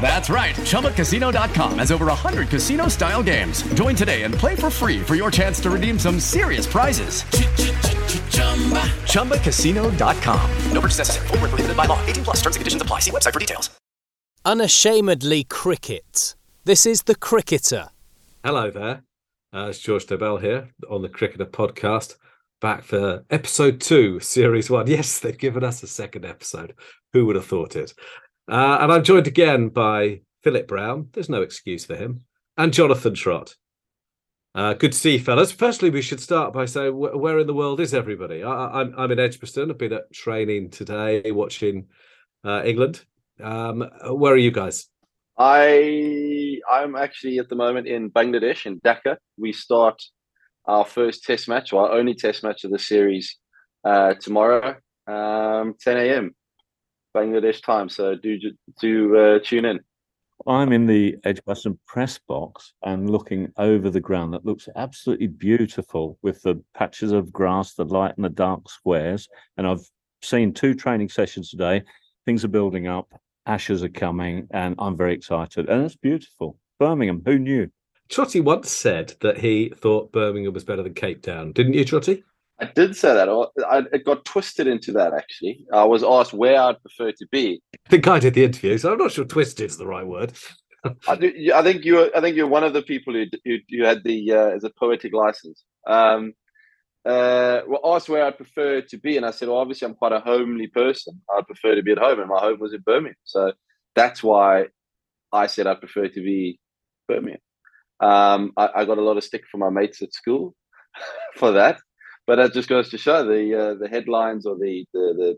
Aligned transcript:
That's 0.00 0.30
right. 0.30 0.54
ChumbaCasino.com 0.54 1.78
has 1.78 1.90
over 1.90 2.06
100 2.06 2.48
casino 2.48 2.86
style 2.86 3.22
games. 3.24 3.62
Join 3.74 3.96
today 3.96 4.22
and 4.22 4.32
play 4.32 4.54
for 4.54 4.70
free 4.70 5.02
for 5.02 5.16
your 5.16 5.32
chance 5.32 5.58
to 5.60 5.70
redeem 5.70 5.98
some 5.98 6.20
serious 6.20 6.66
prizes. 6.68 7.24
ChumbaCasino.com. 9.06 10.50
No 10.72 10.80
purchase 10.80 10.98
necessary. 10.98 11.26
Void 11.28 11.40
were 11.42 11.48
prohibited 11.48 11.76
by 11.76 11.86
law. 11.86 11.98
18 12.06 12.22
plus. 12.24 12.36
Terms 12.36 12.54
and 12.56 12.60
conditions 12.60 12.82
apply. 12.82 13.00
See 13.00 13.10
website 13.10 13.32
for 13.32 13.40
details. 13.40 13.70
Unashamedly 14.44 15.42
cricket. 15.42 16.36
This 16.64 16.86
is 16.86 17.02
The 17.02 17.16
Cricketer. 17.16 17.88
Hello 18.44 18.70
there. 18.70 19.02
Uh, 19.52 19.66
it's 19.70 19.80
George 19.80 20.06
Dobell 20.06 20.40
here 20.40 20.68
on 20.88 21.02
the 21.02 21.08
Cricketer 21.08 21.46
podcast, 21.46 22.14
back 22.60 22.84
for 22.84 23.24
episode 23.30 23.80
two, 23.80 24.20
series 24.20 24.70
one. 24.70 24.86
Yes, 24.90 25.18
they've 25.18 25.36
given 25.36 25.64
us 25.64 25.82
a 25.82 25.88
second 25.88 26.24
episode. 26.24 26.74
Who 27.12 27.26
would 27.26 27.34
have 27.34 27.46
thought 27.46 27.74
it? 27.74 27.92
Uh, 28.48 28.78
and 28.80 28.92
I'm 28.92 29.04
joined 29.04 29.26
again 29.26 29.68
by 29.68 30.20
Philip 30.42 30.68
Brown. 30.68 31.08
There's 31.12 31.28
no 31.28 31.42
excuse 31.42 31.84
for 31.84 31.96
him. 31.96 32.24
And 32.56 32.72
Jonathan 32.72 33.14
Trott. 33.14 33.56
Uh, 34.54 34.72
good 34.72 34.92
to 34.92 34.98
see 34.98 35.14
you, 35.14 35.18
fellas. 35.18 35.52
Firstly, 35.52 35.90
we 35.90 36.00
should 36.00 36.20
start 36.20 36.54
by 36.54 36.64
saying 36.64 36.92
wh- 36.92 37.20
where 37.20 37.38
in 37.38 37.46
the 37.46 37.52
world 37.52 37.78
is 37.78 37.92
everybody? 37.92 38.42
I, 38.42 38.80
I'm, 38.80 38.94
I'm 38.96 39.10
in 39.10 39.18
Edgbaston. 39.18 39.70
I've 39.70 39.76
been 39.76 39.92
at 39.92 40.10
training 40.12 40.70
today, 40.70 41.30
watching 41.30 41.88
uh, 42.42 42.62
England. 42.64 43.04
Um, 43.42 43.86
where 44.08 44.32
are 44.32 44.38
you 44.38 44.50
guys? 44.50 44.88
I 45.38 46.60
I'm 46.70 46.96
actually 46.96 47.38
at 47.38 47.50
the 47.50 47.56
moment 47.56 47.86
in 47.86 48.10
Bangladesh 48.10 48.64
in 48.64 48.80
Dhaka. 48.80 49.18
We 49.36 49.52
start 49.52 50.02
our 50.64 50.86
first 50.86 51.24
test 51.24 51.48
match, 51.48 51.74
our 51.74 51.92
only 51.92 52.14
test 52.14 52.42
match 52.42 52.64
of 52.64 52.70
the 52.70 52.78
series, 52.78 53.36
uh, 53.84 54.14
tomorrow, 54.14 54.76
um, 55.06 55.74
10 55.80 55.96
a.m. 55.98 56.34
Bangladesh 57.16 57.62
time. 57.62 57.88
So 57.88 58.14
do 58.14 58.38
do 58.80 59.16
uh, 59.16 59.38
tune 59.42 59.64
in. 59.64 59.80
I'm 60.46 60.72
in 60.72 60.86
the 60.86 61.16
Edgbaston 61.24 61.78
press 61.86 62.18
box 62.18 62.74
and 62.82 63.08
looking 63.10 63.52
over 63.56 63.88
the 63.88 64.00
ground 64.00 64.34
that 64.34 64.44
looks 64.44 64.68
absolutely 64.76 65.28
beautiful 65.28 66.18
with 66.22 66.42
the 66.42 66.62
patches 66.74 67.10
of 67.12 67.32
grass, 67.32 67.74
the 67.74 67.84
light 67.84 68.14
and 68.16 68.24
the 68.24 68.28
dark 68.28 68.68
squares. 68.68 69.28
And 69.56 69.66
I've 69.66 69.88
seen 70.22 70.52
two 70.52 70.74
training 70.74 71.08
sessions 71.08 71.50
today. 71.50 71.82
Things 72.26 72.44
are 72.44 72.48
building 72.48 72.86
up, 72.86 73.08
ashes 73.46 73.82
are 73.82 73.88
coming, 73.88 74.46
and 74.50 74.74
I'm 74.78 74.96
very 74.96 75.14
excited. 75.14 75.68
And 75.68 75.84
it's 75.84 75.96
beautiful. 75.96 76.58
Birmingham, 76.78 77.22
who 77.24 77.38
knew? 77.38 77.70
Trotty 78.08 78.40
once 78.40 78.70
said 78.70 79.14
that 79.20 79.38
he 79.38 79.72
thought 79.76 80.12
Birmingham 80.12 80.52
was 80.52 80.64
better 80.64 80.82
than 80.82 80.94
Cape 80.94 81.22
Town, 81.22 81.52
didn't 81.52 81.74
you, 81.74 81.84
Trotty? 81.84 82.24
I 82.58 82.64
did 82.64 82.96
say 82.96 83.12
that. 83.12 83.28
I, 83.68 83.82
it 83.92 84.04
got 84.04 84.24
twisted 84.24 84.66
into 84.66 84.92
that. 84.92 85.12
Actually, 85.12 85.66
I 85.72 85.84
was 85.84 86.02
asked 86.02 86.32
where 86.32 86.60
I'd 86.60 86.80
prefer 86.80 87.12
to 87.12 87.26
be. 87.30 87.60
I 87.86 87.90
think 87.90 88.08
I 88.08 88.18
did 88.18 88.34
the 88.34 88.44
interview, 88.44 88.78
so 88.78 88.92
I'm 88.92 88.98
not 88.98 89.12
sure 89.12 89.24
"twisted" 89.24 89.70
is 89.70 89.76
the 89.76 89.86
right 89.86 90.06
word. 90.06 90.32
I, 91.08 91.16
do, 91.16 91.32
I 91.54 91.62
think 91.62 91.84
you. 91.84 92.10
I 92.14 92.20
think 92.20 92.36
you're 92.36 92.46
one 92.46 92.64
of 92.64 92.72
the 92.72 92.82
people 92.82 93.12
who 93.12 93.26
who, 93.44 93.56
who 93.70 93.84
had 93.84 94.04
the 94.04 94.32
uh, 94.32 94.48
as 94.48 94.64
a 94.64 94.70
poetic 94.70 95.12
license. 95.12 95.64
Um, 95.86 96.32
uh, 97.04 97.60
well, 97.68 97.94
asked 97.94 98.08
where 98.08 98.24
I'd 98.24 98.38
prefer 98.38 98.80
to 98.80 98.96
be, 98.96 99.16
and 99.16 99.26
I 99.26 99.30
said, 99.30 99.48
well, 99.48 99.58
obviously, 99.58 99.86
I'm 99.86 99.94
quite 99.94 100.12
a 100.12 100.20
homely 100.20 100.66
person. 100.68 101.20
I'd 101.36 101.46
prefer 101.46 101.74
to 101.74 101.82
be 101.82 101.92
at 101.92 101.98
home, 101.98 102.20
and 102.20 102.28
my 102.28 102.40
home 102.40 102.58
was 102.58 102.72
in 102.72 102.80
Birmingham, 102.80 103.16
so 103.24 103.52
that's 103.94 104.22
why 104.22 104.66
I 105.30 105.46
said 105.46 105.66
I'd 105.66 105.80
prefer 105.80 106.08
to 106.08 106.20
be 106.22 106.58
Birmingham. 107.06 107.40
Um, 108.00 108.52
I, 108.56 108.70
I 108.76 108.84
got 108.86 108.98
a 108.98 109.02
lot 109.02 109.18
of 109.18 109.24
stick 109.24 109.44
from 109.50 109.60
my 109.60 109.70
mates 109.70 110.02
at 110.02 110.14
school 110.14 110.54
for 111.36 111.52
that 111.52 111.78
but 112.26 112.36
that 112.36 112.52
just 112.52 112.68
goes 112.68 112.88
to 112.90 112.98
show 112.98 113.24
the 113.24 113.54
uh, 113.54 113.74
the 113.74 113.88
headlines 113.88 114.46
or 114.46 114.56
the 114.56 114.84
the, 114.92 115.36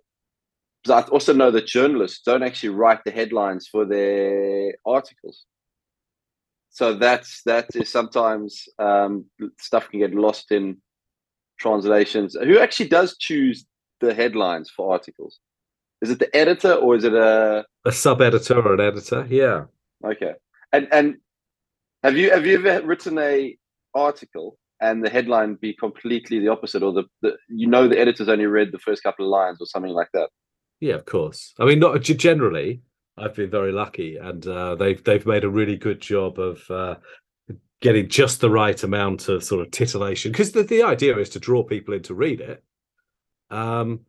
the 0.84 0.94
I 0.94 1.02
also 1.02 1.32
know 1.32 1.50
that 1.50 1.66
journalists 1.66 2.20
don't 2.24 2.42
actually 2.42 2.70
write 2.70 3.04
the 3.04 3.10
headlines 3.10 3.66
for 3.66 3.84
their 3.84 4.74
articles. 4.86 5.44
So 6.70 6.94
that's 6.94 7.42
that 7.42 7.66
is 7.74 7.90
sometimes 7.90 8.68
um, 8.78 9.26
stuff 9.58 9.90
can 9.90 10.00
get 10.00 10.14
lost 10.14 10.52
in 10.52 10.78
translations. 11.58 12.36
Who 12.40 12.58
actually 12.58 12.88
does 12.88 13.16
choose 13.18 13.66
the 14.00 14.14
headlines 14.14 14.70
for 14.70 14.92
articles? 14.92 15.40
Is 16.00 16.10
it 16.10 16.20
the 16.20 16.34
editor 16.36 16.74
or 16.74 16.94
is 16.94 17.04
it 17.04 17.14
a 17.14 17.64
a 17.84 17.92
sub 17.92 18.20
editor 18.22 18.60
or 18.60 18.74
an 18.74 18.80
editor? 18.80 19.26
Yeah. 19.28 19.64
Okay. 20.04 20.34
And 20.72 20.88
and 20.92 21.16
have 22.02 22.16
you 22.16 22.30
have 22.30 22.46
you 22.46 22.64
ever 22.64 22.86
written 22.86 23.18
a 23.18 23.56
article 23.94 24.56
and 24.80 25.04
the 25.04 25.10
headline 25.10 25.54
be 25.54 25.74
completely 25.74 26.38
the 26.38 26.48
opposite, 26.48 26.82
or 26.82 26.92
the, 26.92 27.04
the 27.22 27.36
you 27.48 27.66
know 27.66 27.88
the 27.88 27.98
editor's 27.98 28.28
only 28.28 28.46
read 28.46 28.72
the 28.72 28.78
first 28.78 29.02
couple 29.02 29.24
of 29.24 29.30
lines 29.30 29.58
or 29.60 29.66
something 29.66 29.92
like 29.92 30.08
that. 30.14 30.30
Yeah, 30.80 30.94
of 30.94 31.04
course. 31.04 31.54
I 31.58 31.64
mean, 31.64 31.80
not 31.80 32.00
generally. 32.02 32.82
I've 33.16 33.34
been 33.34 33.50
very 33.50 33.72
lucky, 33.72 34.16
and 34.16 34.46
uh, 34.46 34.76
they've 34.76 35.02
they've 35.02 35.26
made 35.26 35.44
a 35.44 35.50
really 35.50 35.76
good 35.76 36.00
job 36.00 36.38
of 36.38 36.70
uh, 36.70 36.96
getting 37.80 38.08
just 38.08 38.40
the 38.40 38.50
right 38.50 38.80
amount 38.82 39.28
of 39.28 39.42
sort 39.42 39.60
of 39.60 39.70
titillation 39.70 40.32
because 40.32 40.52
the, 40.52 40.62
the 40.62 40.82
idea 40.82 41.16
is 41.18 41.30
to 41.30 41.40
draw 41.40 41.62
people 41.62 41.94
in 41.94 42.02
to 42.02 42.14
read 42.14 42.40
it. 42.40 42.62
Um, 43.50 44.00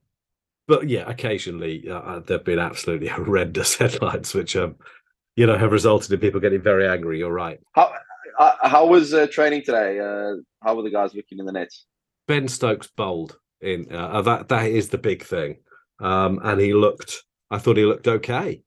but 0.68 0.88
yeah, 0.88 1.10
occasionally 1.10 1.90
uh, 1.90 2.20
there've 2.20 2.44
been 2.44 2.60
absolutely 2.60 3.08
horrendous 3.08 3.76
headlines, 3.80 4.34
which 4.34 4.56
um, 4.56 4.76
you 5.36 5.46
know, 5.46 5.58
have 5.58 5.72
resulted 5.72 6.12
in 6.12 6.20
people 6.20 6.40
getting 6.40 6.62
very 6.62 6.88
angry. 6.88 7.20
You're 7.20 7.32
right. 7.32 7.60
How 7.72 7.94
uh, 8.40 8.56
how 8.64 8.88
was 8.88 9.14
uh, 9.14 9.28
training 9.28 9.62
today? 9.64 10.00
Uh, 10.00 10.36
how 10.64 10.74
were 10.74 10.84
the 10.84 10.90
guys 10.90 11.14
looking 11.14 11.40
in 11.40 11.46
the 11.46 11.52
nets? 11.52 11.86
Ben 12.28 12.48
Stokes 12.48 12.88
bowled 12.88 13.38
in. 13.62 13.94
Uh, 13.94 14.22
that 14.22 14.48
that 14.48 14.68
is 14.68 14.90
the 14.90 14.98
big 14.98 15.24
thing, 15.24 15.58
um, 16.00 16.40
and 16.44 16.60
he 16.60 16.74
looked. 16.74 17.24
I 17.52 17.58
thought 17.58 17.78
he 17.78 17.86
looked 17.86 18.08
okay 18.08 18.64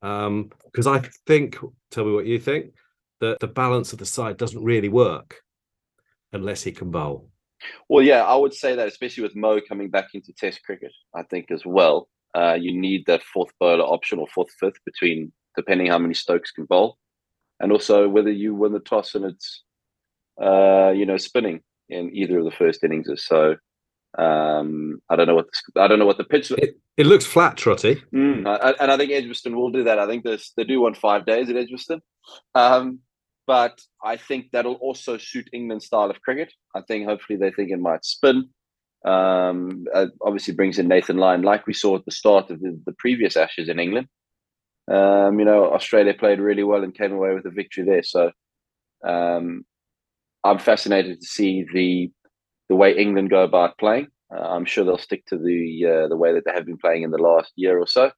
because 0.00 0.86
um, 0.86 0.88
I 0.88 1.08
think. 1.26 1.56
Tell 1.90 2.04
me 2.04 2.12
what 2.12 2.26
you 2.26 2.38
think. 2.38 2.74
That 3.20 3.38
the 3.38 3.46
balance 3.46 3.92
of 3.92 4.00
the 4.00 4.06
side 4.06 4.36
doesn't 4.36 4.64
really 4.64 4.88
work 4.88 5.42
unless 6.32 6.62
he 6.62 6.72
can 6.72 6.90
bowl. 6.90 7.28
Well, 7.88 8.02
yeah, 8.02 8.24
I 8.24 8.34
would 8.34 8.52
say 8.52 8.74
that, 8.74 8.88
especially 8.88 9.22
with 9.22 9.36
Mo 9.36 9.60
coming 9.68 9.88
back 9.88 10.08
into 10.14 10.32
Test 10.32 10.64
cricket, 10.64 10.90
I 11.14 11.22
think 11.22 11.52
as 11.52 11.62
well. 11.64 12.08
Uh, 12.34 12.56
you 12.60 12.76
need 12.76 13.04
that 13.06 13.22
fourth 13.22 13.52
bowler 13.60 13.84
option 13.84 14.18
or 14.18 14.26
fourth 14.34 14.50
fifth 14.58 14.82
between, 14.84 15.32
depending 15.54 15.86
how 15.86 15.98
many 15.98 16.14
Stokes 16.14 16.50
can 16.50 16.64
bowl 16.64 16.96
and 17.62 17.72
also 17.72 18.08
whether 18.08 18.30
you 18.30 18.54
win 18.54 18.72
the 18.72 18.80
toss 18.80 19.14
and 19.14 19.24
it's 19.24 19.62
uh, 20.42 20.90
you 20.90 21.06
know 21.06 21.16
spinning 21.16 21.60
in 21.88 22.14
either 22.14 22.38
of 22.38 22.44
the 22.44 22.50
first 22.50 22.84
innings. 22.84 23.08
Or 23.08 23.16
so 23.16 23.56
um, 24.18 25.00
I 25.08 25.16
don't 25.16 25.26
know 25.26 25.34
what 25.34 25.46
the, 25.46 25.80
I 25.80 25.88
don't 25.88 25.98
know 25.98 26.06
what 26.06 26.18
the 26.18 26.24
pitch. 26.24 26.50
It, 26.50 26.78
it 26.96 27.06
looks 27.06 27.24
flat, 27.24 27.56
Trotty. 27.56 28.02
Mm, 28.14 28.46
I, 28.46 28.74
and 28.78 28.90
I 28.90 28.96
think 28.98 29.12
Edgbaston 29.12 29.56
will 29.56 29.70
do 29.70 29.84
that. 29.84 29.98
I 29.98 30.06
think 30.06 30.24
this, 30.24 30.52
they 30.56 30.64
do 30.64 30.80
want 30.80 30.98
five 30.98 31.24
days 31.24 31.48
at 31.48 31.56
Edgbaston, 31.56 32.02
um, 32.54 32.98
but 33.46 33.80
I 34.04 34.16
think 34.16 34.50
that'll 34.52 34.74
also 34.74 35.16
suit 35.16 35.48
England's 35.52 35.86
style 35.86 36.10
of 36.10 36.20
cricket. 36.20 36.52
I 36.74 36.82
think 36.82 37.06
hopefully 37.06 37.38
they 37.38 37.52
think 37.52 37.70
it 37.70 37.80
might 37.80 38.04
spin. 38.04 38.50
Um, 39.04 39.86
uh, 39.92 40.06
obviously 40.20 40.54
brings 40.54 40.78
in 40.78 40.86
Nathan 40.86 41.16
Lyon, 41.16 41.42
like 41.42 41.66
we 41.66 41.74
saw 41.74 41.96
at 41.96 42.04
the 42.04 42.12
start 42.12 42.50
of 42.50 42.60
the, 42.60 42.78
the 42.86 42.94
previous 42.98 43.36
Ashes 43.36 43.68
in 43.68 43.80
England. 43.80 44.08
Um, 44.90 45.38
you 45.38 45.44
know, 45.44 45.72
Australia 45.72 46.14
played 46.14 46.40
really 46.40 46.64
well 46.64 46.82
and 46.82 46.94
came 46.94 47.12
away 47.12 47.34
with 47.34 47.46
a 47.46 47.50
victory 47.50 47.84
there. 47.84 48.02
So 48.02 48.32
um, 49.06 49.64
I'm 50.44 50.58
fascinated 50.58 51.20
to 51.20 51.26
see 51.26 51.64
the 51.72 52.10
the 52.68 52.76
way 52.76 52.96
England 52.96 53.30
go 53.30 53.42
about 53.42 53.78
playing. 53.78 54.08
Uh, 54.34 54.40
I'm 54.40 54.64
sure 54.64 54.84
they'll 54.84 54.98
stick 54.98 55.24
to 55.26 55.36
the 55.36 55.86
uh, 55.86 56.08
the 56.08 56.16
way 56.16 56.32
that 56.32 56.44
they 56.44 56.52
have 56.52 56.66
been 56.66 56.78
playing 56.78 57.02
in 57.02 57.10
the 57.10 57.18
last 57.18 57.52
year 57.56 57.78
or 57.78 57.86
so. 57.86 58.10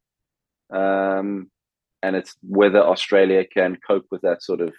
Um, 0.72 1.50
and 2.02 2.16
it's 2.16 2.36
whether 2.42 2.80
Australia 2.80 3.44
can 3.44 3.78
cope 3.86 4.06
with 4.10 4.22
that 4.22 4.42
sort 4.42 4.60
of 4.60 4.72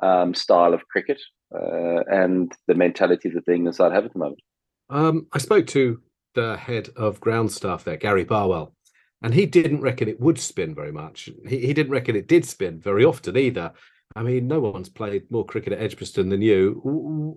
um, 0.00 0.34
style 0.34 0.74
of 0.74 0.86
cricket 0.88 1.20
uh, 1.54 2.02
and 2.08 2.52
the 2.66 2.74
mentality 2.74 3.28
that 3.30 3.44
the 3.46 3.54
England 3.54 3.76
side 3.76 3.92
have 3.92 4.04
at 4.04 4.12
the 4.12 4.18
moment. 4.18 4.40
Um, 4.88 5.26
I 5.32 5.38
spoke 5.38 5.66
to 5.68 6.00
the 6.34 6.56
head 6.56 6.90
of 6.96 7.20
ground 7.20 7.52
staff 7.52 7.84
there, 7.84 7.96
Gary 7.96 8.24
Barwell, 8.24 8.74
and 9.22 9.34
he 9.34 9.46
didn't 9.46 9.80
reckon 9.80 10.08
it 10.08 10.20
would 10.20 10.38
spin 10.38 10.74
very 10.74 10.92
much. 10.92 11.30
He, 11.48 11.58
he 11.66 11.74
didn't 11.74 11.92
reckon 11.92 12.16
it 12.16 12.28
did 12.28 12.44
spin 12.44 12.80
very 12.80 13.04
often 13.04 13.36
either. 13.36 13.72
I 14.14 14.22
mean, 14.22 14.46
no 14.46 14.60
one's 14.60 14.88
played 14.88 15.30
more 15.30 15.44
cricket 15.44 15.72
at 15.72 15.80
Edgbaston 15.82 16.28
than 16.28 16.40
you. 16.40 16.80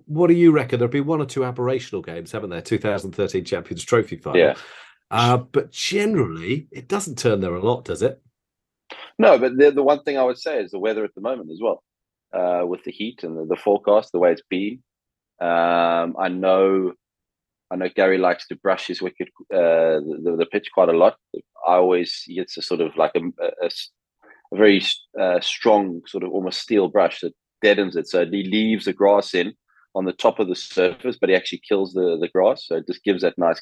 What 0.06 0.28
do 0.28 0.34
you 0.34 0.52
reckon? 0.52 0.78
There'll 0.78 0.90
be 0.90 1.00
one 1.00 1.20
or 1.20 1.26
two 1.26 1.40
aberrational 1.40 2.04
games, 2.04 2.32
haven't 2.32 2.50
there? 2.50 2.62
2013 2.62 3.44
Champions 3.44 3.84
Trophy 3.84 4.16
final. 4.16 4.40
Yeah. 4.40 4.54
Uh, 5.10 5.38
but 5.38 5.72
generally, 5.72 6.68
it 6.70 6.88
doesn't 6.88 7.18
turn 7.18 7.40
there 7.40 7.54
a 7.54 7.60
lot, 7.60 7.84
does 7.84 8.02
it? 8.02 8.22
No, 9.18 9.38
but 9.38 9.56
the, 9.58 9.70
the 9.70 9.82
one 9.82 10.02
thing 10.02 10.16
I 10.16 10.22
would 10.22 10.38
say 10.38 10.62
is 10.62 10.70
the 10.70 10.78
weather 10.78 11.04
at 11.04 11.14
the 11.14 11.20
moment 11.20 11.50
as 11.50 11.58
well, 11.60 11.82
uh, 12.32 12.64
with 12.66 12.84
the 12.84 12.92
heat 12.92 13.24
and 13.24 13.36
the, 13.36 13.44
the 13.44 13.60
forecast, 13.60 14.12
the 14.12 14.18
way 14.18 14.32
it's 14.32 14.42
been. 14.48 14.82
Um, 15.40 16.16
I 16.18 16.28
know, 16.28 16.92
I 17.70 17.76
know 17.76 17.88
Gary 17.94 18.18
likes 18.18 18.46
to 18.48 18.56
brush 18.56 18.86
his 18.86 19.02
wicket, 19.02 19.28
uh, 19.52 20.00
the, 20.00 20.36
the 20.38 20.46
pitch 20.50 20.68
quite 20.72 20.88
a 20.88 20.96
lot. 20.96 21.16
I 21.66 21.74
always 21.74 22.24
gets 22.28 22.56
a 22.56 22.62
sort 22.62 22.80
of 22.80 22.96
like 22.96 23.12
a, 23.14 23.20
a, 23.64 23.70
a 24.52 24.56
very 24.56 24.82
uh, 25.20 25.40
strong 25.40 26.02
sort 26.06 26.24
of 26.24 26.30
almost 26.30 26.60
steel 26.60 26.88
brush 26.88 27.20
that 27.20 27.34
deadens 27.62 27.96
it, 27.96 28.08
so 28.08 28.24
he 28.24 28.44
leaves 28.44 28.84
the 28.86 28.92
grass 28.92 29.34
in 29.34 29.54
on 29.94 30.04
the 30.04 30.12
top 30.12 30.38
of 30.38 30.48
the 30.48 30.54
surface, 30.56 31.18
but 31.20 31.28
he 31.28 31.34
actually 31.34 31.62
kills 31.68 31.92
the 31.92 32.16
the 32.20 32.28
grass, 32.28 32.66
so 32.66 32.76
it 32.76 32.86
just 32.86 33.04
gives 33.04 33.22
that 33.22 33.38
nice 33.38 33.60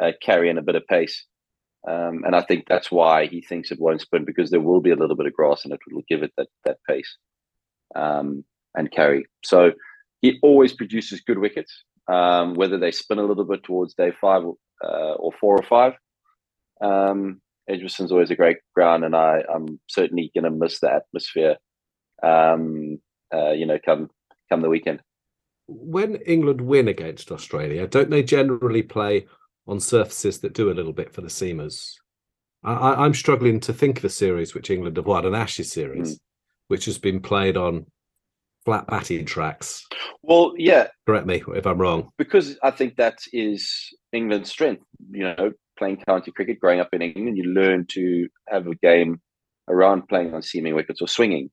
uh, 0.00 0.12
carry 0.22 0.50
and 0.50 0.58
a 0.58 0.62
bit 0.62 0.76
of 0.76 0.86
pace. 0.86 1.26
Um, 1.88 2.24
and 2.24 2.34
I 2.34 2.42
think 2.42 2.64
that's 2.66 2.90
why 2.90 3.26
he 3.26 3.40
thinks 3.40 3.70
it 3.70 3.80
won't 3.80 4.00
spin 4.00 4.24
because 4.24 4.50
there 4.50 4.60
will 4.60 4.80
be 4.80 4.90
a 4.90 4.96
little 4.96 5.16
bit 5.16 5.26
of 5.26 5.32
grass 5.32 5.64
and 5.64 5.72
it 5.72 5.80
will 5.90 6.02
give 6.08 6.22
it 6.22 6.32
that 6.36 6.48
that 6.64 6.78
pace 6.88 7.16
um, 7.94 8.44
and 8.74 8.90
carry. 8.90 9.26
So 9.44 9.72
he 10.20 10.38
always 10.42 10.72
produces 10.72 11.20
good 11.20 11.38
wickets, 11.38 11.84
um, 12.10 12.54
whether 12.54 12.78
they 12.78 12.90
spin 12.90 13.18
a 13.18 13.24
little 13.24 13.44
bit 13.44 13.62
towards 13.62 13.94
day 13.94 14.12
five 14.20 14.42
uh, 14.84 15.14
or 15.14 15.32
four 15.40 15.56
or 15.56 15.62
five. 15.62 15.94
Um, 16.80 17.40
always 18.10 18.30
a 18.30 18.36
great 18.36 18.58
ground, 18.74 19.04
and 19.04 19.14
I, 19.14 19.42
I'm 19.52 19.80
certainly 19.88 20.30
going 20.34 20.44
to 20.44 20.50
miss 20.50 20.80
the 20.80 20.92
atmosphere. 20.92 21.56
Um, 22.22 23.00
uh, 23.32 23.50
you 23.50 23.66
know, 23.66 23.78
come 23.84 24.10
come 24.48 24.62
the 24.62 24.68
weekend. 24.68 25.02
When 25.66 26.16
England 26.16 26.62
win 26.62 26.88
against 26.88 27.30
Australia, 27.30 27.86
don't 27.86 28.10
they 28.10 28.22
generally 28.22 28.82
play 28.82 29.26
on 29.66 29.80
surfaces 29.80 30.40
that 30.40 30.54
do 30.54 30.70
a 30.70 30.72
little 30.72 30.94
bit 30.94 31.12
for 31.12 31.20
the 31.20 31.28
seamers. 31.28 31.92
I, 32.64 33.04
am 33.04 33.14
struggling 33.14 33.60
to 33.60 33.72
think 33.72 33.98
of 33.98 34.04
a 34.04 34.10
series 34.10 34.54
which 34.54 34.70
England 34.70 34.96
have 34.96 35.06
won, 35.06 35.26
an 35.26 35.34
Ashes 35.34 35.70
series, 35.70 36.14
mm. 36.14 36.20
which 36.68 36.86
has 36.86 36.98
been 36.98 37.20
played 37.20 37.56
on 37.56 37.86
flat 38.64 38.86
batting 38.88 39.24
tracks. 39.24 39.86
Well, 40.22 40.54
yeah. 40.56 40.88
Correct 41.06 41.26
me 41.26 41.42
if 41.54 41.66
I'm 41.66 41.78
wrong. 41.78 42.10
Because 42.18 42.58
I 42.62 42.70
think 42.70 42.96
that 42.96 43.18
is 43.32 43.94
England's 44.12 44.50
strength. 44.50 44.82
You 45.10 45.24
know, 45.24 45.52
playing 45.78 46.02
county 46.06 46.30
cricket, 46.32 46.60
growing 46.60 46.80
up 46.80 46.88
in 46.92 47.02
England, 47.02 47.36
you 47.36 47.44
learn 47.44 47.86
to 47.90 48.28
have 48.48 48.66
a 48.66 48.74
game 48.74 49.20
around 49.68 50.08
playing 50.08 50.34
on 50.34 50.42
seaming 50.42 50.74
wickets 50.74 51.00
or 51.00 51.08
swinging 51.08 51.50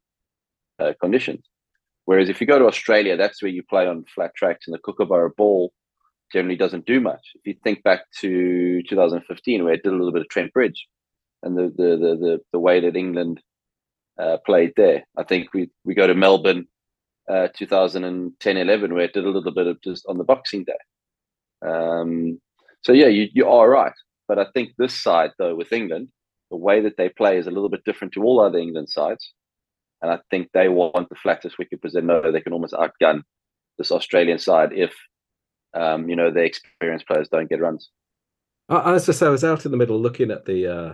uh, 0.80 0.94
conditions. 1.00 1.46
Whereas 2.06 2.30
if 2.30 2.40
you 2.40 2.48
go 2.48 2.60
to 2.60 2.66
Australia, 2.66 3.18
that's 3.18 3.42
where 3.42 3.52
you 3.52 3.64
play 3.64 3.88
on 3.88 4.06
flat 4.14 4.32
tracks 4.36 4.68
and 4.68 4.74
the 4.74 4.80
kookaburra 4.80 5.32
ball 5.32 5.72
generally 6.32 6.56
doesn't 6.56 6.86
do 6.86 7.00
much. 7.00 7.32
If 7.36 7.42
you 7.46 7.56
think 7.64 7.84
back 7.84 8.02
to 8.22 8.82
2015, 8.84 9.64
where 9.64 9.74
it 9.74 9.84
did 9.84 9.94
a 9.94 9.96
little 9.96 10.12
bit 10.12 10.22
of 10.22 10.30
Trent 10.30 10.54
Bridge, 10.54 10.88
and 11.44 11.58
the 11.58 11.74
the 11.76 11.90
the 11.98 12.16
the, 12.16 12.40
the 12.54 12.60
way 12.60 12.80
that 12.80 12.96
England 12.96 13.42
uh, 14.20 14.38
played 14.46 14.74
there, 14.76 15.04
I 15.18 15.24
think 15.24 15.54
we 15.54 15.70
we 15.84 15.94
go 15.94 16.08
to 16.08 16.16
Melbourne, 16.16 16.68
uh, 17.30 17.48
2010 17.56 18.58
11, 18.58 18.94
where 18.94 19.04
it 19.04 19.14
did 19.14 19.26
a 19.26 19.30
little 19.30 19.54
bit 19.54 19.68
of 19.68 19.82
just 19.82 20.06
on 20.08 20.18
the 20.18 20.24
Boxing 20.24 20.64
Day. 20.64 21.68
Um, 21.68 22.40
so 22.82 22.92
yeah, 22.92 23.08
you 23.08 23.28
you 23.34 23.48
are 23.48 23.70
right, 23.70 23.94
but 24.28 24.40
I 24.40 24.48
think 24.54 24.74
this 24.78 25.00
side 25.00 25.32
though 25.38 25.56
with 25.56 25.74
England, 25.74 26.10
the 26.52 26.58
way 26.58 26.82
that 26.82 26.98
they 26.98 27.10
play 27.10 27.38
is 27.38 27.48
a 27.48 27.52
little 27.52 27.70
bit 27.70 27.84
different 27.86 28.14
to 28.14 28.24
all 28.24 28.40
other 28.40 28.58
England 28.58 28.90
sides, 28.90 29.34
and 30.02 30.12
I 30.12 30.20
think 30.30 30.50
they 30.54 30.70
want 30.70 31.10
the 31.10 31.16
flattest 31.16 31.58
wicket 31.58 31.82
because 31.82 31.94
they 31.94 32.02
know 32.02 32.32
they 32.32 32.42
can 32.42 32.54
almost 32.54 32.74
outgun 32.74 33.22
this 33.78 33.92
Australian 33.92 34.40
side 34.40 34.72
if 34.74 34.94
um, 35.76 36.10
you 36.10 36.16
know, 36.16 36.32
the 36.32 36.42
experienced 36.42 37.08
players 37.08 37.28
don't 37.30 37.50
get 37.50 37.62
runs. 37.62 37.90
As 38.70 39.08
I 39.08 39.12
say, 39.12 39.28
I 39.28 39.30
was 39.30 39.44
out 39.44 39.66
in 39.66 39.72
the 39.72 39.78
middle 39.78 40.00
looking 40.00 40.32
at 40.32 40.46
the 40.46 40.68
uh, 40.68 40.94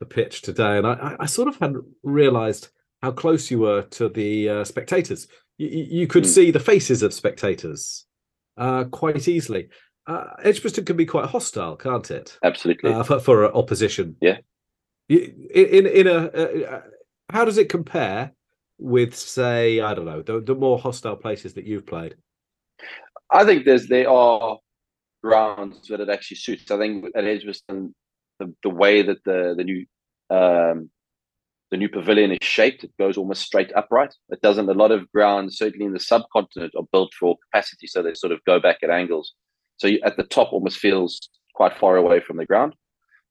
the 0.00 0.06
pitch 0.06 0.42
today, 0.42 0.78
and 0.78 0.86
I, 0.86 1.16
I 1.20 1.26
sort 1.26 1.48
of 1.48 1.56
hadn't 1.58 1.84
realised 2.02 2.68
how 3.02 3.12
close 3.12 3.50
you 3.50 3.60
were 3.60 3.82
to 3.82 4.08
the 4.08 4.48
uh, 4.48 4.64
spectators. 4.64 5.28
You, 5.58 5.68
you 5.68 6.06
could 6.06 6.24
mm. 6.24 6.34
see 6.34 6.50
the 6.50 6.58
faces 6.58 7.02
of 7.02 7.14
spectators 7.14 8.06
uh, 8.56 8.84
quite 8.84 9.28
easily. 9.28 9.68
Uh, 10.06 10.26
Edgbaston 10.42 10.84
can 10.84 10.96
be 10.96 11.06
quite 11.06 11.26
hostile, 11.26 11.76
can't 11.76 12.10
it? 12.10 12.38
Absolutely. 12.42 12.92
Uh, 12.92 13.02
for, 13.02 13.18
for 13.20 13.54
opposition. 13.54 14.16
Yeah. 14.20 14.38
In 15.08 15.86
in 15.86 16.06
a, 16.06 16.16
uh, 16.16 16.82
how 17.30 17.44
does 17.44 17.58
it 17.58 17.68
compare 17.68 18.32
with, 18.78 19.14
say, 19.14 19.80
I 19.80 19.94
don't 19.94 20.04
know, 20.04 20.22
the, 20.22 20.40
the 20.40 20.54
more 20.54 20.78
hostile 20.78 21.16
places 21.16 21.54
that 21.54 21.64
you've 21.64 21.86
played? 21.86 22.16
I 23.30 23.44
think 23.44 23.64
there's 23.64 23.86
there 23.88 24.10
are 24.10 24.58
grounds 25.22 25.88
that 25.88 26.00
it 26.00 26.10
actually 26.10 26.36
suits. 26.36 26.70
I 26.70 26.78
think 26.78 27.06
at 27.16 27.24
Edgbaston, 27.24 27.94
the, 28.38 28.54
the 28.62 28.70
way 28.70 29.02
that 29.02 29.24
the 29.24 29.54
the 29.56 29.64
new 29.64 29.86
um, 30.30 30.90
the 31.70 31.76
new 31.78 31.88
pavilion 31.88 32.32
is 32.32 32.38
shaped, 32.42 32.84
it 32.84 32.92
goes 32.98 33.16
almost 33.16 33.42
straight 33.42 33.72
upright. 33.74 34.14
It 34.28 34.42
doesn't. 34.42 34.68
A 34.68 34.74
lot 34.74 34.92
of 34.92 35.10
grounds, 35.12 35.56
certainly 35.56 35.86
in 35.86 35.92
the 35.92 36.00
subcontinent, 36.00 36.74
are 36.76 36.84
built 36.92 37.12
for 37.18 37.36
capacity, 37.50 37.86
so 37.86 38.02
they 38.02 38.14
sort 38.14 38.32
of 38.32 38.44
go 38.44 38.60
back 38.60 38.78
at 38.82 38.90
angles. 38.90 39.34
So 39.76 39.88
you, 39.88 40.00
at 40.04 40.16
the 40.16 40.22
top, 40.22 40.52
almost 40.52 40.78
feels 40.78 41.20
quite 41.54 41.76
far 41.78 41.96
away 41.96 42.20
from 42.20 42.36
the 42.36 42.46
ground, 42.46 42.74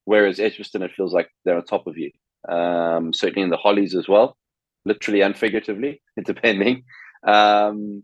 whereas 0.06 0.40
Edgbaston, 0.40 0.84
it 0.84 0.92
feels 0.96 1.14
like 1.14 1.30
they're 1.46 1.58
on 1.58 1.66
top 1.66 1.88
of 1.88 1.98
you. 1.98 2.12
Um, 2.50 3.14
certainly 3.14 3.44
in 3.44 3.50
the 3.50 3.58
hollies 3.58 3.96
as 3.96 4.08
well, 4.08 4.38
literally 4.86 5.22
and 5.22 5.38
figuratively, 5.38 6.02
depending. 6.26 6.84
Um, 7.26 8.04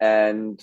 and 0.00 0.60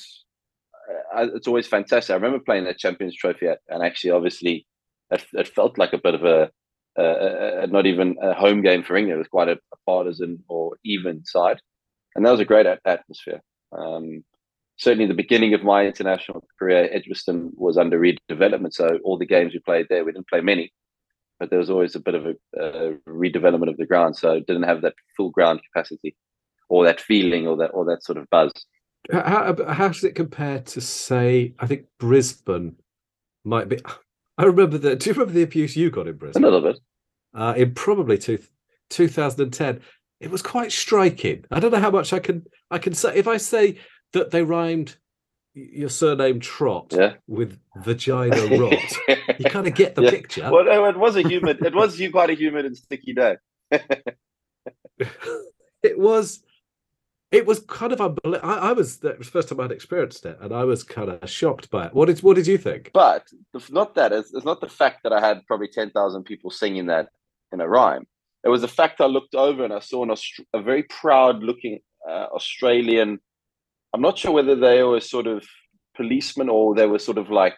it's 1.16 1.48
always 1.48 1.68
fantastic. 1.68 2.12
I 2.12 2.16
remember 2.16 2.40
playing 2.40 2.66
that 2.66 2.80
Champions 2.80 3.16
Trophy, 3.16 3.48
at, 3.48 3.60
and 3.70 3.84
actually, 3.84 4.12
obviously, 4.12 4.66
it, 5.12 5.26
it, 5.34 5.48
felt 5.48 5.78
like 5.78 5.94
a 5.94 6.00
bit 6.00 6.16
of 6.16 6.24
a, 6.24 6.50
a, 6.98 7.64
a, 7.64 7.68
not 7.68 7.86
even 7.86 8.16
a 8.22 8.34
home 8.34 8.62
game 8.62 8.84
for 8.84 8.96
England. 8.96 9.16
It 9.16 9.20
was 9.20 9.28
quite 9.28 9.50
a, 9.50 9.54
a 9.74 9.78
partisan 9.86 10.44
or 10.48 10.78
even 10.84 11.24
side, 11.26 11.62
and 12.16 12.26
that 12.26 12.32
was 12.32 12.40
a 12.40 12.46
great 12.46 12.66
atmosphere. 12.86 13.42
Um, 13.78 14.24
certainly, 14.78 15.08
the 15.08 15.14
beginning 15.14 15.54
of 15.54 15.64
my 15.64 15.86
international 15.86 16.44
career, 16.58 16.90
Edgbaston 16.92 17.52
was 17.56 17.78
under 17.78 18.00
redevelopment, 18.00 18.74
so 18.74 19.00
all 19.04 19.18
the 19.18 19.26
games 19.26 19.54
we 19.54 19.60
played 19.60 19.88
there, 19.90 20.06
we 20.06 20.12
didn't 20.12 20.30
play 20.30 20.42
many, 20.42 20.72
but 21.40 21.50
there 21.50 21.60
was 21.60 21.70
always 21.70 21.96
a 21.96 22.00
bit 22.00 22.16
of 22.16 22.26
a, 22.26 22.98
redevelopment 23.08 23.70
of 23.70 23.78
the 23.78 23.86
ground, 23.86 24.16
so 24.16 24.34
it 24.34 24.48
didn't 24.48 24.64
have 24.64 24.82
that 24.82 24.94
full 25.16 25.30
ground 25.30 25.62
capacity 25.72 26.16
or 26.70 26.86
that 26.86 27.02
feeling 27.02 27.48
or 27.48 27.58
that 27.58 27.70
or 27.70 27.86
that 27.86 28.04
sort 28.04 28.18
of 28.18 28.30
buzz. 28.30 28.52
How, 29.12 29.56
how 29.70 29.88
does 29.88 30.04
it 30.04 30.16
compare 30.16 30.60
to 30.60 30.82
say? 30.82 31.54
I 31.60 31.68
think 31.68 31.86
Brisbane 32.00 32.76
might 33.46 33.70
be. 33.70 33.80
I 34.38 34.44
remember 34.44 34.78
that. 34.80 35.00
Do 35.00 35.10
you 35.10 35.14
remember 35.14 35.34
the 35.34 35.44
abuse 35.44 35.76
you 35.76 35.90
got 35.90 36.08
in 36.08 36.18
Brisbane? 36.18 36.44
A 36.44 36.46
little 36.46 36.62
bit. 36.62 36.80
Uh, 37.34 37.54
in 37.56 37.74
probably 37.74 38.18
two, 38.18 38.40
2010, 38.90 39.80
it 40.20 40.30
was 40.30 40.42
quite 40.42 40.72
striking. 40.72 41.46
I 41.52 41.60
don't 41.60 41.72
know 41.72 41.80
how 41.80 41.92
much 41.92 42.14
I 42.14 42.20
can 42.20 42.46
I 42.70 42.80
can 42.80 42.94
say. 42.94 43.16
If 43.16 43.28
I 43.28 43.38
say 43.38 43.78
that 44.14 44.32
they 44.32 44.44
rhymed 44.44 44.96
your 45.54 45.90
surname 45.90 46.40
Trott 46.40 46.94
yeah. 46.96 47.14
with 47.28 47.60
vagina 47.78 48.46
rot, 48.58 48.74
you 49.40 49.46
kind 49.46 49.68
of 49.68 49.74
get 49.74 49.96
the 49.96 50.04
yeah. 50.04 50.10
picture. 50.10 50.50
Well, 50.52 50.68
it 50.68 50.98
was 50.98 51.16
a 51.16 51.28
humid. 51.28 51.66
It 51.66 51.74
was 51.74 52.00
you 52.00 52.12
quite 52.12 52.30
a 52.30 52.36
humid 52.36 52.66
and 52.66 52.78
sticky 52.78 53.14
day. 53.14 53.38
it 55.84 55.98
was 55.98 56.44
it 57.32 57.46
was 57.46 57.60
kind 57.60 57.92
of 57.92 58.00
unbelievable. 58.00 58.50
I, 58.50 58.70
I, 58.70 58.72
was 58.72 58.98
the 58.98 59.16
first 59.16 59.50
time 59.50 59.60
I'd 59.60 59.72
experienced 59.72 60.26
it, 60.26 60.38
and 60.40 60.54
I 60.54 60.64
was 60.64 60.84
kind 60.84 61.10
of 61.10 61.30
shocked 61.30 61.70
by 61.70 61.88
it. 61.88 61.94
What 61.94 62.06
did 62.06 62.20
what 62.20 62.36
did 62.36 62.48
you 62.48 62.58
think? 62.58 62.92
But 62.94 63.28
not 63.70 63.96
that 63.96 64.14
it's, 64.14 64.34
it's 64.34 64.46
not 64.46 64.62
the 64.62 64.70
fact 64.70 65.04
that 65.04 65.12
I 65.12 65.20
had 65.20 65.46
probably 65.46 65.68
ten 65.68 65.90
thousand 65.90 66.24
people 66.24 66.52
singing 66.52 66.86
that 66.88 67.10
in 67.52 67.62
a 67.62 67.68
rhyme. 67.68 68.08
It 68.44 68.50
was 68.50 68.62
the 68.62 68.68
fact 68.68 69.02
I 69.02 69.06
looked 69.06 69.36
over 69.36 69.66
and 69.66 69.74
I 69.74 69.80
saw 69.80 70.04
an 70.04 70.16
a 70.54 70.62
very 70.62 70.84
proud 70.84 71.44
looking 71.44 71.80
uh, 72.08 72.28
Australian. 72.34 73.20
I'm 73.98 74.04
not 74.04 74.20
sure 74.20 74.32
whether 74.32 74.56
they 74.56 74.84
were 74.84 75.02
sort 75.02 75.26
of 75.26 75.44
policemen 75.96 76.50
or 76.50 76.76
they 76.76 76.86
were 76.86 77.00
sort 77.00 77.18
of 77.18 77.32
like 77.32 77.56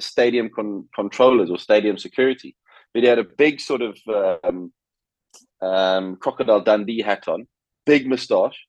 stadium 0.00 0.50
con- 0.52 0.88
controllers 0.92 1.48
or 1.48 1.58
stadium 1.58 1.96
security. 1.96 2.56
But 2.92 3.04
he 3.04 3.08
had 3.08 3.20
a 3.20 3.24
big 3.24 3.60
sort 3.60 3.80
of 3.80 3.96
um, 4.42 4.72
um, 5.62 6.16
crocodile 6.16 6.60
Dundee 6.60 7.02
hat 7.02 7.28
on, 7.28 7.46
big 7.86 8.04
moustache, 8.08 8.66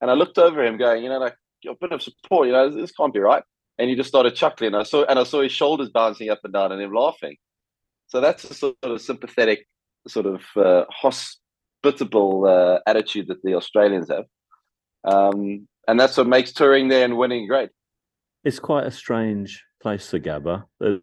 and 0.00 0.12
I 0.12 0.14
looked 0.14 0.38
over 0.38 0.64
him, 0.64 0.78
going, 0.78 1.02
you 1.02 1.08
know, 1.08 1.18
like 1.18 1.34
a 1.68 1.74
bit 1.74 1.90
of 1.90 2.04
support, 2.04 2.46
you 2.46 2.52
know, 2.52 2.70
this 2.70 2.92
can't 2.92 3.12
be 3.12 3.18
right. 3.18 3.42
And 3.76 3.90
he 3.90 3.96
just 3.96 4.08
started 4.08 4.36
chuckling. 4.36 4.76
I 4.76 4.84
saw 4.84 5.04
and 5.06 5.18
I 5.18 5.24
saw 5.24 5.42
his 5.42 5.50
shoulders 5.50 5.88
bouncing 5.88 6.30
up 6.30 6.38
and 6.44 6.52
down, 6.52 6.70
and 6.70 6.80
him 6.80 6.94
laughing. 6.94 7.36
So 8.06 8.20
that's 8.20 8.44
a 8.44 8.54
sort 8.54 8.76
of 8.84 9.00
sympathetic, 9.00 9.66
sort 10.06 10.26
of 10.26 10.42
uh, 10.54 10.84
hospitable 10.88 12.46
uh, 12.46 12.78
attitude 12.86 13.26
that 13.26 13.42
the 13.42 13.54
Australians 13.56 14.08
have, 14.08 14.26
um, 15.02 15.66
and 15.88 15.98
that's 15.98 16.16
what 16.18 16.26
makes 16.26 16.52
touring 16.52 16.86
there 16.86 17.04
and 17.04 17.16
winning 17.16 17.48
great. 17.48 17.70
It's 18.44 18.60
quite 18.60 18.86
a 18.86 18.90
strange 18.90 19.64
place, 19.82 20.10
the 20.10 20.20
Gabba. 20.20 20.64
They're, 20.78 21.00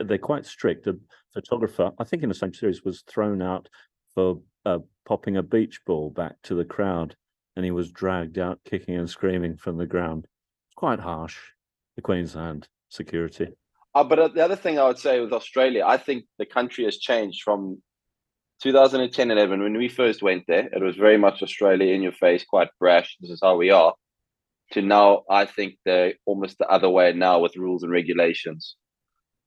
they're 0.00 0.16
quite 0.16 0.46
strict. 0.46 0.86
A 0.86 0.96
photographer, 1.34 1.90
I 1.98 2.04
think, 2.04 2.22
in 2.22 2.28
the 2.28 2.34
same 2.34 2.54
series, 2.54 2.84
was 2.84 3.02
thrown 3.02 3.42
out 3.42 3.68
for 4.14 4.40
uh, 4.64 4.78
popping 5.04 5.36
a 5.36 5.42
beach 5.42 5.80
ball 5.84 6.10
back 6.10 6.36
to 6.44 6.54
the 6.54 6.64
crowd, 6.64 7.16
and 7.56 7.64
he 7.64 7.72
was 7.72 7.90
dragged 7.90 8.38
out 8.38 8.60
kicking 8.64 8.96
and 8.96 9.10
screaming 9.10 9.56
from 9.56 9.76
the 9.76 9.86
ground. 9.86 10.26
It's 10.68 10.76
quite 10.76 11.00
harsh, 11.00 11.36
the 11.96 12.02
Queensland 12.02 12.68
security. 12.88 13.48
Uh, 13.94 14.04
but 14.04 14.18
uh, 14.18 14.28
the 14.28 14.44
other 14.44 14.56
thing 14.56 14.78
I 14.78 14.86
would 14.86 14.98
say 14.98 15.20
with 15.20 15.32
Australia, 15.32 15.84
I 15.84 15.96
think 15.96 16.24
the 16.38 16.46
country 16.46 16.84
has 16.84 16.96
changed 16.96 17.42
from 17.42 17.82
2010 18.62 19.32
11 19.32 19.60
when 19.60 19.76
we 19.76 19.88
first 19.88 20.22
went 20.22 20.44
there. 20.46 20.68
It 20.72 20.80
was 20.82 20.94
very 20.94 21.18
much 21.18 21.42
Australia 21.42 21.92
in 21.92 22.02
your 22.02 22.12
face, 22.12 22.44
quite 22.44 22.68
brash. 22.78 23.16
This 23.20 23.30
is 23.30 23.40
how 23.42 23.56
we 23.56 23.70
are. 23.70 23.94
To 24.72 24.82
now, 24.82 25.22
I 25.30 25.44
think 25.44 25.74
they're 25.84 26.14
almost 26.26 26.58
the 26.58 26.68
other 26.68 26.88
way 26.88 27.12
now 27.12 27.40
with 27.40 27.56
rules 27.56 27.82
and 27.82 27.92
regulations, 27.92 28.76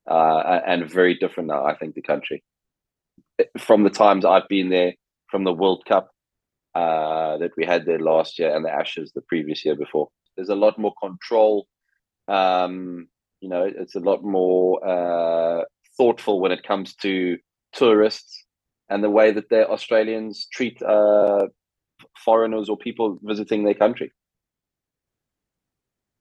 uh, 0.10 0.60
and 0.66 0.90
very 0.90 1.16
different 1.16 1.50
now. 1.50 1.66
I 1.66 1.76
think 1.76 1.96
the 1.96 2.02
country 2.02 2.44
from 3.58 3.84
the 3.84 3.90
times 3.90 4.26
I've 4.26 4.48
been 4.48 4.70
there, 4.70 4.94
from 5.30 5.44
the 5.44 5.54
World 5.54 5.84
Cup 5.88 6.10
uh, 6.74 7.38
that 7.38 7.52
we 7.58 7.66
had 7.66 7.86
there 7.86 8.00
last 8.00 8.40
year 8.40 8.56
and 8.56 8.64
the 8.64 8.72
Ashes 8.72 9.12
the 9.14 9.22
previous 9.22 9.66
year 9.66 9.76
before. 9.76 10.10
There's 10.36 10.50
a 10.50 10.56
lot 10.56 10.78
more 10.78 10.94
control. 11.02 11.68
Um, 12.28 13.08
you 13.42 13.50
know, 13.50 13.64
it's 13.64 13.96
a 13.96 14.00
lot 14.00 14.24
more 14.24 14.86
uh, 14.88 15.64
thoughtful 15.98 16.40
when 16.40 16.52
it 16.52 16.64
comes 16.64 16.96
to 16.96 17.38
tourists 17.74 18.46
and 18.90 19.04
the 19.04 19.10
way 19.10 19.32
that 19.32 19.50
the 19.50 19.68
Australians 19.68 20.48
treat 20.52 20.82
uh, 20.82 21.48
foreigners 22.24 22.70
or 22.70 22.78
people 22.78 23.20
visiting 23.24 23.64
their 23.64 23.74
country. 23.74 24.12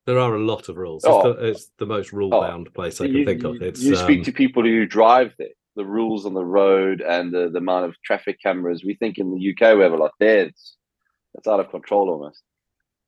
There 0.07 0.19
are 0.19 0.35
a 0.35 0.39
lot 0.45 0.69
of 0.69 0.77
rules. 0.77 1.05
Oh. 1.07 1.31
It's, 1.31 1.39
the, 1.39 1.47
it's 1.47 1.71
the 1.79 1.87
most 1.87 2.13
rule-bound 2.13 2.73
place 2.75 3.01
I 3.01 3.07
can 3.07 3.15
you, 3.17 3.25
think 3.25 3.45
of. 3.45 3.55
you- 3.55 3.61
It's 3.63 3.83
you 3.83 3.97
speak 3.97 4.19
um, 4.21 4.25
to 4.25 4.33
people 4.33 4.63
who 4.63 4.85
drive 4.87 5.33
there, 5.39 5.49
the 5.77 5.85
rules 5.85 6.27
on 6.27 6.35
the 6.35 6.45
road 6.45 7.01
and 7.01 7.33
the, 7.33 7.49
the 7.51 7.59
amount 7.59 7.87
of 7.87 7.95
traffic 8.05 8.39
cameras. 8.43 8.85
We 8.85 8.95
think 8.95 9.19
in 9.19 9.31
the 9.35 9.51
UK 9.51 9.77
we 9.77 9.83
have 9.83 9.93
a 9.93 9.97
lot 9.97 10.13
there. 10.21 10.47
It's, 10.47 10.77
it's 11.35 11.49
out 11.49 11.61
of 11.61 11.71
control 11.71 12.11
almost. 12.11 12.43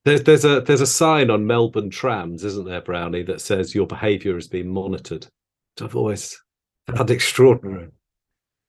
There's 0.04 0.22
there's 0.22 0.44
a 0.44 0.60
there's 0.60 0.80
a 0.80 0.86
sign 0.86 1.30
on 1.30 1.48
Melbourne 1.48 1.90
trams, 1.90 2.44
isn't 2.44 2.64
there, 2.64 2.80
Brownie, 2.80 3.24
that 3.24 3.40
says 3.40 3.74
your 3.74 3.88
behaviour 3.88 4.36
is 4.36 4.46
being 4.46 4.72
monitored. 4.72 5.24
Which 5.26 5.82
I've 5.82 5.96
always 5.96 6.40
found 6.86 7.10
extraordinary. 7.10 7.88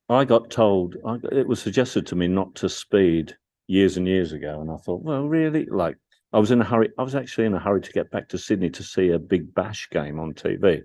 I 0.09 0.25
got 0.25 0.49
told 0.49 0.95
I, 1.05 1.17
it 1.31 1.47
was 1.47 1.61
suggested 1.61 2.07
to 2.07 2.15
me 2.15 2.27
not 2.27 2.55
to 2.55 2.69
speed 2.69 3.35
years 3.67 3.97
and 3.97 4.07
years 4.07 4.31
ago, 4.31 4.61
and 4.61 4.71
I 4.71 4.77
thought, 4.77 5.03
well, 5.03 5.27
really? 5.27 5.65
Like 5.65 5.97
I 6.37 6.39
was 6.39 6.51
in 6.51 6.61
a 6.61 6.63
hurry. 6.63 6.91
I 6.99 7.01
was 7.01 7.15
actually 7.15 7.45
in 7.45 7.55
a 7.55 7.59
hurry 7.59 7.81
to 7.81 7.91
get 7.91 8.11
back 8.11 8.29
to 8.29 8.37
Sydney 8.37 8.69
to 8.69 8.83
see 8.83 9.09
a 9.09 9.17
Big 9.17 9.55
Bash 9.55 9.89
game 9.89 10.19
on 10.19 10.35
TV, 10.35 10.83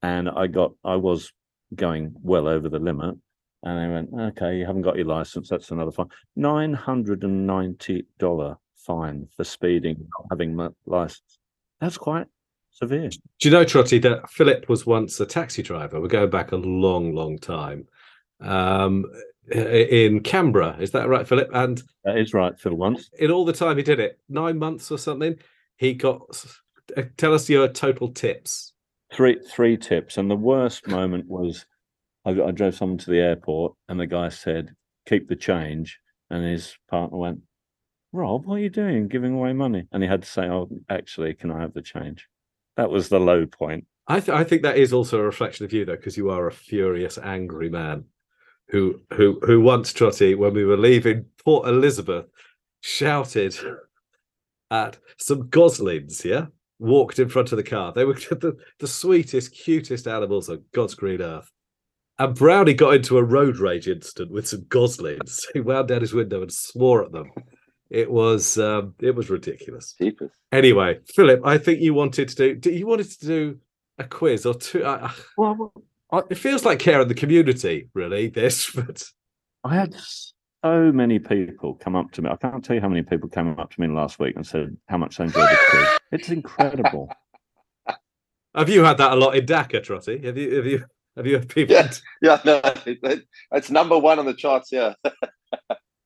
and 0.00 0.30
I 0.30 0.46
got 0.46 0.72
I 0.84 0.96
was 0.96 1.30
going 1.74 2.14
well 2.22 2.48
over 2.48 2.70
the 2.70 2.78
limit, 2.78 3.14
and 3.62 3.78
they 3.78 3.92
went, 3.92 4.08
okay, 4.32 4.56
you 4.56 4.64
haven't 4.64 4.80
got 4.80 4.96
your 4.96 5.04
license. 5.04 5.50
That's 5.50 5.70
another 5.70 5.90
fine. 5.90 6.08
Nine 6.34 6.72
hundred 6.72 7.24
and 7.24 7.46
ninety 7.46 8.06
dollar 8.18 8.56
fine 8.74 9.28
for 9.36 9.44
speeding, 9.44 9.98
not 9.98 10.28
having 10.30 10.56
my 10.56 10.70
license. 10.86 11.40
That's 11.78 11.98
quite 11.98 12.28
severe. 12.70 13.10
Do 13.10 13.18
you 13.42 13.50
know, 13.50 13.64
Trotty, 13.64 13.98
that 13.98 14.30
Philip 14.30 14.66
was 14.66 14.86
once 14.86 15.20
a 15.20 15.26
taxi 15.26 15.62
driver? 15.62 16.00
We're 16.00 16.08
going 16.08 16.30
back 16.30 16.52
a 16.52 16.56
long, 16.56 17.14
long 17.14 17.38
time. 17.38 17.86
Um, 18.40 19.04
in 19.50 20.20
Canberra, 20.20 20.76
is 20.80 20.90
that 20.92 21.08
right, 21.08 21.26
Philip? 21.26 21.50
And 21.52 21.82
That 22.04 22.18
is 22.18 22.34
right, 22.34 22.58
Phil. 22.58 22.74
Once 22.74 23.10
in 23.18 23.30
all 23.30 23.44
the 23.44 23.52
time 23.52 23.76
he 23.76 23.82
did 23.82 24.00
it, 24.00 24.18
nine 24.28 24.58
months 24.58 24.90
or 24.90 24.98
something, 24.98 25.36
he 25.76 25.94
got. 25.94 26.22
uh, 26.96 27.02
Tell 27.16 27.34
us 27.34 27.48
your 27.48 27.68
total 27.68 28.10
tips. 28.12 28.72
three 29.12 29.38
three 29.50 29.76
tips, 29.76 30.16
and 30.18 30.30
the 30.30 30.36
worst 30.36 30.88
moment 30.88 31.26
was 31.28 31.66
I, 32.24 32.30
I 32.30 32.50
drove 32.50 32.74
someone 32.74 32.98
to 32.98 33.10
the 33.10 33.20
airport, 33.20 33.74
and 33.88 34.00
the 34.00 34.06
guy 34.06 34.28
said, 34.30 34.74
"Keep 35.06 35.28
the 35.28 35.36
change," 35.36 35.98
and 36.30 36.44
his 36.44 36.76
partner 36.90 37.18
went, 37.18 37.40
"Rob, 38.12 38.46
what 38.46 38.56
are 38.56 38.60
you 38.60 38.70
doing? 38.70 39.06
Giving 39.08 39.34
away 39.34 39.52
money?" 39.52 39.86
And 39.92 40.02
he 40.02 40.08
had 40.08 40.22
to 40.22 40.28
say, 40.28 40.46
"Oh, 40.48 40.68
actually, 40.88 41.34
can 41.34 41.50
I 41.50 41.60
have 41.60 41.74
the 41.74 41.82
change?" 41.82 42.26
That 42.76 42.90
was 42.90 43.08
the 43.08 43.20
low 43.20 43.46
point. 43.46 43.86
I, 44.08 44.20
th- 44.20 44.36
I 44.36 44.44
think 44.44 44.62
that 44.62 44.76
is 44.76 44.92
also 44.92 45.18
a 45.18 45.22
reflection 45.24 45.64
of 45.64 45.72
you, 45.72 45.84
though, 45.84 45.96
because 45.96 46.16
you 46.16 46.30
are 46.30 46.46
a 46.46 46.52
furious, 46.52 47.16
angry 47.18 47.68
man 47.68 48.04
who 48.68 49.00
who 49.14 49.38
who 49.42 49.60
once, 49.60 49.92
Trotty, 49.92 50.34
when 50.34 50.54
we 50.54 50.64
were 50.64 50.76
leaving 50.76 51.24
Port 51.44 51.68
Elizabeth, 51.68 52.26
shouted 52.80 53.56
at 54.70 54.98
some 55.18 55.48
goslings. 55.48 56.24
Yeah, 56.24 56.46
walked 56.78 57.18
in 57.18 57.28
front 57.28 57.52
of 57.52 57.56
the 57.56 57.62
car. 57.62 57.92
They 57.92 58.04
were 58.04 58.14
the, 58.30 58.56
the 58.80 58.86
sweetest, 58.88 59.54
cutest 59.56 60.06
animals 60.06 60.48
on 60.48 60.64
God's 60.72 60.94
green 60.94 61.22
earth. 61.22 61.50
And 62.18 62.34
Brownie 62.34 62.72
got 62.72 62.94
into 62.94 63.18
a 63.18 63.22
road 63.22 63.58
rage 63.58 63.88
incident 63.88 64.30
with 64.32 64.48
some 64.48 64.64
goslings. 64.68 65.44
He 65.54 65.60
wound 65.60 65.88
down 65.88 66.00
his 66.00 66.14
window 66.14 66.40
and 66.42 66.52
swore 66.52 67.04
at 67.04 67.12
them. 67.12 67.30
It 67.90 68.10
was 68.10 68.58
um, 68.58 68.94
it 69.00 69.14
was 69.14 69.30
ridiculous. 69.30 69.94
Jeepers. 70.00 70.32
Anyway, 70.50 70.98
Philip, 71.14 71.40
I 71.44 71.58
think 71.58 71.80
you 71.80 71.94
wanted 71.94 72.28
to 72.30 72.34
do. 72.34 72.54
do 72.54 72.70
you 72.72 72.86
wanted 72.86 73.10
to 73.10 73.26
do 73.26 73.58
a 73.98 74.04
quiz 74.04 74.44
or 74.46 74.54
two? 74.54 74.84
I, 74.84 75.06
I- 75.06 75.14
Well, 75.36 75.72
I, 75.76 75.80
it 76.12 76.36
feels 76.36 76.64
like 76.64 76.78
care 76.78 77.00
of 77.00 77.08
the 77.08 77.14
community, 77.14 77.88
really. 77.94 78.28
This, 78.28 78.70
but 78.74 79.02
I 79.64 79.74
had 79.74 79.94
so 80.64 80.92
many 80.92 81.18
people 81.18 81.74
come 81.74 81.96
up 81.96 82.12
to 82.12 82.22
me. 82.22 82.30
I 82.30 82.36
can't 82.36 82.64
tell 82.64 82.74
you 82.76 82.82
how 82.82 82.88
many 82.88 83.02
people 83.02 83.28
came 83.28 83.58
up 83.58 83.70
to 83.72 83.80
me 83.80 83.88
last 83.88 84.18
week 84.18 84.36
and 84.36 84.46
said 84.46 84.76
how 84.88 84.98
much 84.98 85.16
they 85.16 85.24
enjoyed 85.24 85.48
the 85.48 85.58
quiz. 85.70 85.88
It's 86.12 86.28
incredible. 86.30 87.12
have 88.54 88.68
you 88.68 88.84
had 88.84 88.98
that 88.98 89.12
a 89.12 89.16
lot 89.16 89.36
in 89.36 89.46
Dhaka, 89.46 89.82
Trotty? 89.82 90.24
Have 90.26 90.36
you? 90.36 90.56
Have 90.56 90.66
you? 90.66 90.84
Have 91.16 91.26
you 91.26 91.34
had 91.34 91.48
people? 91.48 91.74
Yeah. 91.74 91.90
Yeah, 92.20 92.40
no, 92.44 92.60
it- 92.84 93.26
it's 93.52 93.70
number 93.70 93.98
one 93.98 94.18
on 94.18 94.26
the 94.26 94.34
charts. 94.34 94.70
Yeah. 94.72 94.94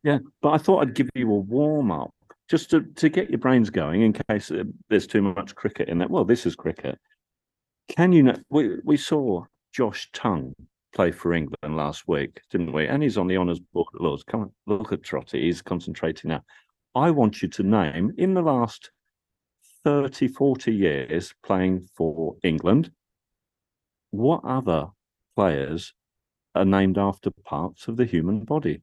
Yeah, 0.03 0.19
but 0.41 0.51
I 0.53 0.57
thought 0.57 0.81
I'd 0.81 0.95
give 0.95 1.11
you 1.15 1.31
a 1.31 1.37
warm 1.39 1.91
up 1.91 2.15
just 2.49 2.71
to, 2.71 2.81
to 2.97 3.11
get 3.11 3.29
your 3.29 3.39
brains 3.39 3.69
going 3.69 4.01
in 4.01 4.15
case 4.15 4.51
uh, 4.51 4.65
there's 4.89 5.07
too 5.07 5.21
much 5.21 5.55
cricket 5.55 5.91
in 5.91 5.99
there. 5.99 6.09
Well, 6.09 6.25
this 6.25 6.47
is 6.47 6.57
cricket. 6.57 6.99
Can 7.89 8.13
you 8.13 8.23
know? 8.23 8.37
We, 8.49 8.79
we 8.83 8.97
saw 8.97 9.45
Josh 9.73 10.11
Tongue 10.13 10.55
play 10.95 11.11
for 11.11 11.33
England 11.33 11.77
last 11.77 12.09
week, 12.09 12.41
didn't 12.51 12.73
we? 12.73 12.87
And 12.87 13.03
he's 13.03 13.19
on 13.19 13.27
the 13.27 13.37
honours 13.37 13.61
board 13.61 13.89
at 13.95 14.01
Lords. 14.01 14.25
Come 14.25 14.41
on, 14.41 14.53
look 14.67 14.93
at 14.93 15.03
Trotty. 15.03 15.43
He's 15.43 15.63
concentrating 15.63 16.31
now. 16.31 16.43
I 16.95 17.11
want 17.11 17.43
you 17.43 17.49
to 17.49 17.63
name 17.63 18.13
in 18.19 18.35
the 18.35 18.43
last 18.43 18.91
30, 19.85 20.29
40 20.29 20.73
years 20.73 21.35
playing 21.45 21.89
for 21.95 22.37
England, 22.43 22.91
what 24.11 24.45
other 24.45 24.89
players 25.37 25.95
are 26.55 26.65
named 26.65 26.99
after 26.99 27.31
parts 27.45 27.89
of 27.89 27.97
the 27.97 28.05
human 28.05 28.41
body? 28.41 28.83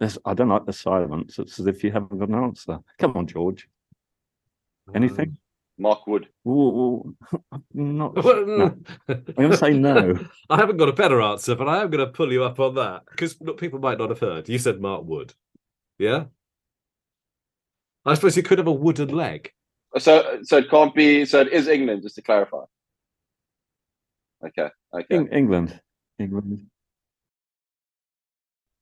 There's, 0.00 0.18
I 0.24 0.34
don't 0.34 0.48
like 0.48 0.66
the 0.66 0.72
silence. 0.72 1.38
It's 1.38 1.60
as 1.60 1.66
if 1.66 1.84
you 1.84 1.92
haven't 1.92 2.18
got 2.18 2.28
an 2.28 2.34
answer. 2.34 2.78
Come 2.98 3.16
on, 3.16 3.26
George. 3.26 3.68
Anything? 4.94 5.28
Um, 5.28 5.38
Mark 5.78 6.06
Wood. 6.06 6.28
Ooh, 6.46 7.16
ooh, 7.34 7.54
not. 7.74 8.14
No. 8.24 8.76
I'm 9.08 9.24
going 9.36 9.50
to 9.50 9.56
say 9.56 9.72
no. 9.72 10.18
I 10.50 10.56
haven't 10.56 10.76
got 10.76 10.88
a 10.88 10.92
better 10.92 11.20
answer, 11.20 11.54
but 11.54 11.68
I 11.68 11.82
am 11.82 11.90
going 11.90 12.04
to 12.04 12.12
pull 12.12 12.32
you 12.32 12.44
up 12.44 12.60
on 12.60 12.74
that 12.76 13.02
because 13.10 13.34
people 13.56 13.80
might 13.80 13.98
not 13.98 14.10
have 14.10 14.20
heard. 14.20 14.48
You 14.48 14.58
said 14.58 14.80
Mark 14.80 15.04
Wood, 15.04 15.34
yeah. 15.98 16.24
I 18.04 18.14
suppose 18.14 18.36
you 18.36 18.42
could 18.42 18.58
have 18.58 18.66
a 18.66 18.72
wooden 18.72 19.08
leg. 19.08 19.50
So, 19.98 20.40
so 20.42 20.58
it 20.58 20.70
can't 20.70 20.94
be. 20.94 21.24
So 21.24 21.40
it 21.40 21.52
is 21.52 21.68
England, 21.68 22.02
just 22.02 22.16
to 22.16 22.22
clarify. 22.22 22.64
Okay. 24.46 24.68
Okay. 24.92 25.06
Eng- 25.10 25.28
England. 25.28 25.80
England. 26.18 26.66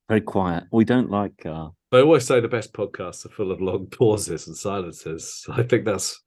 Very 0.09 0.21
quiet. 0.21 0.65
We 0.73 0.85
don't 0.85 1.11
like. 1.11 1.47
Uh, 1.47 1.69
I 1.93 2.01
always 2.01 2.27
say 2.27 2.41
the 2.41 2.49
best 2.49 2.73
podcasts 2.73 3.25
are 3.25 3.31
full 3.31 3.53
of 3.53 3.61
long 3.61 3.87
pauses 3.87 4.47
and 4.47 4.57
silences. 4.57 5.47
I 5.51 5.63
think 5.63 5.85
that's 5.85 6.21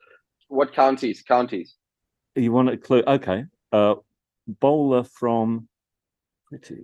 What 0.47 0.73
counties? 0.73 1.21
Counties. 1.21 1.75
you 2.35 2.51
want 2.51 2.69
a 2.69 2.77
clue? 2.77 3.03
Okay. 3.07 3.45
Uh, 3.71 3.95
bowler 4.47 5.03
from 5.03 5.67
pretty 6.47 6.83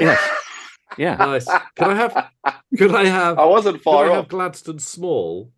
Yeah. 0.00 0.16
Nice. 1.16 1.46
Can 1.74 1.90
I 1.90 1.94
have? 1.94 2.30
Could 2.78 2.94
I 2.94 3.04
have? 3.06 3.38
I 3.38 3.44
wasn't 3.44 3.76
Could 3.76 3.82
far 3.84 4.06
I 4.06 4.14
have 4.14 4.24
off. 4.24 4.28
Gladstone 4.28 4.78
small? 4.78 5.52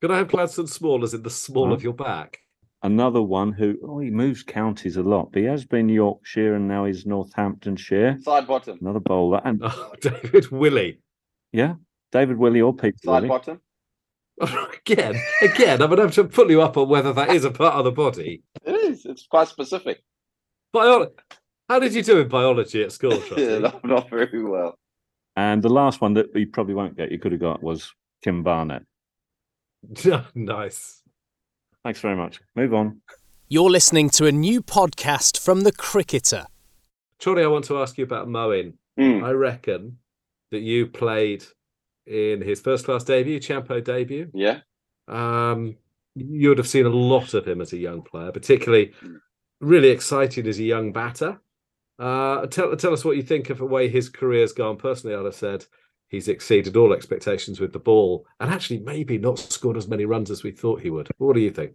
Could 0.00 0.10
I 0.10 0.18
have 0.18 0.28
Gladstone 0.28 0.66
small 0.66 1.02
as 1.04 1.14
in 1.14 1.22
the 1.22 1.30
small 1.30 1.68
Huh? 1.68 1.74
of 1.74 1.82
your 1.82 1.94
back? 1.94 2.38
Another 2.82 3.22
one 3.22 3.52
who 3.52 3.76
oh 3.84 3.98
he 4.00 4.10
moves 4.10 4.42
counties 4.42 4.96
a 4.96 5.02
lot, 5.02 5.32
but 5.32 5.40
he 5.40 5.44
has 5.46 5.64
been 5.64 5.88
Yorkshire 5.88 6.54
and 6.54 6.66
now 6.68 6.84
he's 6.86 7.06
Northamptonshire. 7.06 8.18
Sidebottom. 8.26 8.80
Another 8.80 9.00
bowler. 9.00 9.40
And 9.44 9.60
Oh, 9.64 9.92
David 10.00 10.50
Willey. 10.50 10.98
Yeah, 11.52 11.74
David 12.12 12.38
Willey 12.38 12.60
or 12.60 12.74
Pete 12.74 13.00
Side 13.02 13.22
Willie. 13.22 13.28
bottom. 13.28 13.60
again, 14.40 15.20
again, 15.42 15.82
I'm 15.82 15.90
gonna 15.90 16.02
have 16.02 16.14
to 16.14 16.24
pull 16.24 16.50
you 16.50 16.62
up 16.62 16.76
on 16.76 16.88
whether 16.88 17.12
that 17.12 17.30
is 17.30 17.44
a 17.44 17.50
part 17.50 17.74
of 17.74 17.84
the 17.84 17.92
body. 17.92 18.42
It 18.64 18.74
is. 18.74 19.04
It's 19.04 19.26
quite 19.26 19.48
specific. 19.48 20.02
Biology. 20.72 21.12
How 21.68 21.78
did 21.78 21.94
you 21.94 22.02
do 22.02 22.18
in 22.18 22.28
biology 22.28 22.82
at 22.82 22.92
school, 22.92 23.22
Yeah, 23.36 23.58
not, 23.58 23.84
not 23.84 24.10
very 24.10 24.42
well. 24.42 24.76
And 25.36 25.62
the 25.62 25.68
last 25.68 26.00
one 26.00 26.14
that 26.14 26.34
you 26.34 26.46
probably 26.48 26.74
won't 26.74 26.96
get, 26.96 27.12
you 27.12 27.18
could 27.18 27.32
have 27.32 27.40
got 27.40 27.62
was 27.62 27.92
Kim 28.22 28.42
Barnett. 28.42 28.82
nice. 30.34 31.02
Thanks 31.84 32.00
very 32.00 32.16
much. 32.16 32.40
Move 32.56 32.74
on. 32.74 33.00
You're 33.48 33.70
listening 33.70 34.10
to 34.10 34.26
a 34.26 34.32
new 34.32 34.62
podcast 34.62 35.38
from 35.38 35.62
The 35.62 35.72
Cricketer. 35.72 36.46
Trotty, 37.18 37.42
I 37.42 37.46
want 37.46 37.64
to 37.66 37.80
ask 37.80 37.96
you 37.98 38.04
about 38.04 38.28
Moeen. 38.28 38.74
Hmm. 38.98 39.24
I 39.24 39.30
reckon 39.30 39.98
that 40.50 40.60
you 40.60 40.86
played 40.86 41.44
in 42.06 42.42
his 42.42 42.60
first 42.60 42.84
class 42.84 43.04
debut, 43.04 43.38
Champo 43.40 43.82
debut. 43.82 44.30
Yeah. 44.34 44.60
Um, 45.08 45.76
you 46.14 46.48
would 46.48 46.58
have 46.58 46.68
seen 46.68 46.86
a 46.86 46.90
lot 46.90 47.34
of 47.34 47.46
him 47.46 47.60
as 47.60 47.72
a 47.72 47.78
young 47.78 48.02
player, 48.02 48.32
particularly 48.32 48.92
really 49.60 49.88
excited 49.88 50.46
as 50.46 50.58
a 50.58 50.64
young 50.64 50.92
batter. 50.92 51.40
Uh, 51.98 52.46
tell 52.46 52.74
tell 52.76 52.92
us 52.92 53.04
what 53.04 53.16
you 53.16 53.22
think 53.22 53.50
of 53.50 53.58
the 53.58 53.64
way 53.64 53.88
his 53.88 54.08
career's 54.08 54.52
gone. 54.52 54.76
Personally, 54.76 55.14
I'd 55.14 55.24
have 55.24 55.34
said 55.34 55.66
he's 56.08 56.28
exceeded 56.28 56.76
all 56.76 56.92
expectations 56.92 57.60
with 57.60 57.72
the 57.72 57.78
ball, 57.78 58.26
and 58.40 58.50
actually 58.50 58.80
maybe 58.80 59.18
not 59.18 59.38
scored 59.38 59.76
as 59.76 59.88
many 59.88 60.04
runs 60.04 60.30
as 60.30 60.42
we 60.42 60.50
thought 60.50 60.80
he 60.80 60.90
would. 60.90 61.08
What 61.18 61.34
do 61.34 61.40
you 61.40 61.50
think? 61.50 61.72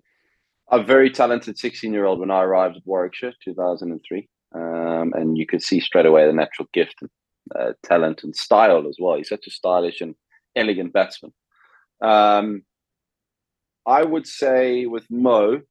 a 0.72 0.82
very 0.82 1.10
talented 1.10 1.58
16 1.58 1.92
year 1.94 2.06
old 2.06 2.20
when 2.20 2.32
I 2.32 2.42
arrived 2.42 2.78
at 2.78 2.86
Warwickshire, 2.86 3.34
2003. 3.44 4.28
Um, 4.54 5.14
and 5.14 5.38
you 5.38 5.46
could 5.46 5.62
see 5.62 5.80
straight 5.80 6.06
away 6.06 6.26
the 6.26 6.34
natural 6.34 6.68
gift, 6.74 6.96
uh, 7.58 7.74
talent, 7.84 8.24
and 8.24 8.36
style 8.36 8.88
as 8.88 8.98
well. 9.00 9.18
He's 9.18 9.30
such 9.30 9.48
a 9.48 9.52
stylish 9.52 10.02
and 10.02 10.16
elegant 10.56 10.94
batsman. 10.94 11.34
Um, 12.02 12.64
I 13.86 14.04
would 14.04 14.26
say 14.26 14.86
with 14.86 15.06
Mo, 15.10 15.62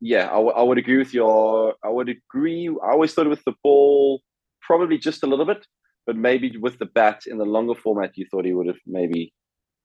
yeah, 0.00 0.26
I, 0.26 0.34
w- 0.34 0.54
I 0.54 0.62
would 0.62 0.78
agree 0.78 0.98
with 0.98 1.14
your. 1.14 1.74
I 1.84 1.88
would 1.88 2.08
agree. 2.08 2.68
I 2.68 2.90
always 2.90 3.14
thought 3.14 3.28
with 3.28 3.44
the 3.44 3.54
ball, 3.62 4.20
probably 4.60 4.98
just 4.98 5.22
a 5.22 5.26
little 5.26 5.46
bit, 5.46 5.64
but 6.06 6.16
maybe 6.16 6.56
with 6.58 6.78
the 6.78 6.86
bat 6.86 7.22
in 7.26 7.38
the 7.38 7.44
longer 7.44 7.74
format, 7.74 8.16
you 8.16 8.26
thought 8.30 8.44
he 8.44 8.52
would 8.52 8.66
have 8.66 8.80
maybe, 8.86 9.32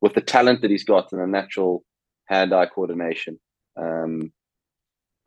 with 0.01 0.13
the 0.13 0.21
talent 0.21 0.61
that 0.61 0.71
he's 0.71 0.83
got 0.83 1.11
and 1.11 1.21
the 1.21 1.27
natural 1.27 1.83
hand-eye 2.25 2.65
coordination, 2.67 3.39
um, 3.79 4.31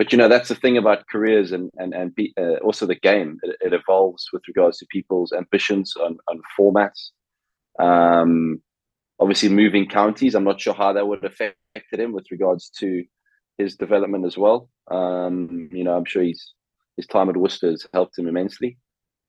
but 0.00 0.12
you 0.12 0.16
know 0.16 0.28
that's 0.28 0.48
the 0.48 0.54
thing 0.54 0.78
about 0.78 1.06
careers 1.08 1.52
and 1.52 1.70
and 1.76 1.92
and 1.92 2.14
be, 2.14 2.32
uh, 2.40 2.56
also 2.64 2.86
the 2.86 2.94
game. 2.94 3.36
It, 3.42 3.56
it 3.60 3.72
evolves 3.74 4.30
with 4.32 4.40
regards 4.48 4.78
to 4.78 4.86
people's 4.86 5.30
ambitions 5.30 5.92
on 5.94 6.16
on 6.26 6.40
formats. 6.58 7.10
Um, 7.78 8.62
obviously, 9.18 9.50
moving 9.50 9.86
counties. 9.86 10.34
I'm 10.34 10.44
not 10.44 10.58
sure 10.58 10.72
how 10.72 10.94
that 10.94 11.06
would 11.06 11.22
have 11.22 11.32
affected 11.32 12.00
him 12.00 12.14
with 12.14 12.30
regards 12.30 12.70
to 12.78 13.04
his 13.58 13.76
development 13.76 14.24
as 14.24 14.38
well. 14.38 14.70
Um, 14.90 15.68
you 15.70 15.84
know, 15.84 15.94
I'm 15.98 16.06
sure 16.06 16.22
he's 16.22 16.54
his 16.96 17.06
time 17.06 17.28
at 17.28 17.36
Worcester 17.36 17.68
has 17.68 17.86
helped 17.92 18.18
him 18.18 18.26
immensely. 18.26 18.78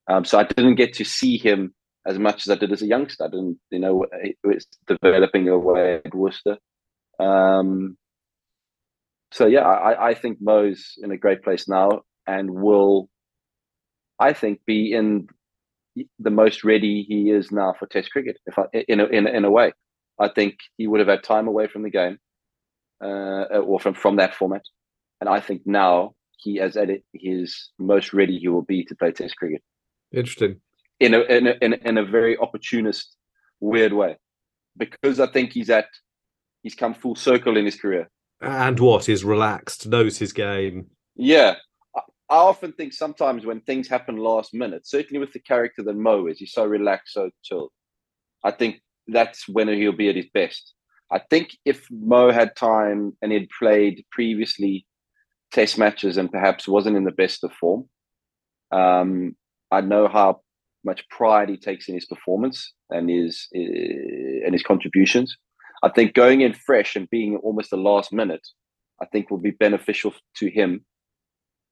Um, 0.09 0.23
so 0.23 0.39
I 0.39 0.43
didn't 0.43 0.75
get 0.75 0.93
to 0.93 1.03
see 1.03 1.37
him 1.37 1.75
as 2.07 2.17
much 2.17 2.47
as 2.47 2.49
I 2.49 2.55
did 2.55 2.71
as 2.71 2.81
a 2.81 2.87
youngster. 2.87 3.25
I 3.25 3.27
didn't, 3.27 3.59
you 3.71 3.79
know, 3.79 4.05
was 4.45 4.67
developing 4.87 5.49
away 5.49 5.95
at 6.05 6.15
Worcester. 6.15 6.59
Um, 7.19 7.97
so 9.31 9.45
yeah, 9.47 9.61
I, 9.61 10.09
I 10.09 10.13
think 10.13 10.37
Mo's 10.41 10.93
in 11.01 11.11
a 11.11 11.17
great 11.17 11.43
place 11.43 11.67
now 11.67 12.01
and 12.27 12.49
will, 12.51 13.09
I 14.19 14.33
think, 14.33 14.61
be 14.65 14.93
in 14.93 15.27
the 16.19 16.29
most 16.29 16.63
ready 16.63 17.03
he 17.03 17.31
is 17.31 17.51
now 17.51 17.73
for 17.77 17.85
Test 17.85 18.11
cricket. 18.11 18.37
If 18.45 18.57
I, 18.59 18.63
in 18.87 18.99
a, 18.99 19.05
in 19.05 19.27
a, 19.27 19.29
in 19.29 19.45
a 19.45 19.51
way, 19.51 19.73
I 20.19 20.27
think 20.27 20.57
he 20.77 20.87
would 20.87 20.99
have 20.99 21.09
had 21.09 21.23
time 21.23 21.47
away 21.47 21.67
from 21.67 21.83
the 21.83 21.89
game, 21.89 22.17
uh, 23.03 23.57
or 23.57 23.79
from 23.79 23.93
from 23.93 24.17
that 24.17 24.35
format, 24.35 24.61
and 25.19 25.29
I 25.29 25.39
think 25.39 25.63
now 25.65 26.13
he 26.37 26.59
is 26.59 26.77
at 26.77 26.89
his 27.13 27.69
most 27.79 28.13
ready 28.13 28.37
he 28.37 28.47
will 28.47 28.61
be 28.61 28.83
to 28.85 28.95
play 28.95 29.11
Test 29.11 29.35
cricket 29.37 29.61
Interesting. 30.11 30.61
in 30.99 31.13
a 31.13 31.21
in 31.21 31.47
a, 31.47 31.53
in 31.61 31.73
a, 31.73 31.77
in 31.89 31.97
a 31.97 32.05
very 32.05 32.37
opportunist, 32.37 33.15
weird 33.59 33.93
way, 33.93 34.17
because 34.77 35.19
I 35.19 35.27
think 35.27 35.53
he's 35.53 35.69
at 35.69 35.87
he's 36.63 36.75
come 36.75 36.93
full 36.93 37.15
circle 37.15 37.57
in 37.57 37.65
his 37.65 37.75
career. 37.75 38.09
And 38.41 38.79
what 38.79 39.07
is 39.07 39.23
relaxed, 39.23 39.87
knows 39.87 40.17
his 40.17 40.33
game. 40.33 40.87
Yeah. 41.15 41.55
I 41.95 42.35
often 42.35 42.71
think 42.71 42.93
sometimes 42.93 43.45
when 43.45 43.59
things 43.61 43.89
happen 43.89 44.15
last 44.15 44.53
minute, 44.53 44.87
certainly 44.87 45.19
with 45.19 45.33
the 45.33 45.39
character 45.39 45.83
that 45.83 45.95
Mo 45.95 46.27
is, 46.27 46.39
he's 46.39 46.53
so 46.53 46.65
relaxed, 46.65 47.13
so 47.13 47.29
chilled. 47.43 47.71
I 48.43 48.51
think 48.51 48.81
that's 49.07 49.47
when 49.47 49.67
he'll 49.67 49.91
be 49.91 50.09
at 50.09 50.15
his 50.15 50.29
best. 50.33 50.73
I 51.11 51.19
think 51.19 51.49
if 51.65 51.85
Mo 51.91 52.31
had 52.31 52.55
time 52.55 53.17
and 53.21 53.33
he'd 53.33 53.49
played 53.59 54.05
previously 54.11 54.87
test 55.51 55.77
matches 55.77 56.15
and 56.17 56.31
perhaps 56.31 56.67
wasn't 56.67 56.95
in 56.95 57.03
the 57.03 57.11
best 57.11 57.43
of 57.43 57.51
form, 57.51 57.89
um, 58.71 59.35
I 59.69 59.81
know 59.81 60.07
how 60.07 60.41
much 60.85 61.07
pride 61.09 61.49
he 61.49 61.57
takes 61.57 61.89
in 61.89 61.95
his 61.95 62.05
performance 62.05 62.73
and 62.89 63.09
his 63.09 63.47
uh, 63.53 63.59
and 64.45 64.53
his 64.53 64.63
contributions. 64.63 65.35
I 65.83 65.89
think 65.89 66.13
going 66.13 66.41
in 66.41 66.53
fresh 66.53 66.95
and 66.95 67.09
being 67.09 67.37
almost 67.37 67.71
the 67.71 67.77
last 67.77 68.13
minute, 68.13 68.47
I 69.01 69.05
think 69.05 69.31
will 69.31 69.39
be 69.39 69.51
beneficial 69.51 70.13
to 70.37 70.49
him 70.49 70.85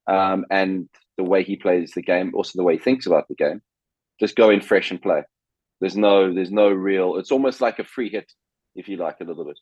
um, 0.08 0.46
and 0.50 0.90
the 1.18 1.24
way 1.24 1.44
he 1.44 1.56
plays 1.56 1.92
the 1.92 2.02
game, 2.02 2.32
also 2.34 2.54
the 2.56 2.64
way 2.64 2.74
he 2.74 2.80
thinks 2.80 3.06
about 3.06 3.28
the 3.28 3.36
game. 3.36 3.62
Just 4.20 4.36
go 4.36 4.50
in 4.50 4.62
fresh 4.62 4.90
and 4.92 5.02
play. 5.02 5.24
There's 5.80 5.96
no, 5.96 6.34
there's 6.34 6.52
no 6.52 6.70
real. 6.70 7.18
It's 7.18 7.32
almost 7.32 7.62
like 7.62 7.80
a 7.80 7.84
free 7.84 8.10
hit, 8.10 8.32
if 8.76 8.88
you 8.88 8.98
like, 8.98 9.18
a 9.22 9.24
little 9.24 9.46
bit. 9.46 9.60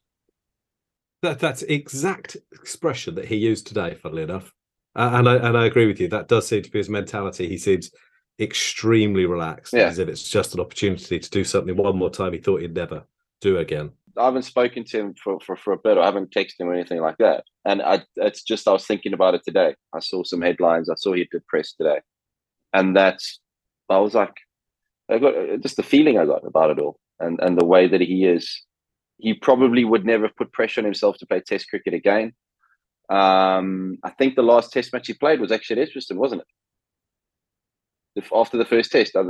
That 1.23 1.39
that's 1.39 1.63
exact 1.63 2.37
expression 2.53 3.15
that 3.15 3.25
he 3.25 3.37
used 3.37 3.65
today. 3.65 3.95
Funnily 3.95 4.21
enough, 4.21 4.53
uh, 4.95 5.11
and 5.15 5.27
I 5.27 5.35
and 5.37 5.57
I 5.57 5.65
agree 5.65 5.87
with 5.87 5.99
you. 5.99 6.07
That 6.07 6.27
does 6.27 6.47
seem 6.47 6.61
to 6.61 6.69
be 6.69 6.77
his 6.77 6.89
mentality. 6.89 7.47
He 7.47 7.57
seems 7.57 7.89
extremely 8.39 9.25
relaxed, 9.25 9.73
Yeah. 9.73 9.87
as 9.87 9.97
if 9.97 10.07
it's 10.09 10.29
just 10.29 10.53
an 10.53 10.59
opportunity 10.59 11.17
to 11.17 11.29
do 11.31 11.43
something 11.43 11.75
one 11.75 11.97
more 11.97 12.11
time 12.11 12.33
he 12.33 12.37
thought 12.39 12.61
he'd 12.61 12.75
never 12.75 13.03
do 13.41 13.57
again. 13.57 13.93
I 14.19 14.25
haven't 14.25 14.43
spoken 14.43 14.83
to 14.85 14.99
him 14.99 15.13
for, 15.21 15.39
for, 15.39 15.55
for 15.55 15.73
a 15.73 15.77
bit. 15.77 15.97
I 15.97 16.05
haven't 16.05 16.31
texted 16.31 16.59
him 16.59 16.67
or 16.67 16.73
anything 16.73 17.01
like 17.01 17.17
that. 17.17 17.43
And 17.65 17.81
I, 17.81 18.03
it's 18.15 18.43
just 18.43 18.67
I 18.67 18.71
was 18.71 18.85
thinking 18.85 19.13
about 19.13 19.35
it 19.35 19.41
today. 19.45 19.75
I 19.93 19.99
saw 19.99 20.23
some 20.23 20.41
headlines. 20.41 20.89
I 20.89 20.95
saw 20.95 21.13
he 21.13 21.27
did 21.31 21.45
press 21.47 21.73
today, 21.73 21.99
and 22.73 22.95
that's 22.95 23.39
I 23.89 23.99
was 23.99 24.15
like, 24.15 24.33
I 25.09 25.19
got 25.19 25.33
just 25.61 25.77
the 25.77 25.83
feeling 25.83 26.17
I 26.17 26.25
got 26.25 26.45
about 26.45 26.71
it 26.71 26.79
all, 26.79 26.99
and 27.19 27.39
and 27.41 27.57
the 27.57 27.65
way 27.65 27.87
that 27.87 28.01
he 28.01 28.25
is. 28.25 28.63
He 29.19 29.33
probably 29.33 29.83
would 29.83 30.05
never 30.05 30.29
put 30.29 30.53
pressure 30.53 30.79
on 30.79 30.85
himself 30.85 31.17
to 31.17 31.25
play 31.25 31.39
Test 31.39 31.69
cricket 31.71 31.95
again. 31.95 32.33
Um, 33.09 33.97
I 34.03 34.11
think 34.11 34.35
the 34.35 34.43
last 34.43 34.71
Test 34.71 34.93
match 34.93 35.07
he 35.07 35.13
played 35.13 35.39
was 35.39 35.51
actually 35.51 35.81
at 35.81 35.87
Edgbaston, 35.87 36.19
wasn't 36.19 36.41
it? 36.41 36.47
If, 38.23 38.29
after 38.31 38.57
the 38.57 38.65
first 38.65 38.91
Test, 38.91 39.15
I 39.15 39.23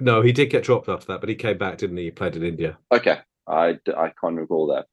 No, 0.00 0.22
he 0.22 0.32
did 0.32 0.48
get 0.48 0.64
dropped 0.64 0.88
after 0.88 1.08
that, 1.08 1.20
but 1.20 1.28
he 1.28 1.34
came 1.34 1.58
back, 1.58 1.76
didn't 1.76 1.98
he? 1.98 2.04
He 2.04 2.10
played 2.10 2.36
in 2.36 2.42
India, 2.42 2.78
okay, 2.90 3.20
I, 3.46 3.78
I 3.96 4.12
can't 4.20 4.36
recall 4.36 4.66
that. 4.68 4.86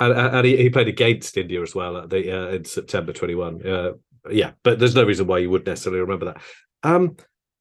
and, 0.00 0.12
and 0.12 0.46
he, 0.46 0.56
he 0.56 0.70
played 0.70 0.88
against 0.88 1.36
India 1.36 1.62
as 1.62 1.74
well 1.74 1.96
at 1.96 2.10
the 2.10 2.30
uh, 2.30 2.48
in 2.50 2.64
September 2.64 3.12
twenty 3.12 3.34
one. 3.34 3.66
Uh, 3.66 3.92
yeah, 4.30 4.52
but 4.62 4.78
there's 4.78 4.94
no 4.94 5.04
reason 5.04 5.26
why 5.26 5.38
you 5.38 5.50
would 5.50 5.66
necessarily 5.66 6.00
remember 6.00 6.26
that. 6.26 6.42
Um, 6.82 7.16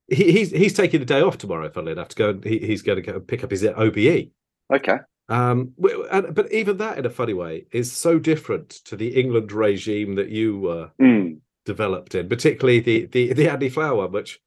he, 0.08 0.32
he's 0.32 0.52
he's 0.52 0.73
taking 0.73 1.00
the 1.00 1.06
day 1.06 1.21
off 1.21 1.38
tomorrow. 1.38 1.69
Funnily 1.69 1.93
enough, 1.93 2.10
to 2.10 2.15
go 2.15 2.30
and 2.32 2.43
he, 2.43 2.60
he's 2.60 2.82
going 2.82 2.97
to 2.97 3.02
go 3.02 3.15
and 3.17 3.28
pick 3.28 3.43
up 3.43 3.52
his 3.52 3.63
OBE. 3.63 4.32
Okay, 4.73 4.97
Um, 5.30 5.73
and, 6.12 6.36
but 6.36 6.52
even 6.52 6.78
that, 6.78 6.97
in 6.97 7.06
a 7.06 7.10
funny 7.10 7.34
way, 7.34 7.65
is 7.71 7.91
so 7.91 8.19
different 8.19 8.69
to 8.86 8.97
the 8.97 9.19
England 9.19 9.52
regime 9.52 10.15
that 10.15 10.30
you 10.30 10.67
uh, 10.67 10.89
Mm. 11.02 11.39
developed 11.65 12.15
in, 12.15 12.28
particularly 12.28 12.80
the 12.82 13.06
the 13.06 13.34
the 13.34 13.50
Andy 13.50 13.69
Flower 13.69 13.95
one, 13.95 14.12
which 14.12 14.39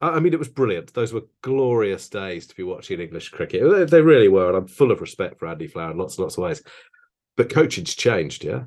I 0.00 0.20
mean, 0.20 0.34
it 0.34 0.38
was 0.38 0.48
brilliant. 0.48 0.92
Those 0.92 1.12
were 1.14 1.24
glorious 1.40 2.08
days 2.08 2.46
to 2.46 2.54
be 2.54 2.62
watching 2.62 3.00
English 3.00 3.30
cricket. 3.30 3.90
They, 3.90 4.02
really 4.02 4.28
were, 4.28 4.48
and 4.48 4.56
I'm 4.56 4.66
full 4.66 4.90
of 4.90 5.00
respect 5.00 5.38
for 5.38 5.48
Andy 5.48 5.68
Flower 5.68 5.90
in 5.90 5.96
lots 5.96 6.16
and 6.16 6.24
lots 6.24 6.36
of 6.36 6.44
ways. 6.44 6.62
But 7.36 7.48
coaching's 7.48 7.94
changed, 7.94 8.44
yeah, 8.44 8.64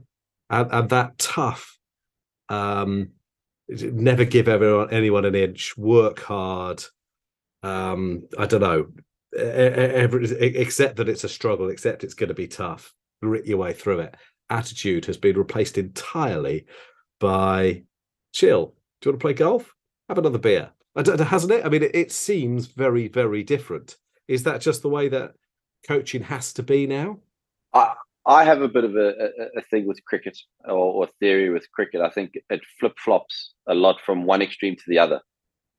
and 0.49 0.71
and 0.71 0.89
that 0.89 1.17
tough, 1.19 1.77
um, 2.49 3.11
never 3.67 4.25
give 4.25 4.47
everyone 4.47 4.91
anyone 4.91 5.25
an 5.25 5.35
inch, 5.35 5.77
work 5.77 6.19
hard. 6.19 6.83
Um, 7.61 8.23
I 8.37 8.45
don't 8.45 8.61
know, 8.61 8.87
every, 9.37 10.31
except 10.39 10.95
that 10.95 11.09
it's 11.09 11.23
a 11.23 11.29
struggle, 11.29 11.69
except 11.69 12.03
it's 12.03 12.13
going 12.13 12.29
to 12.29 12.33
be 12.35 12.47
tough. 12.47 12.93
Grit 13.21 13.45
your 13.45 13.57
way 13.57 13.73
through 13.73 13.99
it. 13.99 14.15
Attitude 14.49 15.05
has 15.05 15.17
been 15.17 15.37
replaced 15.37 15.77
entirely 15.77 16.65
by 17.19 17.83
chill. 18.33 18.73
Do 19.01 19.09
you 19.09 19.11
want 19.11 19.19
to 19.19 19.23
play 19.23 19.33
golf? 19.33 19.75
Have 20.07 20.17
another 20.17 20.39
beer. 20.39 20.71
Hasn't 21.07 21.51
it? 21.51 21.65
I 21.65 21.69
mean, 21.69 21.83
it, 21.83 21.95
it 21.95 22.11
seems 22.11 22.67
very, 22.67 23.07
very 23.07 23.43
different. 23.43 23.97
Is 24.27 24.43
that 24.43 24.61
just 24.61 24.81
the 24.81 24.89
way 24.89 25.09
that 25.09 25.35
coaching 25.87 26.23
has 26.23 26.53
to 26.53 26.63
be 26.63 26.87
now? 26.87 27.19
I 27.73 27.93
I 28.25 28.43
have 28.43 28.61
a 28.61 28.67
bit 28.67 28.83
of 28.83 28.95
a, 28.95 29.09
a, 29.09 29.59
a 29.59 29.61
thing 29.71 29.87
with 29.87 30.03
cricket 30.05 30.37
or, 30.65 30.75
or 30.75 31.07
theory 31.19 31.49
with 31.49 31.71
cricket. 31.71 32.01
I 32.01 32.09
think 32.09 32.33
it 32.49 32.61
flip 32.79 32.93
flops 33.03 33.53
a 33.67 33.73
lot 33.73 34.01
from 34.05 34.25
one 34.25 34.41
extreme 34.41 34.75
to 34.75 34.83
the 34.87 34.99
other. 34.99 35.21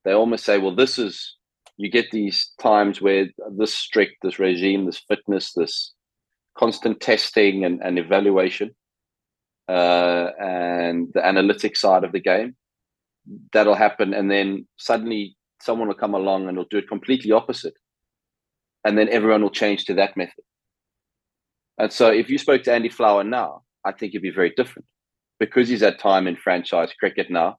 They 0.04 0.12
almost 0.12 0.44
say, 0.44 0.58
well, 0.58 0.74
this 0.74 0.98
is 0.98 1.36
you 1.76 1.90
get 1.90 2.10
these 2.10 2.50
times 2.60 3.00
where 3.00 3.28
this 3.56 3.74
strict, 3.74 4.16
this 4.22 4.38
regime, 4.38 4.84
this 4.84 5.02
fitness, 5.08 5.52
this 5.52 5.92
constant 6.58 7.00
testing 7.00 7.64
and, 7.64 7.80
and 7.82 7.98
evaluation, 7.98 8.74
uh, 9.68 10.30
and 10.38 11.08
the 11.14 11.24
analytic 11.24 11.76
side 11.76 12.04
of 12.04 12.12
the 12.12 12.20
game, 12.20 12.56
that'll 13.52 13.74
happen. 13.74 14.14
And 14.14 14.30
then 14.30 14.66
suddenly 14.76 15.36
someone 15.60 15.88
will 15.88 15.94
come 15.94 16.14
along 16.14 16.48
and 16.48 16.56
will 16.56 16.66
do 16.70 16.78
it 16.78 16.88
completely 16.88 17.32
opposite. 17.32 17.74
And 18.84 18.96
then 18.96 19.08
everyone 19.08 19.42
will 19.42 19.50
change 19.50 19.84
to 19.86 19.94
that 19.94 20.16
method. 20.16 20.44
And 21.78 21.92
so 21.92 22.10
if 22.10 22.28
you 22.28 22.38
spoke 22.38 22.62
to 22.64 22.72
Andy 22.72 22.88
Flower 22.88 23.24
now, 23.24 23.62
I 23.84 23.92
think 23.92 24.12
it'd 24.12 24.22
be 24.22 24.30
very 24.30 24.52
different 24.56 24.86
because 25.38 25.68
he's 25.68 25.82
at 25.82 25.98
time 25.98 26.26
in 26.26 26.36
franchise 26.36 26.92
cricket 26.98 27.30
now. 27.30 27.56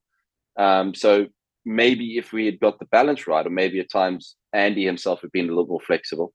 Um, 0.58 0.94
so 0.94 1.28
maybe 1.66 2.18
if 2.18 2.32
we 2.32 2.46
had 2.46 2.60
got 2.60 2.80
the 2.80 2.86
balance 2.86 3.28
right, 3.28 3.46
or 3.46 3.50
maybe 3.50 3.80
at 3.80 3.90
times 3.90 4.36
Andy 4.54 4.86
himself 4.86 5.22
had 5.22 5.32
been 5.32 5.46
a 5.46 5.50
little 5.50 5.68
more 5.68 5.82
flexible, 5.82 6.34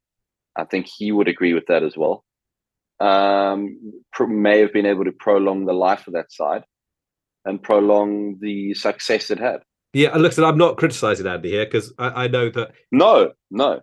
I 0.56 0.64
think 0.64 0.86
he 0.86 1.12
would 1.12 1.28
agree 1.28 1.54
with 1.54 1.66
that 1.66 1.82
as 1.82 1.96
well. 1.96 2.24
Um, 2.98 4.02
may 4.20 4.60
have 4.60 4.72
been 4.72 4.86
able 4.86 5.04
to 5.04 5.12
prolong 5.12 5.66
the 5.66 5.74
life 5.74 6.06
of 6.06 6.14
that 6.14 6.32
side 6.32 6.64
and 7.46 7.62
prolong 7.62 8.36
the 8.40 8.74
success 8.74 9.30
it 9.30 9.38
had. 9.38 9.60
Yeah, 9.92 10.14
look, 10.16 10.36
I'm 10.38 10.58
not 10.58 10.76
criticizing 10.76 11.26
Andy 11.26 11.52
here 11.52 11.64
because 11.64 11.92
I, 11.98 12.24
I, 12.24 12.28
know 12.28 12.50
that. 12.50 12.72
No, 12.92 13.32
no, 13.50 13.80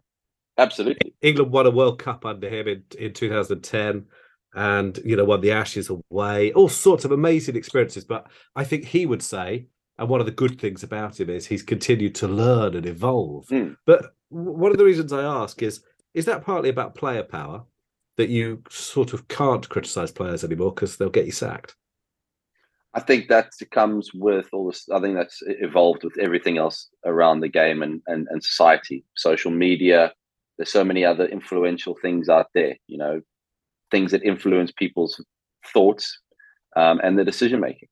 absolutely. 0.60 1.16
England 1.22 1.52
won 1.52 1.66
a 1.66 1.72
World 1.72 1.98
Cup 1.98 2.26
under 2.26 2.48
him 2.48 2.68
in, 2.68 2.84
in 3.00 3.14
2010 3.14 4.06
and, 4.54 5.00
you 5.04 5.16
know, 5.16 5.26
won 5.26 5.42
the 5.42 5.52
Ashes 5.52 5.90
away, 5.90 6.54
all 6.54 6.70
sorts 6.70 7.06
of 7.06 7.12
amazing 7.12 7.56
experiences. 7.56 8.04
But 8.04 8.28
I 8.56 8.64
think 8.64 8.86
he 8.86 9.08
would 9.08 9.24
say, 9.24 9.68
and 9.98 10.08
one 10.08 10.20
of 10.20 10.28
the 10.28 10.32
good 10.32 10.60
things 10.62 10.84
about 10.84 11.20
him 11.20 11.30
is 11.32 11.48
he's 11.48 11.64
continued 11.64 12.14
to 12.16 12.28
learn 12.28 12.76
and 12.76 12.86
evolve. 12.86 13.48
Mm. 13.48 13.78
But 13.88 14.14
one 14.30 14.72
of 14.72 14.78
the 14.78 14.86
reasons 14.86 15.14
I 15.14 15.24
ask 15.24 15.64
is, 15.64 15.82
is 16.14 16.26
that 16.26 16.44
partly 16.44 16.70
about 16.70 16.94
player 16.94 17.24
power 17.24 17.64
that 18.18 18.30
you 18.30 18.62
sort 18.70 19.14
of 19.14 19.28
can't 19.28 19.68
criticize 19.68 20.12
players 20.12 20.44
anymore 20.44 20.74
because 20.74 20.98
they'll 20.98 21.10
get 21.10 21.26
you 21.26 21.32
sacked? 21.32 21.76
I 22.96 23.00
think 23.00 23.28
that 23.30 23.52
comes 23.72 24.14
with 24.14 24.48
all 24.54 24.68
this. 24.68 24.88
I 24.94 25.00
think 25.00 25.16
that's 25.16 25.42
evolved 25.48 26.04
with 26.04 26.18
everything 26.20 26.58
else 26.58 26.90
around 27.06 27.40
the 27.40 27.50
game 27.50 27.82
and, 27.82 28.02
and, 28.06 28.28
and 28.30 28.44
society, 28.44 29.04
social 29.16 29.52
media. 29.52 30.14
There's 30.58 30.72
so 30.72 30.84
many 30.84 31.04
other 31.04 31.26
influential 31.26 31.98
things 32.00 32.30
out 32.30 32.48
there, 32.54 32.78
you 32.88 33.00
know, 33.00 33.22
things 33.90 34.12
that 34.12 34.24
influence 34.24 34.72
people's 34.72 35.24
thoughts 35.74 36.20
um, 36.76 37.02
and 37.04 37.18
their 37.18 37.26
decision 37.26 37.60
making. 37.60 37.90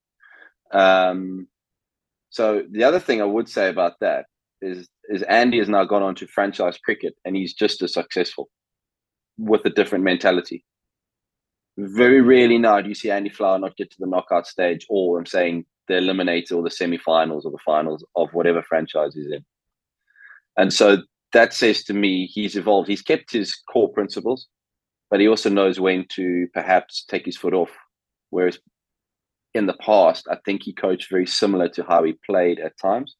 Um, 0.72 1.48
so 2.30 2.64
the 2.70 2.84
other 2.84 3.00
thing 3.00 3.22
I 3.22 3.26
would 3.26 3.50
say 3.50 3.70
about 3.70 3.94
that 4.02 4.26
is 4.62 4.88
is 5.10 5.24
Andy 5.24 5.58
has 5.58 5.68
now 5.68 5.84
gone 5.84 6.04
on 6.04 6.16
to 6.16 6.28
franchise 6.28 6.78
cricket 6.78 7.16
and 7.26 7.36
he's 7.36 7.54
just 7.54 7.82
as 7.82 7.94
successful 7.94 8.50
with 9.38 9.66
a 9.66 9.70
different 9.70 10.04
mentality 10.04 10.64
very 11.78 12.22
rarely 12.22 12.58
now 12.58 12.82
do 12.82 12.90
you 12.90 12.96
see 12.96 13.12
Andy 13.12 13.30
Flower 13.30 13.60
not 13.60 13.78
get 13.78 13.92
to 13.92 13.98
the 14.00 14.08
knockout 14.08 14.48
stage, 14.48 14.86
or 14.90 15.18
I'm 15.18 15.26
saying 15.26 15.66
the 15.88 15.96
eliminator 15.96 16.54
or 16.54 16.64
the 16.64 16.70
semi-finals 16.70 17.46
or 17.46 17.52
the 17.52 17.58
finals 17.66 18.06
of 18.16 18.30
whatever 18.34 18.62
franchise 18.64 19.14
he's 19.16 19.32
in. 19.32 19.44
And 20.58 20.74
so 20.74 20.98
that 21.34 21.54
says 21.54 21.84
to 21.86 21.94
me 21.94 22.28
he's 22.28 22.56
evolved. 22.56 22.90
He's 22.90 23.02
kept 23.02 23.32
his 23.32 23.56
core 23.72 23.92
principles, 23.92 24.48
but 25.10 25.20
he 25.20 25.28
also 25.28 25.50
knows 25.50 25.80
when 25.80 26.06
to 26.10 26.48
perhaps 26.54 27.06
take 27.10 27.26
his 27.26 27.38
foot 27.38 27.54
off. 27.54 27.72
Whereas 28.30 28.60
in 29.54 29.66
the 29.66 29.74
past, 29.74 30.28
I 30.30 30.38
think 30.46 30.64
he 30.64 30.74
coached 30.74 31.10
very 31.10 31.28
similar 31.28 31.68
to 31.70 31.84
how 31.84 32.04
he 32.04 32.14
played 32.26 32.60
at 32.60 32.78
times. 32.78 33.16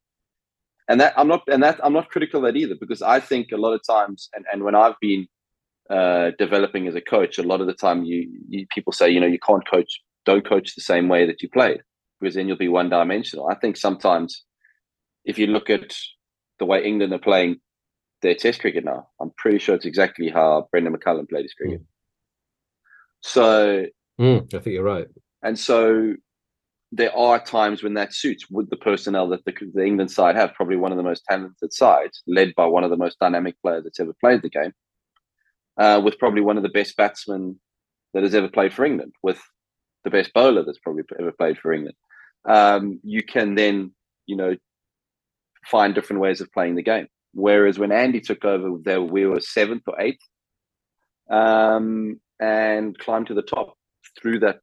And 0.88 1.00
that 1.00 1.14
I'm 1.18 1.28
not 1.28 1.44
and 1.48 1.64
that 1.64 1.80
I'm 1.84 1.94
not 1.94 2.10
critical 2.10 2.46
of 2.46 2.54
that 2.54 2.60
either, 2.60 2.76
because 2.76 3.02
I 3.02 3.20
think 3.20 3.52
a 3.52 3.58
lot 3.58 3.74
of 3.74 3.82
times 3.88 4.30
and, 4.34 4.46
and 4.52 4.64
when 4.64 4.76
I've 4.76 5.00
been 5.00 5.28
uh, 5.92 6.32
developing 6.40 6.88
as 6.88 6.96
a 6.96 7.02
coach, 7.02 7.38
a 7.38 7.44
lot 7.44 7.60
of 7.60 7.68
the 7.68 7.74
time 7.74 8.06
you, 8.06 8.30
you 8.48 8.66
people 8.74 8.94
say, 8.94 9.10
you 9.10 9.20
know, 9.20 9.28
you 9.28 9.40
can't 9.40 9.70
coach, 9.70 10.02
don't 10.26 10.48
coach 10.48 10.74
the 10.74 10.82
same 10.82 11.10
way 11.10 11.26
that 11.28 11.42
you 11.42 11.50
played 11.50 11.82
because 12.20 12.36
then 12.36 12.48
you'll 12.48 12.58
be 12.58 12.70
one 12.70 12.90
dimensional. 12.90 13.48
I 13.50 13.56
think 13.56 13.76
sometimes 13.76 14.46
if 15.26 15.38
you 15.38 15.48
look 15.48 15.70
at 15.70 15.94
the 16.60 16.66
way 16.66 16.84
England 16.84 17.12
are 17.12 17.20
playing 17.20 17.58
their 18.22 18.36
test 18.36 18.62
cricket 18.62 18.86
now, 18.86 19.08
I'm 19.20 19.32
pretty 19.38 19.60
sure 19.60 19.76
it's 19.76 19.86
exactly 19.86 20.30
how 20.30 20.70
Brendon 20.72 20.96
McCullum 20.96 21.28
played 21.28 21.44
his 21.44 21.54
cricket. 21.54 21.82
Mm. 21.82 21.86
So 23.22 23.86
mm, 24.20 24.54
I 24.54 24.60
think 24.60 24.74
you're 24.74 24.84
right. 24.84 25.08
And 25.44 25.60
so 25.60 26.14
there 26.94 27.16
are 27.18 27.44
times 27.44 27.84
when 27.84 27.96
that 27.96 28.14
suits 28.14 28.50
with 28.50 28.70
the 28.70 28.78
personnel 28.78 29.28
that 29.30 29.44
the, 29.44 29.54
the 29.74 29.84
England 29.84 30.12
side 30.12 30.36
have, 30.36 30.54
probably 30.54 30.78
one 30.78 30.92
of 30.92 30.98
the 30.98 31.04
most 31.04 31.24
talented 31.28 31.74
sides, 31.74 32.22
led 32.28 32.56
by 32.56 32.66
one 32.66 32.86
of 32.86 32.92
the 32.92 32.98
most 32.98 33.20
dynamic 33.20 33.56
players 33.62 33.84
that's 33.84 34.00
ever 34.00 34.14
played 34.22 34.42
the 34.42 34.50
game 34.50 34.72
uh, 35.82 36.00
with 36.00 36.20
probably 36.20 36.42
one 36.42 36.58
of 36.58 36.64
the 36.64 36.78
best 36.80 36.96
batsmen 36.96 37.60
that 38.14 38.22
has 38.22 38.36
ever 38.36 38.48
played 38.48 38.74
for 38.74 38.86
England, 38.86 39.14
with 39.24 39.42
the 40.04 40.12
best 40.12 40.32
bowler 40.34 40.64
that's 40.64 40.78
probably 40.78 41.04
ever 41.20 41.32
played 41.32 41.58
for 41.58 41.74
England. 41.74 41.96
Um, 42.48 43.00
you 43.04 43.24
can 43.24 43.56
then, 43.56 43.92
you 44.28 44.36
know, 44.36 44.56
find 45.66 45.96
different 45.96 46.22
ways 46.22 46.40
of 46.40 46.52
playing 46.52 46.76
the 46.76 46.84
game. 46.84 47.08
Whereas 47.34 47.80
when 47.80 47.92
Andy 47.92 48.22
took 48.22 48.46
over, 48.46 48.78
there 48.84 49.02
we 49.02 49.26
were 49.26 49.40
seventh 49.40 49.84
or 49.88 50.00
eighth, 50.00 50.22
um, 51.32 52.20
and 52.40 52.98
climbed 53.00 53.28
to 53.28 53.34
the 53.34 53.42
top 53.42 53.76
through 54.22 54.40
that 54.40 54.60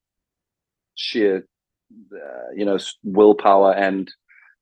sheer, 0.94 1.46
uh, 2.14 2.50
you 2.54 2.64
know, 2.64 2.78
willpower 3.02 3.72
and 3.72 4.08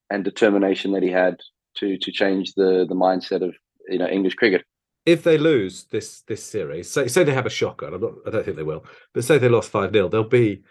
and 0.09 0.25
determination 0.25 0.93
that 0.93 1.03
he 1.03 1.11
had 1.11 1.37
to 1.79 1.99
to 1.99 2.11
change 2.13 2.55
the 2.55 2.87
the 2.89 2.95
mindset 2.95 3.43
of 3.43 3.55
you 3.89 3.99
know 3.99 4.09
English 4.09 4.37
cricket 4.37 4.65
if 5.07 5.23
they 5.23 5.39
lose 5.39 5.85
this 5.85 6.23
this 6.23 6.45
series, 6.45 6.91
say 6.91 7.07
say 7.07 7.25
they 7.25 7.33
have 7.33 7.47
a 7.47 7.51
shocker, 7.51 7.87
I'm 7.87 8.01
not, 8.01 8.15
I 8.27 8.31
don't 8.31 8.45
think 8.45 8.57
they 8.57 8.63
will, 8.63 8.85
but 9.15 9.25
say 9.25 9.39
they 9.39 9.49
lost 9.49 9.71
five 9.71 9.93
0 9.93 10.09
there'll 10.09 10.29
be 10.29 10.63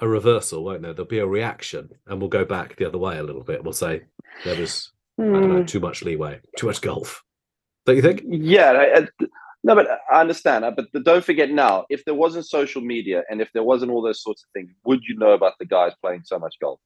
a 0.00 0.08
reversal, 0.08 0.64
won't 0.64 0.82
there? 0.82 0.92
There'll 0.92 1.08
be 1.08 1.20
a 1.20 1.26
reaction, 1.26 1.90
and 2.06 2.20
we'll 2.20 2.28
go 2.28 2.44
back 2.44 2.76
the 2.76 2.86
other 2.86 2.98
way 2.98 3.18
a 3.18 3.22
little 3.22 3.44
bit. 3.44 3.62
We'll 3.62 3.72
say 3.72 4.02
there 4.44 4.58
was 4.58 4.90
mm. 5.18 5.30
I 5.30 5.40
don't 5.40 5.48
know 5.48 5.60
hmm. 5.60 5.64
too 5.64 5.80
much 5.80 6.02
leeway, 6.02 6.40
too 6.58 6.66
much 6.66 6.80
golf. 6.80 7.22
Don't 7.86 7.96
you 7.96 8.02
think? 8.02 8.22
Yeah, 8.26 8.72
I, 8.96 9.26
no, 9.64 9.76
but 9.76 9.86
I 10.12 10.20
understand. 10.20 10.64
But 10.76 11.04
don't 11.04 11.24
forget 11.24 11.50
now, 11.50 11.86
if 11.88 12.04
there 12.04 12.14
wasn't 12.14 12.46
social 12.46 12.82
media 12.82 13.22
and 13.30 13.40
if 13.40 13.50
there 13.52 13.62
wasn't 13.62 13.92
all 13.92 14.02
those 14.02 14.22
sorts 14.22 14.42
of 14.42 14.50
things, 14.52 14.72
would 14.84 15.02
you 15.08 15.16
know 15.16 15.32
about 15.32 15.54
the 15.58 15.66
guys 15.66 15.92
playing 16.00 16.22
so 16.24 16.38
much 16.38 16.56
golf? 16.60 16.80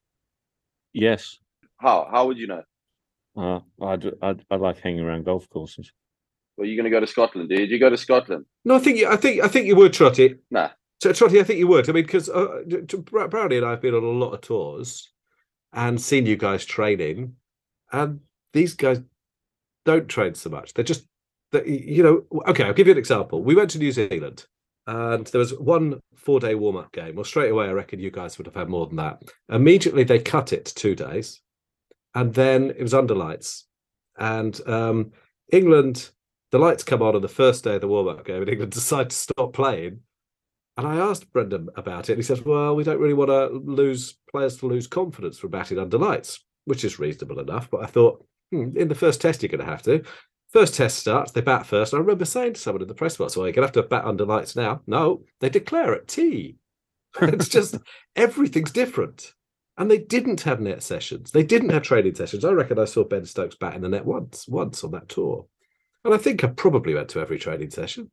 Yes. 0.93 1.39
How? 1.79 2.09
How 2.11 2.27
would 2.27 2.39
you 2.39 2.47
know? 2.47 2.63
Uh, 3.37 3.61
I'd, 3.83 4.05
I'd, 4.23 4.45
I'd 4.51 4.61
like 4.61 4.81
hanging 4.81 5.01
around 5.01 5.25
golf 5.25 5.49
courses. 5.49 5.91
Well, 6.57 6.67
you're 6.67 6.77
going 6.77 6.91
to 6.91 6.91
go 6.91 7.01
to 7.01 7.07
Scotland, 7.07 7.49
dude. 7.49 7.71
You 7.71 7.79
go 7.79 7.91
to 7.91 7.97
Scotland? 7.97 8.47
No, 8.65 8.77
I 8.77 8.79
think 8.79 8.99
you, 8.99 9.09
I 9.09 9.17
think 9.17 9.43
I 9.43 9.49
think 9.49 9.67
you 9.67 9.77
would, 9.77 9.93
Trotty. 9.93 10.37
Nah, 10.51 10.71
So, 11.03 11.13
Trotty, 11.13 11.39
I 11.41 11.45
think 11.45 11.59
you 11.59 11.67
would. 11.69 11.89
I 11.89 11.93
mean, 11.93 12.05
because 12.05 12.29
uh, 12.29 12.63
Brownie 13.29 13.59
and 13.59 13.67
I 13.67 13.71
have 13.71 13.83
been 13.83 13.95
on 13.95 14.03
a 14.03 14.07
lot 14.07 14.33
of 14.33 14.41
tours 14.41 15.11
and 15.73 16.01
seen 16.01 16.25
you 16.27 16.37
guys 16.37 16.65
training, 16.65 17.35
and 17.93 18.21
these 18.55 18.75
guys 18.75 19.01
don't 19.85 20.09
train 20.09 20.35
so 20.35 20.49
much. 20.49 20.73
They're 20.73 20.85
just, 20.85 21.07
they're, 21.53 21.67
you 21.67 22.03
know. 22.03 22.43
Okay, 22.49 22.65
I'll 22.65 22.73
give 22.73 22.87
you 22.87 22.93
an 22.93 22.99
example. 22.99 23.43
We 23.43 23.55
went 23.55 23.71
to 23.71 23.79
New 23.79 23.93
Zealand, 23.93 24.47
and 24.87 25.27
there 25.27 25.39
was 25.41 25.53
one 25.59 26.01
four-day 26.15 26.55
warm-up 26.55 26.91
game. 26.93 27.17
Well, 27.17 27.25
straight 27.25 27.51
away, 27.51 27.67
I 27.67 27.73
reckon 27.73 28.01
you 28.01 28.11
guys 28.11 28.39
would 28.39 28.47
have 28.47 28.57
had 28.57 28.71
more 28.71 28.87
than 28.87 28.97
that. 28.97 29.23
Immediately, 29.51 30.05
they 30.05 30.19
cut 30.19 30.55
it 30.55 30.65
to 30.65 30.75
two 30.75 30.95
days, 30.95 31.43
and 32.15 32.33
then 32.33 32.71
it 32.71 32.83
was 32.83 32.95
under 32.95 33.15
lights, 33.15 33.67
and 34.19 34.59
um, 34.67 35.13
England 35.53 36.11
the 36.53 36.59
lights 36.59 36.85
come 36.85 37.03
on 37.03 37.17
on 37.17 37.23
the 37.23 37.29
first 37.29 37.65
day 37.65 37.77
of 37.77 37.81
the 37.81 37.89
warm 37.89 38.09
up 38.09 38.25
game, 38.25 38.43
and 38.43 38.49
England 38.49 38.73
decide 38.73 39.11
to 39.11 39.17
stop 39.17 39.53
playing. 39.53 40.01
And 40.77 40.87
I 40.87 40.97
asked 40.97 41.33
Brendan 41.33 41.69
about 41.77 42.09
it, 42.09 42.13
and 42.13 42.19
he 42.19 42.23
says, 42.23 42.45
"Well, 42.45 42.77
we 42.77 42.85
don't 42.85 43.01
really 43.01 43.15
want 43.15 43.31
to 43.31 43.49
lose 43.49 44.19
players 44.31 44.59
to 44.59 44.67
lose 44.67 44.87
confidence 44.87 45.39
from 45.39 45.51
batting 45.51 45.79
under 45.79 45.99
lights, 45.99 46.45
which 46.67 46.85
is 46.85 46.99
reasonable 46.99 47.41
enough." 47.41 47.71
But 47.71 47.83
I 47.83 47.87
thought, 47.87 48.25
hmm, 48.53 48.77
in 48.77 48.89
the 48.89 48.95
first 48.95 49.21
test, 49.21 49.43
you're 49.43 49.49
going 49.49 49.65
to 49.65 49.71
have 49.71 49.83
to. 49.83 50.03
First 50.53 50.75
test 50.75 50.99
starts, 50.99 51.33
they 51.33 51.41
bat 51.41 51.67
first. 51.67 51.93
I 51.93 51.99
remember 51.99 52.25
saying 52.25 52.55
to 52.55 52.61
someone 52.61 52.83
in 52.83 52.89
the 52.89 52.95
press 52.95 53.17
box, 53.17 53.37
"Well, 53.37 53.47
you're 53.47 53.53
going 53.53 53.69
to 53.69 53.79
have 53.79 53.85
to 53.85 53.89
bat 53.89 54.05
under 54.05 54.27
lights 54.27 54.55
now." 54.55 54.83
No, 54.87 55.25
they 55.41 55.49
declare 55.49 55.95
at 55.95 56.09
tea. 56.09 56.57
it's 57.23 57.49
just 57.49 57.77
everything's 58.15 58.71
different. 58.71 59.33
And 59.79 59.91
they 59.91 59.99
didn't 59.99 60.43
have 60.43 60.61
net 60.61 60.83
sessions. 60.83 61.31
They 61.31 61.43
didn't 61.43 61.71
have 61.71 61.83
training 61.83 62.15
sessions. 62.15 62.45
I 62.45 62.53
reckon 62.53 62.79
I 62.79 62.87
saw 62.87 63.05
Ben 63.05 63.27
Stokes 63.27 63.57
bat 63.57 63.75
in 63.75 63.83
the 63.83 63.89
net 63.91 64.07
once, 64.07 64.49
once 64.49 64.83
on 64.83 64.93
that 64.93 65.09
tour. 65.09 65.47
And 66.07 66.15
I 66.15 66.19
think 66.19 66.45
I 66.45 66.47
probably 66.47 66.95
went 66.95 67.09
to 67.11 67.21
every 67.21 67.39
training 67.39 67.71
session. 67.71 68.11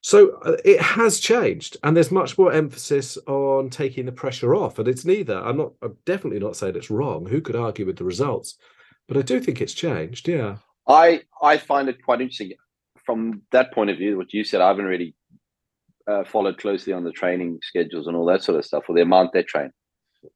So 0.00 0.40
uh, 0.44 0.56
it 0.64 0.80
has 0.80 1.20
changed, 1.20 1.76
and 1.84 1.96
there's 1.96 2.10
much 2.10 2.36
more 2.36 2.52
emphasis 2.52 3.16
on 3.28 3.70
taking 3.70 4.06
the 4.06 4.12
pressure 4.12 4.52
off. 4.52 4.80
And 4.80 4.88
it's 4.88 5.04
neither. 5.04 5.38
I'm 5.38 5.56
not. 5.56 5.74
I'm 5.80 5.96
definitely 6.04 6.40
not 6.40 6.56
saying 6.56 6.74
it's 6.74 6.90
wrong. 6.90 7.26
Who 7.26 7.40
could 7.40 7.54
argue 7.54 7.86
with 7.86 7.96
the 7.96 8.04
results? 8.04 8.58
But 9.06 9.16
I 9.16 9.22
do 9.22 9.40
think 9.40 9.60
it's 9.60 9.72
changed. 9.72 10.26
Yeah. 10.26 10.56
I 10.88 11.22
I 11.40 11.58
find 11.58 11.88
it 11.88 12.02
quite 12.02 12.20
interesting 12.20 12.52
from 13.06 13.42
that 13.52 13.72
point 13.72 13.90
of 13.90 13.98
view. 13.98 14.16
What 14.16 14.34
you 14.34 14.42
said, 14.42 14.60
I 14.60 14.68
haven't 14.68 14.86
really 14.86 15.14
uh, 16.08 16.24
followed 16.24 16.58
closely 16.58 16.92
on 16.92 17.04
the 17.04 17.12
training 17.12 17.60
schedules 17.62 18.08
and 18.08 18.16
all 18.16 18.26
that 18.26 18.42
sort 18.42 18.58
of 18.58 18.64
stuff, 18.64 18.84
or 18.88 18.96
the 18.96 19.02
amount 19.02 19.32
they 19.32 19.44
train. 19.44 19.70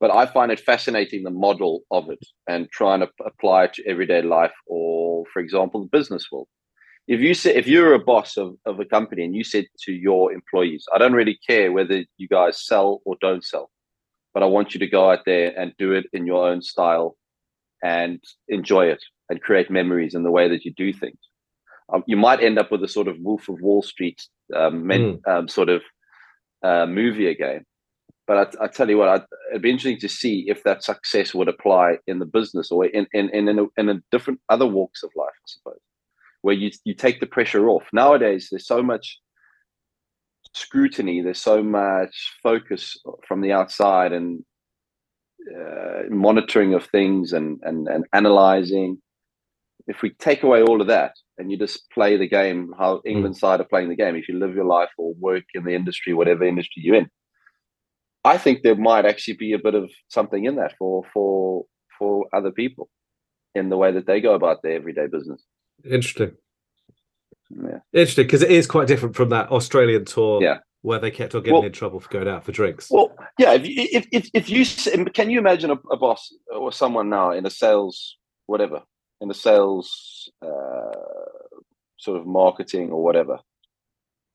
But 0.01 0.11
I 0.11 0.27
find 0.27 0.51
it 0.51 0.61
fascinating 0.61 1.22
the 1.22 1.31
model 1.31 1.83
of 1.90 2.11
it 2.11 2.25
and 2.49 2.70
trying 2.70 3.01
to 3.01 3.09
apply 3.25 3.64
it 3.64 3.75
to 3.75 3.87
everyday 3.87 4.22
life, 4.22 4.53
or 4.66 5.25
for 5.33 5.40
example, 5.40 5.81
the 5.83 5.88
business 5.99 6.27
world. 6.31 6.49
If 7.07 7.20
you 7.20 7.35
say 7.35 7.55
if 7.55 7.68
you're 7.68 7.94
a 7.94 8.01
boss 8.01 8.37
of, 8.37 8.57
of 8.66 8.81
a 8.81 8.85
company 8.85 9.25
and 9.25 9.35
you 9.35 9.44
said 9.44 9.66
to 9.85 9.92
your 9.92 10.33
employees, 10.33 10.85
I 10.92 10.99
don't 10.99 11.12
really 11.12 11.38
care 11.46 11.70
whether 11.70 12.05
you 12.16 12.29
guys 12.29 12.64
sell 12.66 13.01
or 13.05 13.16
don't 13.20 13.44
sell, 13.44 13.70
but 14.35 14.42
I 14.42 14.46
want 14.46 14.75
you 14.75 14.81
to 14.81 14.88
go 14.88 15.11
out 15.11 15.25
there 15.25 15.57
and 15.57 15.72
do 15.79 15.92
it 15.92 16.07
in 16.12 16.27
your 16.27 16.49
own 16.49 16.62
style 16.62 17.16
and 17.83 18.20
enjoy 18.49 18.87
it 18.87 19.03
and 19.31 19.40
create 19.40 19.70
memories 19.70 20.14
in 20.16 20.25
the 20.25 20.33
way 20.33 20.49
that 20.49 20.64
you 20.64 20.72
do 20.77 20.92
things. 20.92 21.18
Um, 21.92 22.03
you 22.09 22.16
might 22.16 22.42
end 22.42 22.59
up 22.59 22.72
with 22.72 22.83
a 22.83 22.88
sort 22.88 23.07
of 23.07 23.18
Wolf 23.20 23.49
of 23.49 23.61
Wall 23.61 23.83
Street 23.83 24.20
um, 24.55 24.85
men, 24.87 25.18
Mm. 25.18 25.29
um, 25.38 25.49
sort 25.49 25.68
of 25.68 25.83
uh, 26.64 26.87
movie 26.87 27.29
again. 27.29 27.64
But 28.27 28.57
I, 28.61 28.65
I 28.65 28.69
tell 28.69 28.91
you 28.91 28.99
what, 28.99 29.09
I'd, 29.09 29.25
it'd 29.51 29.62
be 29.62 29.71
interesting 29.71 30.01
to 30.01 30.09
see 30.09 30.47
if 30.49 30.65
that 30.65 30.83
success 30.83 31.33
would 31.35 31.49
apply 31.49 31.99
in 32.07 32.19
the 32.19 32.27
business 32.27 32.71
or 32.71 32.87
in 32.87 33.07
in 33.12 33.31
in, 33.31 33.49
in, 33.49 33.59
a, 33.59 33.67
in 33.77 33.89
a 33.89 34.03
different 34.11 34.41
other 34.49 34.67
walks 34.67 35.03
of 35.03 35.11
life, 35.17 35.29
I 35.29 35.47
suppose, 35.47 35.81
where 36.43 36.55
you 36.55 36.71
you 36.85 36.95
take 36.95 37.21
the 37.21 37.27
pressure 37.27 37.69
off. 37.69 37.85
Nowadays, 37.93 38.49
there's 38.51 38.67
so 38.67 38.83
much 38.83 39.21
scrutiny, 40.55 41.23
there's 41.23 41.41
so 41.41 41.62
much 41.62 42.35
focus 42.43 42.97
from 43.29 43.43
the 43.43 43.53
outside 43.53 44.12
and 44.12 44.45
uh, 45.57 46.03
monitoring 46.09 46.75
of 46.75 46.85
things 46.87 47.33
and, 47.33 47.61
and 47.62 47.87
and 47.87 48.05
analyzing. 48.12 49.01
If 49.87 50.03
we 50.03 50.11
take 50.11 50.43
away 50.43 50.62
all 50.62 50.81
of 50.81 50.89
that 50.89 51.12
and 51.39 51.53
you 51.53 51.57
just 51.57 51.89
play 51.91 52.17
the 52.17 52.27
game 52.27 52.75
how 52.77 53.03
England 53.05 53.37
side 53.37 53.61
are 53.61 53.65
playing 53.65 53.89
the 53.89 53.95
game, 53.95 54.17
if 54.17 54.29
you 54.29 54.37
live 54.37 54.57
your 54.57 54.65
life 54.65 54.91
or 54.99 55.15
work 55.15 55.45
in 55.55 55.65
the 55.65 55.77
industry, 55.77 56.12
whatever 56.12 56.45
industry 56.45 56.83
you're 56.83 56.97
in, 56.97 57.09
I 58.33 58.39
think 58.39 58.62
there 58.62 58.75
might 58.91 59.07
actually 59.07 59.35
be 59.47 59.53
a 59.53 59.59
bit 59.67 59.75
of 59.75 59.91
something 60.09 60.45
in 60.45 60.57
that 60.57 60.73
for 60.79 61.05
for 61.15 61.65
for 61.99 62.12
other 62.39 62.51
people 62.51 62.89
in 63.55 63.69
the 63.71 63.77
way 63.83 63.91
that 63.93 64.07
they 64.07 64.21
go 64.21 64.35
about 64.35 64.62
their 64.62 64.73
everyday 64.81 65.07
business. 65.07 65.43
Interesting. 65.85 66.33
Yeah. 67.51 67.79
Interesting 67.93 68.27
because 68.27 68.43
it 68.43 68.51
is 68.51 68.67
quite 68.67 68.89
different 68.89 69.15
from 69.17 69.29
that 69.31 69.51
Australian 69.51 70.05
tour 70.05 70.43
Yeah. 70.43 70.59
where 70.83 70.99
they 70.99 71.11
kept 71.11 71.35
on 71.35 71.43
getting 71.43 71.55
Well- 71.55 71.62
in 71.65 71.73
trouble 71.73 72.01
for 72.01 72.09
going 72.09 72.29
out 72.29 72.45
for 72.45 72.53
drinks. 72.53 72.91
Well, 72.91 73.09
yeah. 73.39 73.53
If 73.55 73.67
you, 73.67 73.75
if 73.99 74.07
if, 74.12 74.25
if 74.35 74.51
you 74.51 74.62
can 75.19 75.31
you 75.31 75.39
imagine 75.39 75.71
a, 75.71 75.79
a 75.91 75.97
boss 75.97 76.35
or 76.55 76.73
someone 76.73 77.09
now 77.09 77.31
in 77.31 77.47
a 77.47 77.51
sales 77.51 78.17
whatever 78.47 78.83
in 79.21 79.31
a 79.31 79.35
sales 79.35 80.31
uh, 80.43 81.03
sort 81.97 82.21
of 82.21 82.27
marketing 82.27 82.91
or 82.91 83.03
whatever, 83.03 83.39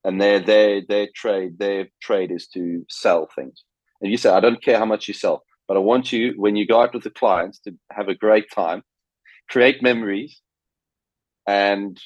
and 0.05 0.19
their 0.21 0.39
their 0.39 0.81
their 0.91 1.07
trade 1.13 1.59
their 1.59 1.81
trade 2.01 2.31
is 2.31 2.47
to 2.55 2.63
sell 2.89 3.27
things, 3.35 3.63
and 4.01 4.11
you 4.11 4.17
say 4.17 4.29
I 4.29 4.39
don't 4.39 4.63
care 4.63 4.77
how 4.77 4.85
much 4.85 5.07
you 5.07 5.13
sell, 5.13 5.43
but 5.67 5.77
I 5.77 5.79
want 5.79 6.11
you 6.11 6.33
when 6.37 6.55
you 6.55 6.67
go 6.67 6.81
out 6.81 6.93
with 6.93 7.03
the 7.03 7.09
clients 7.09 7.59
to 7.59 7.75
have 7.91 8.07
a 8.09 8.15
great 8.15 8.51
time, 8.51 8.83
create 9.49 9.81
memories, 9.81 10.41
and 11.47 11.99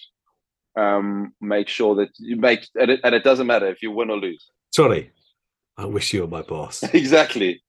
um, 0.77 1.34
make 1.41 1.67
sure 1.67 1.95
that 1.95 2.10
you 2.17 2.36
make 2.36 2.67
and 2.75 2.91
it, 2.91 2.99
and 3.03 3.15
it 3.15 3.23
doesn't 3.23 3.47
matter 3.47 3.67
if 3.67 3.81
you 3.81 3.91
win 3.91 4.10
or 4.10 4.17
lose. 4.17 4.45
Sorry, 4.73 5.12
I 5.77 5.86
wish 5.86 6.13
you 6.13 6.21
were 6.21 6.27
my 6.27 6.41
boss. 6.41 6.84
Exactly. 6.93 7.62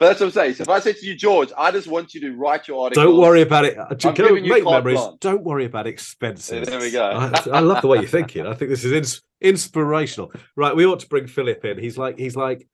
But 0.00 0.08
that's 0.08 0.20
what 0.20 0.26
I'm 0.26 0.32
saying. 0.32 0.54
So 0.54 0.62
if 0.62 0.68
I 0.68 0.80
say 0.80 0.92
to 0.92 1.06
you, 1.06 1.14
George, 1.14 1.50
I 1.56 1.70
just 1.70 1.86
want 1.86 2.14
you 2.14 2.20
to 2.22 2.32
write 2.32 2.66
your 2.66 2.82
article. 2.82 3.04
Don't 3.04 3.16
worry 3.16 3.42
about 3.42 3.64
it. 3.64 3.78
I'm 3.78 3.96
Can 3.96 4.12
giving 4.14 4.48
make 4.48 4.64
memories. 4.64 4.98
blanche. 4.98 5.20
Don't 5.20 5.44
worry 5.44 5.66
about 5.66 5.86
expenses. 5.86 6.66
There 6.66 6.80
we 6.80 6.90
go. 6.90 7.04
I, 7.04 7.30
I 7.52 7.60
love 7.60 7.80
the 7.80 7.86
way 7.86 7.98
you're 7.98 8.08
thinking. 8.08 8.44
I 8.44 8.54
think 8.54 8.70
this 8.70 8.84
is 8.84 8.90
ins- 8.90 9.22
inspirational. 9.40 10.32
Right, 10.56 10.74
we 10.74 10.84
ought 10.84 10.98
to 11.00 11.08
bring 11.08 11.28
Philip 11.28 11.64
in. 11.64 11.78
He's 11.78 11.96
like 11.96 12.18
he's 12.18 12.34
like 12.34 12.66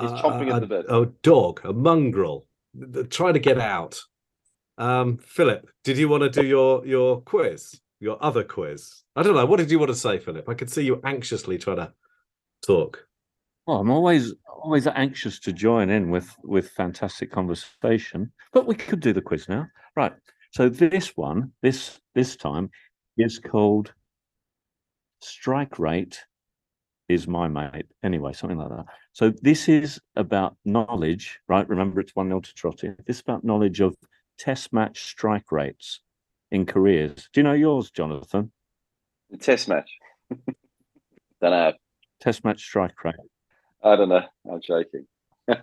He's 0.00 0.10
uh, 0.10 0.22
chomping 0.22 0.50
a, 0.50 0.54
at 0.54 0.60
the 0.60 0.66
bit. 0.66 0.86
a 0.88 1.06
dog, 1.22 1.60
a 1.64 1.72
mongrel, 1.72 2.46
th- 2.78 2.92
th- 2.92 3.08
trying 3.10 3.34
to 3.34 3.40
get 3.40 3.58
out. 3.58 4.00
Um, 4.76 5.18
Philip, 5.18 5.68
did 5.84 5.98
you 5.98 6.08
want 6.08 6.24
to 6.24 6.30
do 6.30 6.46
your 6.46 6.84
your 6.84 7.20
quiz, 7.20 7.80
your 8.00 8.22
other 8.22 8.42
quiz? 8.42 9.02
I 9.14 9.22
don't 9.22 9.34
know. 9.34 9.46
What 9.46 9.58
did 9.58 9.70
you 9.70 9.78
want 9.78 9.90
to 9.90 9.96
say, 9.96 10.18
Philip? 10.18 10.48
I 10.48 10.54
could 10.54 10.70
see 10.70 10.84
you 10.84 11.00
anxiously 11.04 11.58
trying 11.58 11.76
to 11.76 11.92
talk. 12.66 13.06
Well, 13.66 13.78
I'm 13.78 13.90
always 13.90 14.34
always 14.48 14.86
anxious 14.86 15.38
to 15.40 15.52
join 15.52 15.90
in 15.90 16.10
with 16.10 16.34
with 16.42 16.70
fantastic 16.70 17.30
conversation, 17.30 18.32
but 18.52 18.66
we 18.66 18.74
could 18.74 19.00
do 19.00 19.12
the 19.12 19.22
quiz 19.22 19.48
now, 19.48 19.68
right? 19.94 20.12
So 20.50 20.68
this 20.68 21.16
one, 21.16 21.52
this 21.62 22.00
this 22.14 22.36
time, 22.36 22.70
is 23.16 23.38
called 23.38 23.92
strike 25.20 25.78
rate 25.78 26.20
is 27.08 27.28
my 27.28 27.48
mate. 27.48 27.86
Anyway, 28.02 28.32
something 28.32 28.58
like 28.58 28.70
that. 28.70 28.86
So 29.12 29.32
this 29.42 29.68
is 29.68 30.00
about 30.16 30.56
knowledge, 30.64 31.38
right? 31.48 31.68
Remember, 31.68 32.00
it's 32.00 32.16
one 32.16 32.28
0 32.28 32.40
to 32.40 32.54
Trotty. 32.54 32.88
This 33.06 33.16
is 33.16 33.22
about 33.22 33.44
knowledge 33.44 33.80
of 33.80 33.94
test 34.38 34.72
match 34.72 35.04
strike 35.04 35.52
rates 35.52 36.00
in 36.50 36.66
careers. 36.66 37.28
Do 37.32 37.40
you 37.40 37.44
know 37.44 37.52
yours, 37.52 37.90
Jonathan? 37.90 38.52
The 39.30 39.38
test 39.38 39.68
match. 39.68 39.90
don't 40.30 41.50
know. 41.50 41.72
Test 42.20 42.44
match 42.44 42.62
strike 42.62 43.04
rate. 43.04 43.14
I 43.82 43.96
don't 43.96 44.08
know. 44.08 44.24
I'm 44.50 44.60
joking. 44.60 45.06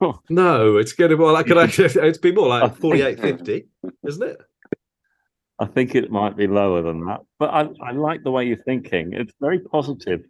Oh. 0.00 0.20
No, 0.30 0.76
it's 0.76 0.92
getting 0.92 1.18
more 1.18 1.32
like 1.32 1.46
could 1.46 1.58
I, 1.58 1.64
it's 1.68 2.18
been 2.18 2.34
more 2.34 2.48
like 2.48 2.70
think- 2.70 2.80
48 2.80 3.20
50, 3.20 3.66
isn't 4.06 4.22
it? 4.22 4.38
I 5.60 5.66
think 5.66 5.94
it 5.96 6.10
might 6.10 6.36
be 6.36 6.46
lower 6.46 6.82
than 6.82 7.04
that, 7.06 7.20
but 7.38 7.50
I, 7.50 7.68
I 7.82 7.90
like 7.90 8.22
the 8.22 8.30
way 8.30 8.44
you're 8.44 8.62
thinking. 8.62 9.12
It's 9.12 9.32
very 9.40 9.58
positive. 9.58 10.20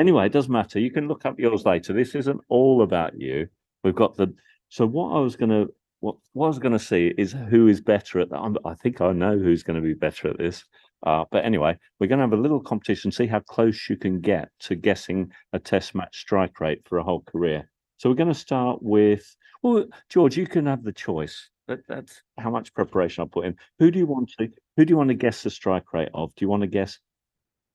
Anyway, 0.00 0.24
it 0.24 0.32
doesn't 0.32 0.50
matter. 0.50 0.80
You 0.80 0.90
can 0.90 1.08
look 1.08 1.26
up 1.26 1.38
yours 1.38 1.66
later. 1.66 1.92
This 1.92 2.14
isn't 2.14 2.40
all 2.48 2.80
about 2.82 3.20
you. 3.20 3.46
We've 3.84 3.94
got 3.94 4.16
the. 4.16 4.34
So 4.70 4.86
what 4.86 5.14
I 5.14 5.20
was 5.20 5.36
going 5.36 5.50
to 5.50 5.72
what, 6.00 6.16
what 6.32 6.46
I 6.46 6.48
was 6.48 6.58
going 6.58 6.72
to 6.72 6.78
see 6.78 7.12
is 7.18 7.32
who 7.32 7.68
is 7.68 7.82
better 7.82 8.20
at 8.20 8.30
that. 8.30 8.38
I'm, 8.38 8.56
think 8.76 9.02
I 9.02 9.12
know 9.12 9.38
who's 9.38 9.62
going 9.62 9.76
to 9.76 9.86
be 9.86 9.92
better 9.92 10.28
at 10.28 10.38
this. 10.38 10.64
Uh, 11.06 11.24
but 11.30 11.44
anyway, 11.44 11.78
we're 11.98 12.06
going 12.06 12.18
to 12.18 12.24
have 12.24 12.32
a 12.32 12.40
little 12.42 12.60
competition, 12.60 13.12
see 13.12 13.26
how 13.26 13.40
close 13.40 13.88
you 13.90 13.96
can 13.96 14.20
get 14.20 14.48
to 14.60 14.74
guessing 14.74 15.30
a 15.52 15.58
test 15.58 15.94
match 15.94 16.18
strike 16.18 16.60
rate 16.60 16.80
for 16.86 16.98
a 16.98 17.04
whole 17.04 17.22
career. 17.22 17.70
So 17.98 18.08
we're 18.08 18.16
going 18.16 18.32
to 18.32 18.34
start 18.34 18.82
with. 18.82 19.36
Well, 19.62 19.84
George, 20.08 20.38
you 20.38 20.46
can 20.46 20.64
have 20.64 20.82
the 20.82 20.92
choice. 20.92 21.50
That, 21.68 21.80
that's 21.86 22.22
how 22.38 22.50
much 22.50 22.72
preparation 22.72 23.22
I 23.22 23.26
put 23.30 23.44
in. 23.44 23.56
Who 23.78 23.90
do 23.90 23.98
you 23.98 24.06
want 24.06 24.32
to? 24.38 24.48
Who 24.78 24.86
do 24.86 24.92
you 24.92 24.96
want 24.96 25.08
to 25.08 25.14
guess 25.14 25.42
the 25.42 25.50
strike 25.50 25.92
rate 25.92 26.08
of? 26.14 26.34
Do 26.34 26.44
you 26.44 26.48
want 26.48 26.62
to 26.62 26.66
guess 26.66 26.98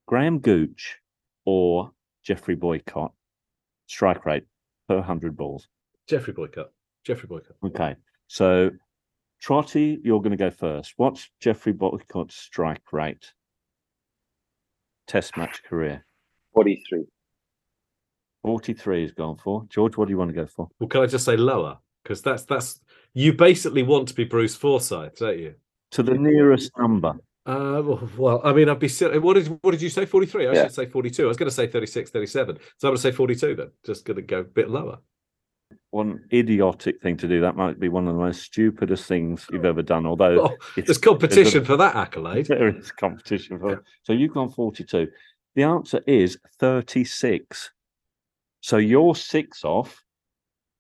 Graham 0.08 0.40
Gooch 0.40 0.98
or 1.46 1.92
Geoffrey 2.26 2.56
Boycott 2.56 3.14
strike 3.88 4.26
rate 4.26 4.46
per 4.90 5.02
hundred 5.02 5.38
balls? 5.38 5.68
Geoffrey 6.08 6.34
Boycott. 6.34 6.72
Geoffrey 7.06 7.28
Boycott. 7.28 7.56
Okay, 7.64 7.96
so 8.28 8.72
Trotty, 9.42 10.00
you're 10.04 10.22
going 10.22 10.32
to 10.32 10.38
go 10.38 10.50
first. 10.50 10.94
What's 10.98 11.30
Geoffrey 11.40 11.74
Boycott's 11.74 12.36
strike 12.36 12.92
rate? 12.92 13.32
Test 15.08 15.38
match 15.38 15.62
career. 15.64 16.04
43. 16.54 17.04
43 18.42 19.04
is 19.04 19.12
gone 19.12 19.38
for. 19.38 19.66
George, 19.70 19.98
what 19.98 20.08
do 20.08 20.12
you 20.12 20.18
want 20.18 20.30
to 20.30 20.36
go 20.36 20.48
for? 20.48 20.68
Well, 20.80 20.90
can 20.90 21.02
I 21.02 21.06
just 21.06 21.26
say 21.26 21.38
lower? 21.38 21.78
Because 22.04 22.22
that's 22.22 22.44
that's 22.44 22.80
you 23.14 23.34
basically 23.34 23.84
want 23.84 24.08
to 24.08 24.14
be 24.14 24.24
Bruce 24.24 24.56
Forsyth, 24.56 25.18
don't 25.18 25.40
you? 25.40 25.56
To 25.92 26.04
the 26.04 26.14
nearest 26.14 26.72
number. 26.78 27.16
Uh, 27.46 27.98
well, 28.18 28.42
I 28.44 28.54
mean, 28.54 28.70
I'd 28.70 28.80
be 28.80 28.88
silly. 28.88 29.20
What 29.20 29.36
did 29.36 29.48
what 29.62 29.72
did 29.72 29.82
you 29.82 29.90
say? 29.90 30.06
Forty 30.06 30.26
three. 30.26 30.48
I 30.48 30.54
Yeah. 30.54 30.64
should 30.64 30.74
say 30.74 30.86
forty 30.88 31.10
two. 31.12 31.26
I 31.26 31.28
was 31.28 31.38
going 31.38 31.50
to 31.50 31.54
say 31.56 31.68
36, 31.68 32.10
37. 32.10 32.58
So 32.78 32.88
I'm 32.88 32.92
going 32.92 32.96
to 32.96 33.02
say 33.02 33.12
forty 33.12 33.36
two. 33.36 33.56
Then 33.56 33.70
just 33.86 34.04
going 34.06 34.16
to 34.16 34.24
go 34.24 34.40
a 34.40 34.44
bit 34.44 34.70
lower. 34.70 34.98
One 35.92 36.24
idiotic 36.34 37.02
thing 37.02 37.18
to 37.18 37.28
do. 37.28 37.42
That 37.42 37.56
might 37.56 37.80
be 37.80 37.88
one 37.90 38.08
of 38.08 38.16
the 38.16 38.20
most 38.22 38.42
stupidest 38.42 39.06
things 39.06 39.46
you've 39.52 39.66
ever 39.66 39.82
done. 39.84 40.06
Although 40.08 40.48
Oh, 40.50 40.58
there's 40.76 40.98
competition 40.98 41.62
a- 41.62 41.66
for 41.66 41.78
that 41.78 41.96
accolade. 41.96 42.48
There 42.48 42.68
is 42.68 42.92
competition 42.92 43.60
for 43.60 43.84
So 44.04 44.14
you've 44.14 44.34
gone 44.34 44.50
42. 44.50 45.08
The 45.56 45.64
answer 45.64 46.02
is 46.08 46.38
36. 46.60 47.72
So 48.62 48.78
you're 48.78 49.16
six 49.16 49.64
off 49.64 50.04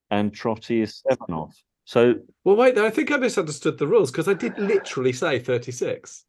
and 0.09 0.33
Trotty 0.33 0.81
is 0.81 1.01
seven 1.07 1.33
off. 1.35 1.55
So 1.85 2.15
Well, 2.43 2.55
wait, 2.55 2.77
I 2.77 2.89
think 2.89 3.11
I 3.11 3.17
misunderstood 3.17 3.77
the 3.77 3.87
rules 3.87 4.11
because 4.11 4.27
I 4.27 4.33
did 4.33 4.57
literally 4.57 5.13
say 5.13 5.37
thirty 5.39 5.71
six. 5.71 6.25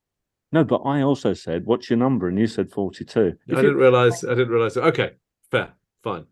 No, 0.53 0.65
but 0.65 0.83
I 0.83 1.03
also 1.03 1.35
said, 1.35 1.67
what's 1.67 1.91
your 1.91 1.99
number? 1.99 2.29
And 2.29 2.39
you 2.39 2.47
said 2.47 2.71
42. 2.71 3.21
I 3.21 3.25
If 3.25 3.37
you- 3.49 3.57
didn't 3.57 3.77
realize. 3.77 4.25
I 4.25 4.31
didn't 4.31 4.51
realize. 4.51 4.77
Okay, 4.77 5.13
fair, 5.51 5.73
fine. 6.03 6.27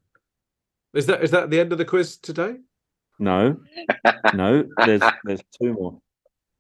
Is 0.95 1.07
that 1.07 1.25
is 1.25 1.31
that 1.33 1.51
the 1.51 1.59
end 1.61 1.73
of 1.73 1.79
the 1.79 1.85
quiz 1.85 2.17
today? 2.19 2.57
No, 3.19 3.61
no, 4.35 4.65
there's 4.87 5.03
there's 5.25 5.43
two 5.61 5.73
more. 5.73 6.01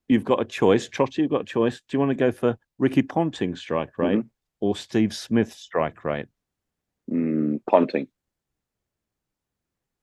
You've 0.09 0.25
got 0.25 0.41
a 0.41 0.45
choice. 0.45 0.89
Trotty, 0.89 1.23
you've 1.23 1.31
got 1.31 1.43
a 1.43 1.45
choice. 1.45 1.81
Do 1.89 1.95
you 1.97 1.99
want 2.01 2.11
to 2.11 2.15
go 2.17 2.31
for 2.33 2.57
Ricky 2.79 3.03
Ponting 3.03 3.55
strike 3.57 3.97
rate 3.99 4.25
or 4.61 4.77
Steve 4.77 5.15
Smith 5.15 5.53
strike 5.53 6.05
rate? 6.05 6.27
Mm, 7.11 7.61
Ponting. 7.71 8.09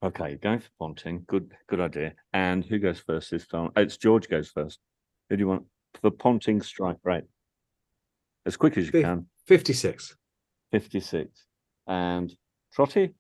Okay, 0.04 0.36
going 0.42 0.60
for 0.60 0.70
Ponting. 0.80 1.24
Good, 1.28 1.52
good 1.68 1.80
idea. 1.80 2.14
And 2.34 2.66
who 2.66 2.80
goes 2.80 3.00
first 3.00 3.30
this 3.32 3.46
time? 3.46 3.70
Oh, 3.76 3.82
it's 3.82 3.98
George 3.98 4.28
goes 4.30 4.50
first. 4.50 4.80
Who 5.30 5.38
do 5.38 5.42
you 5.42 5.48
want 5.48 5.66
for 6.02 6.10
Ponting 6.10 6.62
strike 6.62 6.98
rate? 7.04 7.26
As 8.45 8.58
quick 8.58 8.77
as 8.77 8.86
you 8.86 8.91
Fif- 8.91 9.04
can. 9.04 9.25
56. 9.47 10.15
56. 10.71 11.45
And 11.88 12.34
Trotty, 12.73 13.13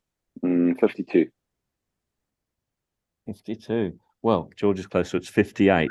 Mm, 0.45 0.79
52. 0.79 1.27
52. 3.27 3.99
Well, 4.21 4.49
George 4.55 4.79
is 4.79 4.87
closer. 4.87 5.17
It's 5.17 5.27
58. 5.29 5.89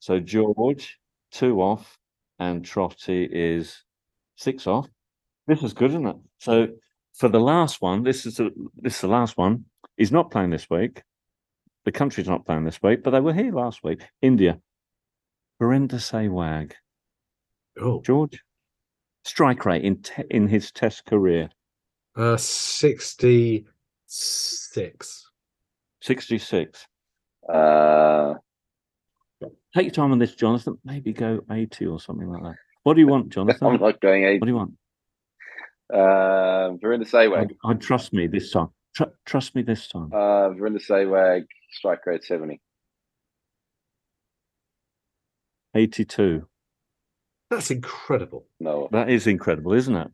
So 0.00 0.18
George, 0.20 0.98
two 1.30 1.60
off, 1.62 1.98
and 2.38 2.64
Trotty 2.64 3.24
is 3.30 3.82
six 4.36 4.66
off. 4.66 4.88
This 5.46 5.62
is 5.62 5.72
good, 5.72 5.90
isn't 5.92 6.06
it? 6.06 6.16
So 6.40 6.68
for 7.14 7.28
the 7.28 7.40
last 7.40 7.80
one, 7.80 8.02
this 8.02 8.26
is 8.26 8.36
the, 8.36 8.50
this 8.76 8.96
is 8.96 9.00
the 9.02 9.08
last 9.08 9.36
one. 9.36 9.64
He's 9.96 10.12
not 10.12 10.30
playing 10.30 10.50
this 10.50 10.68
week. 10.68 11.02
The 11.84 11.92
country's 11.92 12.28
not 12.28 12.44
playing 12.46 12.64
this 12.64 12.80
week, 12.82 13.02
but 13.02 13.10
they 13.10 13.20
were 13.20 13.34
here 13.34 13.52
last 13.52 13.82
week. 13.82 14.02
India. 14.20 14.60
Virender 15.60 15.94
Sehwag. 16.00 16.72
Oh, 17.80 18.02
George, 18.02 18.42
strike 19.24 19.64
rate 19.64 19.84
in 19.84 20.02
te- 20.02 20.24
in 20.30 20.48
his 20.48 20.70
Test 20.72 21.06
career, 21.06 21.48
uh, 22.16 22.36
66. 22.36 25.28
66. 26.00 26.86
Uh, 27.48 28.34
Take 29.74 29.84
your 29.86 29.92
time 29.92 30.12
on 30.12 30.18
this, 30.18 30.34
Jonathan. 30.34 30.76
Maybe 30.84 31.12
go 31.14 31.40
80 31.50 31.86
or 31.86 31.98
something 31.98 32.28
like 32.28 32.42
that. 32.42 32.56
What 32.82 32.94
do 32.94 33.00
you 33.00 33.06
want, 33.06 33.28
Jonathan? 33.32 33.66
I'm 33.66 33.80
not 33.80 34.00
going 34.00 34.24
eight. 34.24 34.40
What 34.40 34.46
do 34.46 34.50
you 34.52 34.56
want? 34.56 34.72
Uh, 35.92 36.76
Virender 36.82 37.08
Sehwag. 37.08 37.38
I'd, 37.38 37.54
I'd 37.64 37.80
trust 37.80 38.12
me 38.12 38.26
this 38.26 38.50
time. 38.52 38.68
Tr- 38.94 39.04
trust 39.24 39.54
me 39.54 39.62
this 39.62 39.88
time. 39.88 40.10
Uh, 40.12 40.50
Virender 40.50 40.84
Sehwag, 40.86 41.44
strike 41.72 42.04
rate 42.06 42.22
70. 42.24 42.60
82. 45.74 46.46
That's 47.52 47.70
incredible. 47.70 48.46
No. 48.60 48.88
That 48.92 49.10
is 49.10 49.26
incredible, 49.26 49.74
isn't 49.74 49.94
it? 49.94 50.10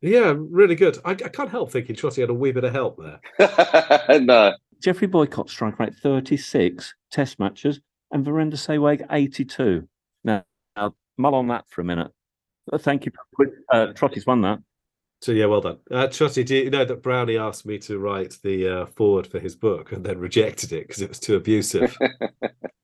Yeah, 0.00 0.34
really 0.36 0.76
good. 0.76 0.98
I, 1.04 1.10
I 1.10 1.14
can't 1.14 1.50
help 1.50 1.72
thinking 1.72 1.96
Trotty 1.96 2.20
had 2.20 2.30
a 2.30 2.34
wee 2.34 2.52
bit 2.52 2.62
of 2.62 2.72
help 2.72 2.96
there. 2.96 4.20
no. 4.20 4.54
Geoffrey 4.80 5.08
Boycott 5.08 5.50
strike 5.50 5.80
rate 5.80 5.96
36 5.96 6.94
test 7.10 7.40
matches 7.40 7.80
and 8.12 8.24
Virender 8.24 8.54
Sehwag 8.54 9.04
82. 9.10 9.88
Now, 10.22 10.44
now, 10.76 10.94
mull 11.18 11.34
on 11.34 11.48
that 11.48 11.64
for 11.68 11.80
a 11.80 11.84
minute. 11.84 12.12
Uh, 12.72 12.78
Thank 12.78 13.04
you. 13.06 13.12
Uh, 13.72 13.86
Trotty's 13.86 14.24
won 14.24 14.42
that. 14.42 14.60
So 15.22 15.32
yeah, 15.32 15.46
well 15.46 15.60
done. 15.60 15.78
Uh, 15.90 16.06
Trotty, 16.06 16.44
do 16.44 16.54
you 16.54 16.70
know 16.70 16.84
that 16.84 17.02
Brownie 17.02 17.36
asked 17.36 17.66
me 17.66 17.78
to 17.78 17.98
write 17.98 18.38
the 18.44 18.68
uh, 18.68 18.86
foreword 18.86 19.26
for 19.26 19.40
his 19.40 19.56
book 19.56 19.90
and 19.90 20.06
then 20.06 20.18
rejected 20.20 20.72
it 20.72 20.86
because 20.86 21.02
it 21.02 21.08
was 21.08 21.18
too 21.18 21.34
abusive? 21.34 21.96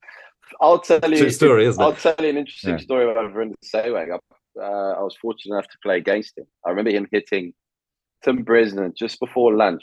I'll 0.61 0.79
tell 0.79 1.11
you. 1.11 1.19
True 1.19 1.31
story, 1.31 1.67
isn't 1.67 1.83
I'll 1.83 1.95
tell 1.95 2.15
you 2.19 2.29
an 2.29 2.37
interesting 2.37 2.79
Yeah. 2.79 2.79
story 2.79 3.11
about 3.11 3.33
Virender 3.33 3.55
Sehwag. 3.65 4.13
I, 4.13 4.61
uh, 4.61 4.95
I 4.99 5.03
was 5.03 5.17
fortunate 5.21 5.55
enough 5.55 5.69
to 5.69 5.79
play 5.83 5.97
against 5.97 6.37
him. 6.39 6.47
I 6.67 6.71
remember 6.71 6.91
him 6.91 7.07
hitting 7.11 7.53
Tim 8.25 8.45
Bresnan 8.45 8.95
just 8.97 9.21
before 9.21 9.55
lunch. 9.55 9.83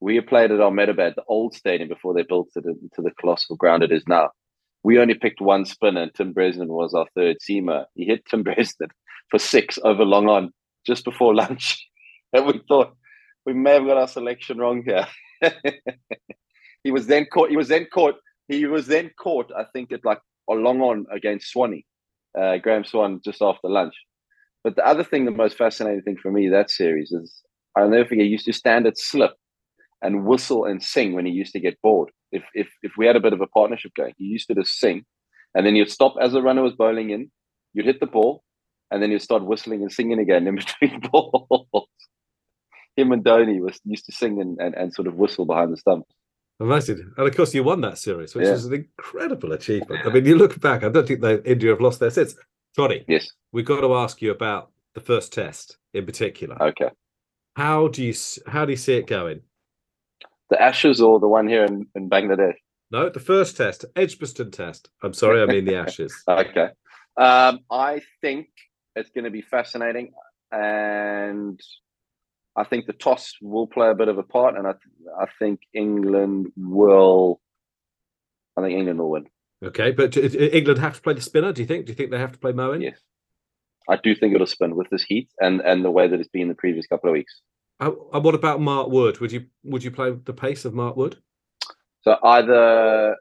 We 0.00 0.20
played 0.22 0.50
at 0.50 0.60
Ahmedabad, 0.60 1.14
the 1.16 1.24
old 1.28 1.54
stadium, 1.54 1.88
before 1.88 2.14
they 2.14 2.22
built 2.22 2.48
it 2.56 2.64
into 2.64 3.02
the 3.02 3.10
colossal 3.20 3.56
ground 3.56 3.82
it 3.82 3.92
is 3.92 4.02
now. 4.08 4.30
We 4.82 4.98
only 4.98 5.14
picked 5.14 5.42
one 5.42 5.66
spinner, 5.66 6.02
and 6.02 6.14
Tim 6.14 6.32
Bresnan 6.32 6.68
was 6.68 6.94
our 6.94 7.06
third 7.14 7.36
seamer. 7.40 7.84
He 7.94 8.06
hit 8.06 8.24
Tim 8.24 8.42
Bresnan 8.44 8.88
for 9.30 9.38
six 9.38 9.78
over 9.84 10.04
long 10.04 10.28
on 10.28 10.52
just 10.86 11.04
before 11.04 11.34
lunch. 11.34 11.86
and 12.32 12.46
we 12.46 12.60
thought 12.66 12.94
we 13.44 13.52
may 13.52 13.72
have 13.74 13.84
got 13.86 13.98
our 13.98 14.08
selection 14.08 14.58
wrong 14.58 14.82
here. 14.84 15.06
he 16.84 16.90
was 16.90 17.06
then 17.06 17.26
caught. 17.26 17.50
He 17.50 17.56
was 17.56 17.68
then 17.68 17.86
caught. 17.92 18.16
He 18.50 18.66
was 18.66 18.88
then 18.88 19.12
caught. 19.16 19.52
I 19.56 19.64
think 19.72 19.92
at 19.92 20.04
like 20.04 20.20
a 20.50 20.54
long 20.54 20.80
on 20.80 21.06
against 21.12 21.52
Swanee, 21.52 21.86
uh, 22.36 22.56
Graeme 22.56 22.84
Swann, 22.84 23.20
just 23.24 23.40
after 23.40 23.68
lunch. 23.68 23.94
But 24.64 24.74
the 24.74 24.84
other 24.84 25.04
thing, 25.04 25.24
the 25.24 25.30
most 25.30 25.56
fascinating 25.56 26.02
thing 26.02 26.16
for 26.20 26.32
me 26.32 26.48
that 26.48 26.68
series 26.68 27.12
is 27.12 27.42
I'll 27.76 27.88
never 27.88 28.08
forget. 28.08 28.24
He 28.24 28.30
used 28.32 28.46
to 28.46 28.52
stand 28.52 28.88
at 28.88 28.98
slip 28.98 29.34
and 30.02 30.26
whistle 30.26 30.64
and 30.64 30.82
sing 30.82 31.12
when 31.12 31.26
he 31.26 31.32
used 31.32 31.52
to 31.52 31.60
get 31.60 31.80
bored. 31.80 32.10
If 32.32 32.42
if 32.52 32.68
if 32.82 32.92
we 32.98 33.06
had 33.06 33.14
a 33.14 33.20
bit 33.20 33.32
of 33.32 33.40
a 33.40 33.46
partnership 33.46 33.92
going, 33.96 34.14
he 34.18 34.24
used 34.24 34.48
to 34.48 34.56
just 34.56 34.80
sing, 34.80 35.04
and 35.54 35.64
then 35.64 35.76
he'd 35.76 35.88
stop 35.88 36.16
as 36.20 36.32
the 36.32 36.42
runner 36.42 36.62
was 36.62 36.74
bowling 36.74 37.10
in. 37.10 37.30
You'd 37.72 37.86
hit 37.86 38.00
the 38.00 38.06
ball, 38.06 38.42
and 38.90 39.00
then 39.00 39.12
you'd 39.12 39.22
start 39.22 39.44
whistling 39.44 39.82
and 39.82 39.92
singing 39.92 40.18
again 40.18 40.48
in 40.48 40.56
between 40.62 40.98
balls. 41.12 41.86
Him 42.96 43.12
and 43.12 43.24
Dhoni 43.24 43.60
was 43.60 43.78
used 43.84 44.06
to 44.06 44.12
sing 44.12 44.40
and, 44.40 44.58
and, 44.58 44.74
and 44.74 44.92
sort 44.92 45.06
of 45.06 45.14
whistle 45.14 45.46
behind 45.46 45.72
the 45.72 45.76
stumps. 45.76 46.10
Amazing. 46.60 47.12
And 47.16 47.26
of 47.26 47.34
course, 47.34 47.54
you 47.54 47.64
won 47.64 47.80
that 47.80 47.98
series, 47.98 48.34
which 48.34 48.46
Yeah. 48.46 48.52
is 48.52 48.66
an 48.66 48.74
incredible 48.74 49.52
achievement. 49.52 50.04
I 50.04 50.10
mean, 50.10 50.26
you 50.26 50.36
look 50.36 50.60
back, 50.60 50.84
I 50.84 50.90
don't 50.90 51.06
think 51.08 51.22
they, 51.22 51.40
India 51.42 51.70
have 51.70 51.80
lost 51.80 52.00
there 52.00 52.10
since. 52.10 52.36
Trotty, 52.76 53.04
Yes. 53.08 53.28
we've 53.50 53.64
got 53.64 53.80
to 53.80 53.94
ask 53.94 54.20
you 54.22 54.30
about 54.30 54.70
the 54.94 55.00
first 55.00 55.32
test 55.32 55.78
in 55.94 56.04
particular. 56.06 56.62
Okay. 56.62 56.90
How 57.56 57.88
do 57.88 58.04
you 58.04 58.14
how 58.46 58.64
do 58.64 58.72
you 58.72 58.76
see 58.76 58.94
it 58.94 59.06
going? 59.06 59.40
The 60.50 60.60
Ashes 60.60 61.00
or 61.00 61.18
the 61.18 61.28
one 61.28 61.48
here 61.48 61.64
in, 61.64 61.86
in 61.94 62.08
Bangladesh? 62.10 62.54
No, 62.90 63.08
the 63.08 63.20
first 63.20 63.56
test, 63.56 63.84
Edgbaston 63.96 64.50
test. 64.50 64.90
I'm 65.02 65.12
sorry, 65.14 65.42
I 65.42 65.46
mean 65.46 65.64
the 65.64 65.76
Ashes. 65.76 66.14
Okay. 66.28 66.68
Um, 67.16 67.60
I 67.70 68.02
think 68.20 68.48
it's 68.96 69.10
going 69.10 69.24
to 69.24 69.30
be 69.30 69.42
fascinating, 69.42 70.12
and 70.52 71.60
I 72.56 72.64
think 72.64 72.86
the 72.86 72.92
toss 72.92 73.34
will 73.40 73.66
play 73.66 73.88
a 73.88 73.94
bit 73.94 74.08
of 74.08 74.18
a 74.18 74.22
part, 74.22 74.56
and 74.56 74.66
I, 74.66 74.72
I 75.18 75.26
think 75.38 75.60
England 75.72 76.52
will. 76.56 77.40
I 78.56 78.62
think 78.62 78.78
England 78.78 78.98
will 78.98 79.10
win. 79.10 79.26
Okay, 79.64 79.92
but 79.92 80.16
England 80.16 80.78
have 80.78 80.94
to 80.94 81.02
play 81.02 81.14
the 81.14 81.20
spinner. 81.20 81.52
Do 81.52 81.62
you 81.62 81.68
think? 81.68 81.86
Do 81.86 81.92
you 81.92 81.96
think 81.96 82.10
they 82.10 82.18
have 82.18 82.32
to 82.32 82.38
play 82.38 82.52
Moeen? 82.52 82.82
Yes, 82.82 82.98
I 83.88 83.96
do 83.96 84.14
think 84.14 84.34
it'll 84.34 84.46
spin 84.46 84.74
with 84.74 84.88
this 84.90 85.04
heat 85.04 85.28
and 85.38 85.60
and 85.60 85.84
the 85.84 85.90
way 85.90 86.08
that 86.08 86.18
it's 86.18 86.28
been 86.28 86.48
the 86.48 86.54
previous 86.54 86.86
couple 86.86 87.08
of 87.10 87.14
weeks. 87.14 87.40
Uh, 87.78 87.92
and 88.12 88.24
what 88.24 88.34
about 88.34 88.60
Mark 88.60 88.88
Wood? 88.88 89.20
Would 89.20 89.32
you 89.32 89.46
would 89.64 89.84
you 89.84 89.90
play 89.90 90.10
the 90.10 90.32
pace 90.32 90.64
of 90.64 90.74
Mark 90.74 90.96
Wood? 90.96 91.18
So 92.02 92.16
either 92.22 93.16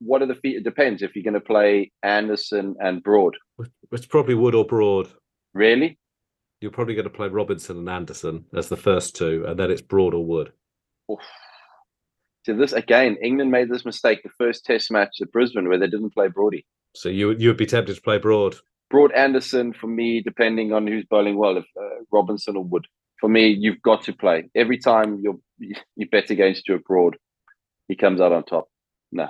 what 0.00 0.22
are 0.22 0.26
the 0.26 0.34
feet? 0.34 0.56
It 0.56 0.64
depends 0.64 1.02
if 1.02 1.14
you're 1.14 1.24
going 1.24 1.34
to 1.34 1.40
play 1.40 1.92
Anderson 2.02 2.76
and 2.80 3.02
Broad. 3.02 3.36
It's 3.92 4.06
probably 4.06 4.34
Wood 4.34 4.54
or 4.54 4.64
Broad. 4.64 5.08
Really? 5.52 5.98
You're 6.64 6.72
probably 6.72 6.94
going 6.94 7.04
to 7.04 7.10
play 7.10 7.28
Robinson 7.28 7.76
and 7.76 7.90
Anderson 7.90 8.46
as 8.56 8.70
the 8.70 8.76
first 8.78 9.14
two, 9.14 9.44
and 9.46 9.58
then 9.58 9.70
it's 9.70 9.82
Broad 9.82 10.14
or 10.14 10.24
Wood. 10.24 10.50
Oof. 11.12 11.20
So 12.46 12.54
this 12.56 12.72
again, 12.72 13.18
England 13.22 13.50
made 13.50 13.68
this 13.68 13.84
mistake 13.84 14.22
the 14.22 14.30
first 14.38 14.64
Test 14.64 14.90
match 14.90 15.16
at 15.20 15.30
Brisbane 15.30 15.68
where 15.68 15.76
they 15.78 15.88
didn't 15.88 16.14
play 16.14 16.28
Broady. 16.28 16.64
So 16.96 17.10
you 17.10 17.26
would- 17.26 17.42
you 17.42 17.48
would 17.50 17.58
be 17.58 17.66
tempted 17.66 17.94
to 17.96 18.00
play 18.00 18.16
Broad. 18.16 18.56
Broad 18.88 19.12
Anderson 19.12 19.74
for 19.74 19.88
me, 19.88 20.22
depending 20.22 20.72
on 20.72 20.86
who's 20.86 21.04
bowling 21.04 21.36
well, 21.36 21.58
if 21.58 21.66
uh, 21.78 22.02
Robinson 22.10 22.56
or 22.56 22.64
Wood. 22.64 22.86
For 23.20 23.28
me, 23.28 23.48
you've 23.48 23.82
got 23.82 24.02
to 24.04 24.14
play 24.14 24.48
every 24.54 24.78
time 24.78 25.20
you 25.22 25.42
you 25.96 26.08
bet 26.08 26.30
against 26.30 26.60
Stuart 26.62 26.84
Broad, 26.86 27.18
he 27.88 27.94
comes 27.94 28.22
out 28.22 28.32
on 28.32 28.42
top. 28.44 28.70
No, 29.12 29.28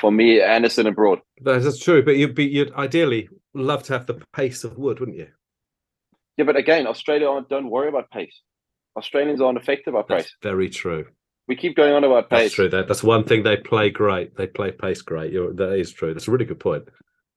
for 0.00 0.10
me, 0.10 0.40
Anderson 0.40 0.86
and 0.86 0.96
Broad. 0.96 1.20
That's 1.42 1.64
that's 1.64 1.78
true, 1.84 2.02
but 2.02 2.16
you'd 2.16 2.34
be 2.34 2.46
you'd 2.46 2.72
ideally 2.72 3.28
love 3.52 3.82
to 3.84 3.92
have 3.92 4.06
the 4.06 4.22
pace 4.32 4.64
of 4.64 4.78
Wood, 4.78 5.00
wouldn't 5.00 5.18
you? 5.18 5.28
Yeah, 6.42 6.46
but 6.46 6.56
again, 6.56 6.88
Australia 6.88 7.28
aren't- 7.28 7.48
don't 7.48 7.70
worry 7.70 7.88
about 7.88 8.10
pace. 8.10 8.42
Australians 8.96 9.40
aren't 9.40 9.58
affected 9.58 9.94
by 9.94 10.02
That's 10.08 10.24
pace. 10.24 10.36
very 10.42 10.68
true. 10.68 11.06
We 11.46 11.54
keep 11.54 11.76
going 11.76 11.92
on 11.92 12.02
about 12.02 12.28
That's 12.30 12.42
pace. 12.42 12.52
true. 12.52 12.68
That 12.68 12.88
that's 12.88 13.02
one 13.04 13.22
thing 13.24 13.42
they 13.44 13.56
play 13.56 13.90
great. 13.90 14.36
They 14.36 14.48
play 14.48 14.72
pace 14.72 15.02
great. 15.02 15.32
You're, 15.32 15.52
that 15.54 15.72
is 15.74 15.92
true. 15.92 16.12
That's 16.12 16.26
a 16.26 16.30
really 16.32 16.44
good 16.44 16.58
point. 16.58 16.88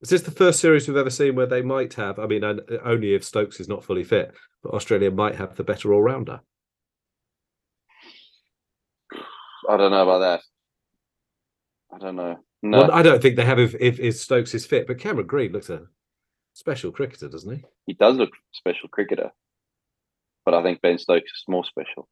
Is 0.01 0.09
this 0.09 0.23
the 0.23 0.31
first 0.31 0.59
series 0.59 0.87
we've 0.87 0.97
ever 0.97 1.09
seen 1.11 1.35
where 1.35 1.45
they 1.45 1.61
might 1.61 1.93
have? 1.93 2.17
I 2.19 2.25
mean, 2.25 2.43
uh, 2.43 2.55
only 2.83 3.13
if 3.13 3.23
Stokes 3.23 3.59
is 3.59 3.67
not 3.69 3.83
fully 3.83 4.03
fit, 4.03 4.33
but 4.63 4.73
Australia 4.73 5.11
might 5.11 5.35
have 5.35 5.55
the 5.55 5.63
better 5.63 5.93
all 5.93 6.01
rounder. 6.01 6.41
I 9.69 9.77
don't 9.77 9.91
know 9.91 10.03
about 10.03 10.19
that. 10.19 10.41
I 11.93 11.97
don't 11.99 12.15
know. 12.15 12.37
No, 12.63 12.79
Well, 12.79 12.91
I 12.91 13.03
don't 13.03 13.21
think 13.21 13.35
they 13.35 13.45
have 13.45 13.59
if, 13.59 13.75
if, 13.79 13.99
if 13.99 14.17
Stokes 14.17 14.53
is 14.55 14.65
fit, 14.65 14.87
but 14.87 14.97
Cameron 14.99 15.27
Green 15.27 15.51
looks 15.51 15.69
a 15.69 15.83
special 16.55 16.91
cricketer, 16.91 17.27
doesn't 17.27 17.53
he? 17.53 17.63
he 17.85 17.93
does 17.93 18.15
look 18.15 18.31
special 18.53 18.89
cricketer, 18.89 19.31
but 20.45 20.53
I 20.53 20.63
think 20.63 20.81
Ben 20.81 20.97
Stokes 20.97 21.31
is 21.31 21.43
more 21.47 21.65
special. 21.65 22.07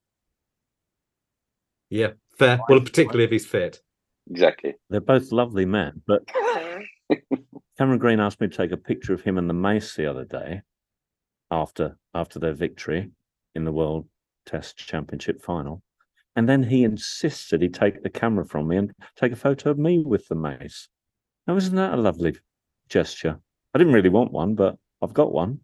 Yeah, 1.89 2.11
fair. 2.37 2.59
Well, 2.69 2.81
particularly 2.81 3.23
if 3.23 3.31
he's 3.31 3.45
fit. 3.45 3.79
Exactly. 4.29 4.75
They're 4.89 5.01
both 5.01 5.31
lovely 5.31 5.65
men, 5.65 6.01
but 6.07 6.21
Cameron 7.77 7.99
Green 7.99 8.19
asked 8.19 8.39
me 8.41 8.47
to 8.47 8.55
take 8.55 8.71
a 8.71 8.77
picture 8.77 9.13
of 9.13 9.21
him 9.21 9.37
and 9.37 9.49
the 9.49 9.53
mace 9.53 9.95
the 9.95 10.09
other 10.09 10.25
day 10.25 10.61
after 11.51 11.97
after 12.13 12.39
their 12.39 12.53
victory 12.53 13.11
in 13.55 13.63
the 13.65 13.71
World 13.71 14.07
Test 14.45 14.77
Championship 14.77 15.41
final. 15.41 15.81
And 16.35 16.49
then 16.49 16.63
he 16.63 16.83
insisted 16.83 17.61
he 17.61 17.69
take 17.69 18.01
the 18.01 18.09
camera 18.09 18.45
from 18.45 18.67
me 18.67 18.77
and 18.77 18.91
take 19.15 19.31
a 19.31 19.37
photo 19.37 19.69
of 19.69 19.77
me 19.77 20.03
with 20.03 20.27
the 20.27 20.35
mace. 20.35 20.89
Now, 21.45 21.55
isn't 21.57 21.75
that 21.75 21.93
a 21.93 21.97
lovely 21.97 22.35
gesture? 22.89 23.39
I 23.73 23.77
didn't 23.77 23.93
really 23.93 24.09
want 24.09 24.31
one, 24.31 24.55
but 24.55 24.77
I've 25.01 25.13
got 25.13 25.31
one. 25.33 25.59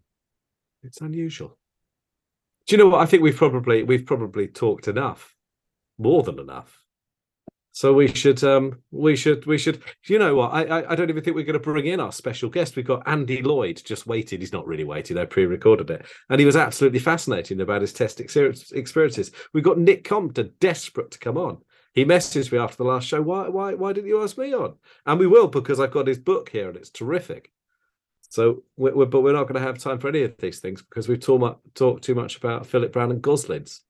It's 0.82 1.00
unusual. 1.00 1.56
Do 2.66 2.76
you 2.76 2.82
know 2.82 2.88
what? 2.88 3.00
I 3.00 3.06
think 3.06 3.22
we've 3.22 3.36
probably 3.36 3.82
we've 3.82 4.06
probably 4.06 4.48
talked 4.48 4.88
enough, 4.88 5.34
more 5.98 6.22
than 6.22 6.38
enough, 6.38 6.78
So 7.72 7.92
we 7.92 8.08
should, 8.08 8.42
um, 8.42 8.82
we 8.90 9.14
should, 9.16 9.46
we 9.46 9.56
should. 9.56 9.82
You 10.06 10.18
know 10.18 10.34
what? 10.34 10.52
I, 10.52 10.64
I, 10.64 10.92
I 10.92 10.94
don't 10.96 11.08
even 11.08 11.22
think 11.22 11.36
we're 11.36 11.44
going 11.44 11.54
to 11.54 11.60
bring 11.60 11.86
in 11.86 12.00
our 12.00 12.12
special 12.12 12.50
guest. 12.50 12.76
We've 12.76 12.86
got 12.86 13.06
Andy 13.06 13.42
Lloyd 13.42 13.80
just 13.84 14.06
waited. 14.06 14.40
He's 14.40 14.52
not 14.52 14.66
really 14.66 14.84
waiting. 14.84 15.16
I 15.16 15.24
pre-recorded 15.24 15.90
it, 15.90 16.06
and 16.28 16.40
he 16.40 16.46
was 16.46 16.56
absolutely 16.56 16.98
fascinating 16.98 17.60
about 17.60 17.82
his 17.82 17.92
test 17.92 18.20
experience- 18.20 18.72
experiences. 18.72 19.30
We've 19.54 19.64
got 19.64 19.78
Nick 19.78 20.04
Compton 20.04 20.52
desperate 20.60 21.12
to 21.12 21.18
come 21.18 21.38
on. 21.38 21.58
He 21.94 22.04
messaged 22.04 22.52
me 22.52 22.58
after 22.58 22.76
the 22.76 22.88
last 22.88 23.06
show. 23.06 23.22
Why, 23.22 23.48
why, 23.48 23.74
why 23.74 23.92
didn't 23.92 24.08
you 24.08 24.22
ask 24.22 24.36
me 24.38 24.52
on? 24.54 24.74
And 25.06 25.18
we 25.18 25.26
will 25.26 25.48
because 25.48 25.80
I've 25.80 25.90
got 25.90 26.06
his 26.06 26.18
book 26.18 26.48
here 26.50 26.68
and 26.68 26.76
it's 26.76 26.90
terrific. 26.90 27.50
So, 28.30 28.62
we're, 28.76 28.94
we're, 28.94 29.06
but 29.06 29.20
we're 29.20 29.32
not 29.32 29.44
going 29.44 29.60
to 29.60 29.66
have 29.66 29.78
time 29.78 29.98
for 29.98 30.08
any 30.08 30.22
of 30.22 30.36
these 30.38 30.60
things 30.60 30.82
because 30.82 31.08
we've 31.08 31.20
talked 31.20 32.04
too 32.04 32.14
much 32.14 32.36
about 32.36 32.66
Philip 32.66 32.92
Brown 32.92 33.10
and 33.10 33.20
Goslins. 33.20 33.82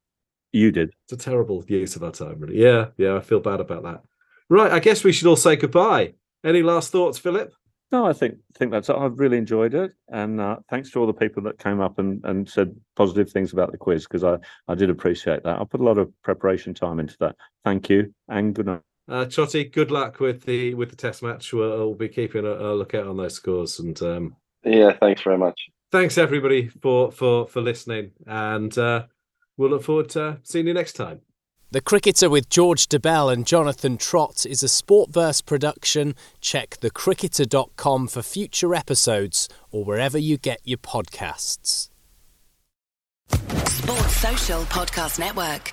You 0.53 0.73
did. 0.73 0.95
It's 1.05 1.13
a 1.13 1.17
terrible 1.17 1.65
use 1.69 1.95
of 1.95 2.03
our 2.03 2.11
time, 2.11 2.41
really. 2.41 2.61
Yeah, 2.61 2.87
yeah, 2.97 3.17
I 3.17 3.21
feel 3.21 3.41
bad 3.41 3.61
about 3.61 3.85
that. 3.85 4.03
Right, 4.49 4.73
I 4.73 4.81
guess 4.81 5.05
we 5.05 5.13
should 5.13 5.29
all 5.29 5.37
say 5.37 5.57
goodbye. 5.57 6.15
Any 6.45 6.63
last 6.63 6.91
thoughts, 6.91 7.19
Philip? 7.19 7.53
No, 7.93 8.07
I 8.07 8.13
think 8.13 8.39
think 8.55 8.71
that's 8.71 8.89
it. 8.89 8.97
I've 8.97 9.19
really 9.19 9.37
enjoyed 9.37 9.75
it, 9.75 9.93
and 10.09 10.41
uh, 10.41 10.57
thanks 10.71 10.91
to 10.91 11.01
all 11.01 11.07
the 11.07 11.13
people 11.13 11.43
that 11.43 11.59
came 11.59 11.81
up 11.81 11.99
and, 11.99 12.25
and 12.25 12.49
said 12.49 12.75
positive 12.97 13.31
things 13.31 13.53
about 13.53 13.73
the 13.73 13.79
quiz 13.79 14.05
because 14.05 14.23
I, 14.23 14.39
I 14.69 14.75
did 14.75 14.91
appreciate 14.91 15.43
that. 15.43 15.61
I 15.61 15.65
put 15.65 15.81
a 15.81 15.85
lot 15.85 15.99
of 15.99 16.11
preparation 16.23 16.73
time 16.73 17.01
into 17.01 17.17
that. 17.21 17.37
Thank 17.65 17.91
you, 17.91 18.15
and 18.29 18.55
good 18.55 18.67
night. 18.67 18.81
Uh, 19.11 19.25
Trotty, 19.25 19.65
good 19.65 19.91
luck 19.91 20.21
with 20.21 20.45
the 20.45 20.73
with 20.75 20.91
the 20.91 20.97
test 20.97 21.21
match. 21.23 21.53
We'll, 21.53 21.69
we'll 21.79 21.95
be 21.95 22.09
keeping 22.09 22.47
a, 22.47 22.53
a 22.53 22.71
lookout 22.75 23.09
on 23.09 23.17
those 23.17 23.35
scores, 23.35 23.81
and 23.81 24.01
um, 24.03 24.37
Yeah, 24.65 24.93
thanks 24.93 25.21
very 25.23 25.37
much. 25.37 25.61
thanks 25.91 26.17
everybody 26.17 26.69
for 26.69 27.11
for 27.11 27.47
for 27.49 27.61
listening, 27.61 28.13
and 28.27 28.77
uh, 28.79 29.07
we'll 29.57 29.71
look 29.71 29.83
forward 29.83 30.11
to 30.11 30.39
seeing 30.45 30.69
you 30.69 30.75
next 30.75 30.93
time. 30.93 31.23
The 31.73 31.81
Cricketer 31.81 32.29
with 32.31 32.49
George 32.49 32.89
Dobell 32.89 33.33
and 33.33 33.47
Jonathan 33.47 33.97
Trott 33.97 34.45
is 34.45 34.63
a 34.63 34.67
Sportverse 34.67 35.45
production. 35.45 36.15
Check 36.41 36.79
thecricketer.com 36.81 38.09
for 38.09 38.23
future 38.23 38.75
episodes 38.75 39.49
or 39.71 39.85
wherever 39.85 40.19
you 40.19 40.37
get 40.37 40.61
your 40.65 40.79
podcasts. 40.79 41.89
Sports 43.33 44.17
Social 44.17 44.63
Podcast 44.63 45.19
Network. 45.21 45.73